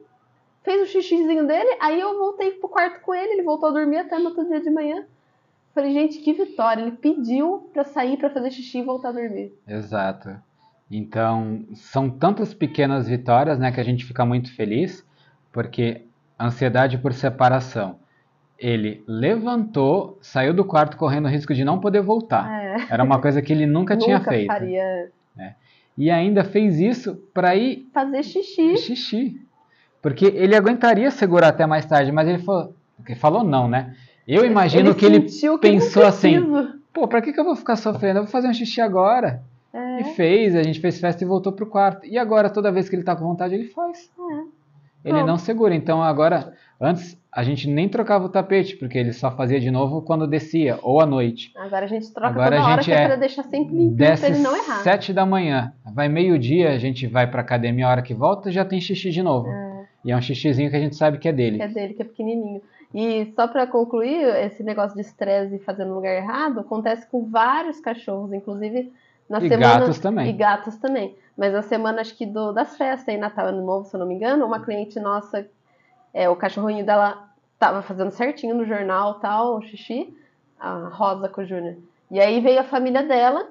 [0.67, 3.99] fez o xixizinho dele, aí eu voltei pro quarto com ele, ele voltou a dormir
[3.99, 5.05] até no outro dia de manhã.
[5.73, 6.83] Falei, gente, que vitória.
[6.83, 9.55] Ele pediu pra sair pra fazer xixi e voltar a dormir.
[9.67, 10.31] Exato.
[10.91, 15.07] Então, são tantas pequenas vitórias, né, que a gente fica muito feliz,
[15.53, 16.03] porque
[16.41, 18.01] ansiedade por separação.
[18.59, 22.51] Ele levantou, saiu do quarto correndo o risco de não poder voltar.
[22.51, 22.87] É.
[22.91, 24.49] Era uma coisa que ele nunca, Nunca tinha feito.
[24.49, 25.13] faria
[25.97, 28.77] E ainda fez isso para ir fazer xixi.
[28.79, 29.46] xixi.
[30.07, 32.73] Porque ele aguentaria segurar até mais tarde, mas ele falou,
[33.05, 33.93] ele falou não, né?
[34.25, 36.41] Eu imagino que ele que pensou assim,
[36.95, 38.21] pô, pra que, que eu vou ficar sofrendo?
[38.21, 39.43] Eu vou fazer um xixi agora.
[39.75, 40.03] É.
[40.03, 42.07] E fez, a gente fez festa e voltou pro quarto.
[42.07, 44.09] E agora, toda vez que ele tá com vontade, ele faz.
[45.05, 45.27] Ele Pronto.
[45.27, 45.75] não segura.
[45.75, 50.03] Então agora, antes a gente nem trocava o tapete, porque ele só fazia de novo
[50.03, 51.53] quando descia, ou à noite.
[51.57, 53.75] Agora a gente troca Agora toda a hora gente que é, é pra deixar sempre
[53.75, 54.83] limpinho Desce pra ele não errar.
[54.85, 58.65] sete da manhã, vai meio-dia, a gente vai pra academia, a hora que volta já
[58.65, 59.49] tem xixi de novo.
[60.07, 61.57] E é um xixizinho que a gente sabe que é dele.
[61.57, 62.63] Que é dele, que é pequenininho.
[62.95, 67.25] E só pra concluir, esse negócio de estresse e fazer no lugar errado acontece com
[67.25, 68.93] vários cachorros, inclusive
[69.29, 69.81] na E semana.
[69.81, 70.29] gatos também.
[70.29, 71.17] E gatos também.
[71.37, 74.07] Mas na semana, acho que do, das festas aí, Natal Ano Novo, se eu não
[74.07, 75.45] me engano, uma cliente nossa,
[76.15, 77.29] é, o cachorrinho dela
[77.59, 80.17] tava fazendo certinho no jornal tal, o xixi,
[80.59, 81.75] a Rosa com o Júnior.
[82.13, 83.49] E aí veio a família dela,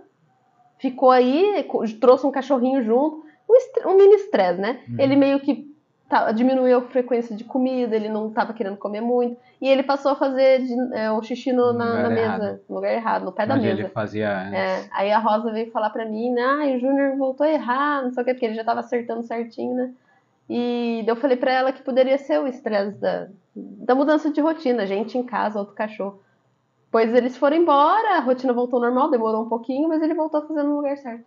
[0.80, 1.68] ficou aí,
[2.00, 4.80] trouxe um cachorrinho junto, um, um mini estresse, né?
[4.88, 4.96] Uhum.
[4.98, 5.75] Ele meio que
[6.10, 10.12] tá- diminuiu a frequência de comida, ele não tava querendo comer muito, e ele passou
[10.12, 13.46] a fazer de- é, o xixi no- na, na mesa, no lugar errado, no pé
[13.46, 13.82] da onde mesa.
[13.82, 14.54] ele fazia antes.
[14.54, 18.12] É, aí a Rosa veio falar pra mim, ah, o Júnior voltou a errar, não
[18.12, 19.92] sei o que, porque ele já tava acertando certinho, né?
[20.48, 24.86] E eu falei pra ela que poderia ser o estresse da, da mudança de rotina,
[24.86, 26.20] gente em casa, outro cachorro.
[26.92, 30.46] Pois eles foram embora, a rotina voltou normal, demorou um pouquinho, mas ele voltou a
[30.48, 31.26] fazer no lugar certo.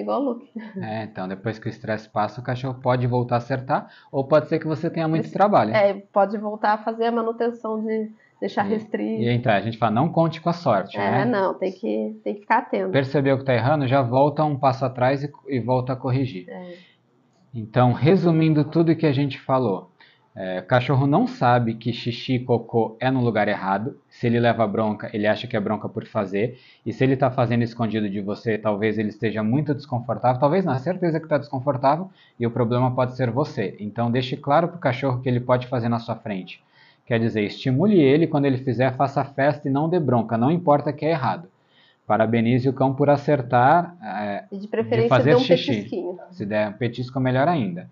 [0.00, 0.50] Igual o Luke.
[0.80, 4.48] É, então depois que o estresse passa, o cachorro pode voltar a acertar, ou pode
[4.48, 5.74] ser que você tenha muito trabalho.
[5.74, 8.10] É, pode voltar a fazer a manutenção de
[8.40, 9.22] deixar E- restrito.
[9.22, 11.24] E então, a gente fala, não conte com a sorte, É, né?
[11.24, 12.90] não, tem que, tem que ficar atento.
[12.92, 16.48] Percebeu que tá errando, já volta um passo atrás e, e volta a corrigir.
[16.48, 16.74] É.
[17.54, 19.90] Então, resumindo tudo que a gente falou,
[20.36, 23.96] é, o cachorro não sabe que xixi e cocô é no lugar errado.
[24.08, 26.58] Se ele leva bronca, ele acha que é bronca por fazer.
[26.86, 30.40] E se ele está fazendo escondido de você, talvez ele esteja muito desconfortável.
[30.40, 33.74] Talvez não, é certeza que está desconfortável e o problema pode ser você.
[33.80, 36.62] Então, deixe claro para o cachorro que ele pode fazer na sua frente.
[37.04, 40.92] Quer dizer, estimule ele quando ele fizer, faça festa e não dê bronca, não importa
[40.92, 41.48] que é errado.
[42.06, 45.72] Parabenize o cão por acertar, é, E de preferência fazer dê um xixi.
[45.72, 46.18] petisquinho.
[46.30, 47.88] se der um petisco, melhor ainda.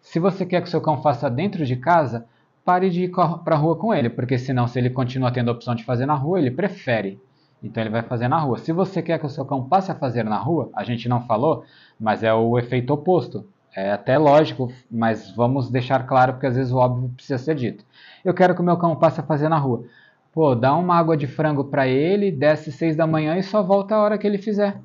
[0.00, 2.26] Se você quer que seu cão faça dentro de casa,
[2.64, 3.10] pare de ir
[3.44, 6.06] para a rua com ele, porque senão, se ele continua tendo a opção de fazer
[6.06, 7.20] na rua, ele prefere.
[7.62, 8.58] Então ele vai fazer na rua.
[8.58, 11.22] Se você quer que o seu cão passe a fazer na rua, a gente não
[11.22, 11.64] falou,
[11.98, 13.46] mas é o efeito oposto.
[13.74, 17.84] É até lógico, mas vamos deixar claro porque às vezes o óbvio precisa ser dito.
[18.24, 19.84] Eu quero que o meu cão passe a fazer na rua.
[20.32, 23.94] Pô, dá uma água de frango para ele, desce seis da manhã e só volta
[23.94, 24.80] a hora que ele fizer.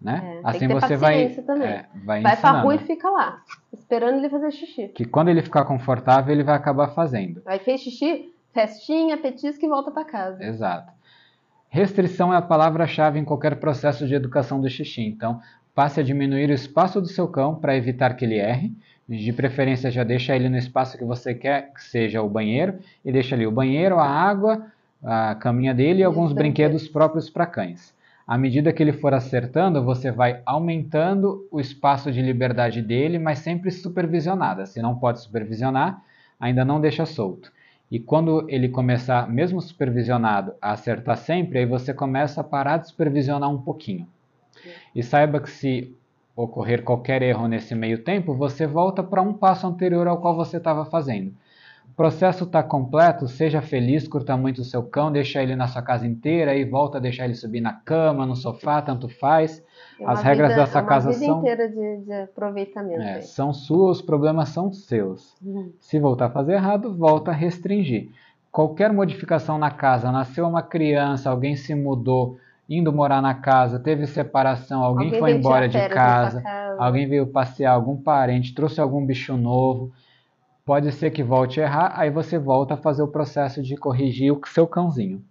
[0.00, 0.20] Né?
[0.22, 1.68] É, assim você vai, também.
[1.68, 3.42] é, vai Vai pra rua e fica lá,
[3.72, 4.88] esperando ele fazer xixi.
[4.88, 7.40] que quando ele ficar confortável, ele vai acabar fazendo.
[7.46, 10.44] Aí fez xixi, festinha, petisco e volta pra casa.
[10.44, 10.92] Exato.
[11.68, 15.02] Restrição é a palavra-chave em qualquer processo de educação do xixi.
[15.02, 15.40] Então,
[15.74, 18.72] passe a diminuir o espaço do seu cão para evitar que ele erre.
[19.08, 23.12] De preferência, já deixa ele no espaço que você quer que seja o banheiro e
[23.12, 24.66] deixa ali o banheiro, a água,
[25.02, 26.82] a caminha dele e alguns brinquedos.
[26.82, 27.94] brinquedos próprios para cães.
[28.26, 33.38] À medida que ele for acertando, você vai aumentando o espaço de liberdade dele, mas
[33.38, 34.66] sempre supervisionada.
[34.66, 36.02] Se não pode supervisionar,
[36.40, 37.52] ainda não deixa solto.
[37.88, 42.88] E quando ele começar, mesmo supervisionado, a acertar sempre, aí você começa a parar de
[42.88, 44.08] supervisionar um pouquinho.
[44.92, 45.94] E saiba que se
[46.34, 50.56] ocorrer qualquer erro nesse meio tempo, você volta para um passo anterior ao qual você
[50.56, 51.32] estava fazendo.
[51.96, 56.06] Processo está completo, seja feliz, curta muito o seu cão, deixa ele na sua casa
[56.06, 59.62] inteira e volta a deixar ele subir na cama, no sofá, tanto faz.
[59.98, 63.00] É uma As regras vida- dessa é uma casa vida são- inteira de, de aproveitamento.
[63.00, 63.22] É, aí.
[63.22, 65.34] são suas, os problemas são seus.
[65.42, 65.72] Uhum.
[65.80, 68.10] Se voltar a fazer errado, volta a restringir.
[68.52, 72.36] Qualquer modificação na casa, nasceu uma criança, alguém se mudou,
[72.68, 76.76] indo morar na casa, teve separação, alguém, foi veio embora de casa, casa.
[76.78, 79.92] alguém veio passear, algum parente, trouxe algum bicho novo,
[80.66, 84.32] pode ser que volte a errar, aí você volta a fazer o processo de corrigir
[84.32, 85.24] o seu cãozinho.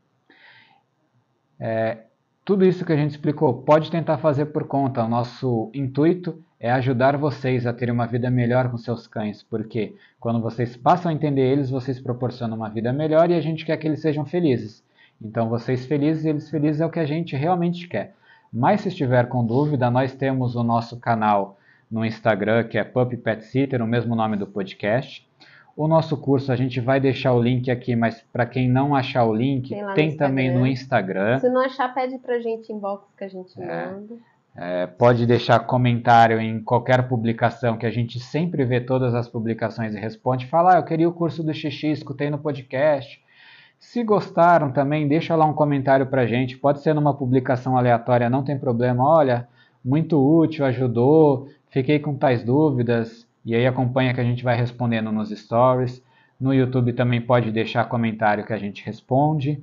[1.60, 2.06] É,
[2.46, 5.04] tudo isso que a gente explicou, pode tentar fazer por conta.
[5.04, 9.94] O nosso intuito é ajudar vocês a terem uma vida melhor com seus cães, porque
[10.22, 13.76] quando vocês passam a entender eles, vocês proporcionam uma vida melhor e a gente quer
[13.76, 14.86] que eles sejam felizes.
[15.22, 18.14] Então, vocês felizes e eles felizes é o que a gente realmente quer.
[18.54, 21.58] Mas se estiver com dúvida, nós temos o nosso canal
[21.90, 25.28] no Instagram, que é Pup Pet Sitter, o mesmo nome do podcast.
[25.76, 29.26] O nosso curso a gente vai deixar o link aqui, mas para quem não achar
[29.26, 31.40] o link, Tem tem, também no Instagram.
[31.40, 33.86] Se não achar, pede pra gente inbox que a gente É.
[33.92, 34.16] manda.
[34.58, 39.94] É, pode deixar comentário em qualquer publicação, que a gente sempre vê todas as publicações
[39.94, 40.46] e responde.
[40.46, 43.22] Fala, ah, eu queria o curso do Xixi, escutei no podcast.
[43.78, 46.58] Se gostaram também, deixa lá um comentário pra gente.
[46.58, 49.06] Pode ser numa publicação aleatória, não tem problema.
[49.06, 49.46] Olha,
[49.84, 53.28] muito útil, ajudou, fiquei com tais dúvidas.
[53.46, 56.02] E aí acompanha que a gente vai respondendo nos stories.
[56.40, 59.62] No YouTube também pode deixar comentário que a gente responde.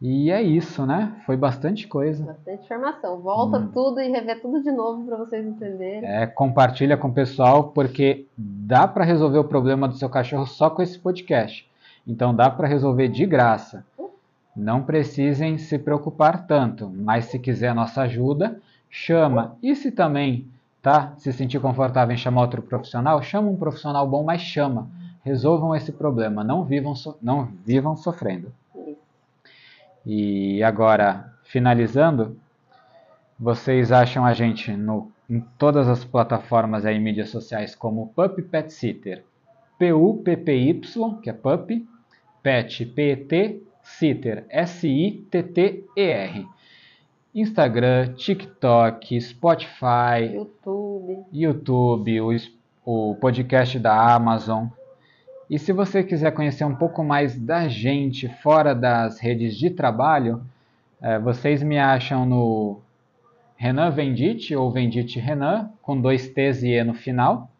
[0.00, 1.12] E é isso, né?
[1.26, 2.24] Foi bastante coisa.
[2.24, 3.18] Bastante informação.
[3.20, 3.70] Volta Hum.
[3.72, 6.04] tudo e revê tudo de novo pra vocês entenderem.
[6.08, 10.70] É, compartilha com o pessoal, porque dá para resolver o problema do seu cachorro só
[10.70, 11.68] com esse podcast.
[12.06, 13.84] Então dá para resolver de graça.
[14.54, 18.58] Não precisem se preocupar tanto, mas se quiser a nossa ajuda,
[18.96, 19.58] chama.
[19.62, 20.48] E se também
[20.80, 24.88] tá, se sentir confortável em chamar outro profissional, chama um profissional bom, mas chama.
[25.22, 28.50] Resolvam esse problema, não vivam, so- não vivam sofrendo.
[30.06, 32.38] E agora, finalizando,
[33.38, 38.72] vocês acham a gente no, em todas as plataformas aí, mídias sociais como Pup Pet
[38.72, 39.24] Sitter,
[39.78, 41.70] P-U-P-P-Y, que é Pup,
[42.42, 45.26] Pet, P-E-T, Sitter, S-I-T-T-E-R.
[47.36, 51.24] Instagram, TikTok, Spotify, YouTube.
[51.30, 52.30] YouTube, o,
[52.84, 54.68] o podcast da Amazon.
[55.50, 60.42] E se você quiser conhecer um pouco mais da gente fora das redes de trabalho,
[61.00, 62.80] eh, vocês me acham no
[63.56, 67.50] Renan Vendite ou Vendite Renan, com dois T's e E no final.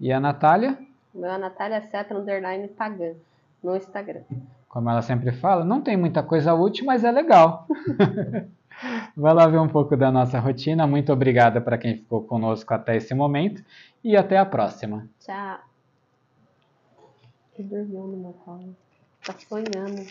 [0.00, 0.76] E a Natália,
[1.14, 3.14] meu é Natália Seta Underline Pagan.
[3.62, 4.22] No Instagram.
[4.68, 7.66] como ela sempre fala, não tem muita coisa útil, mas é legal.
[9.16, 10.86] Vai lá ver um pouco da nossa rotina.
[10.86, 13.64] Muito obrigada para quem ficou conosco até esse momento
[14.04, 15.08] e até a próxima.
[15.20, 15.58] Tchau.
[17.58, 18.76] Ele dormiu no meu colo.
[19.24, 20.06] Tá sonhando.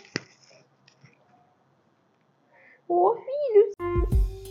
[2.88, 4.45] Ô, filho.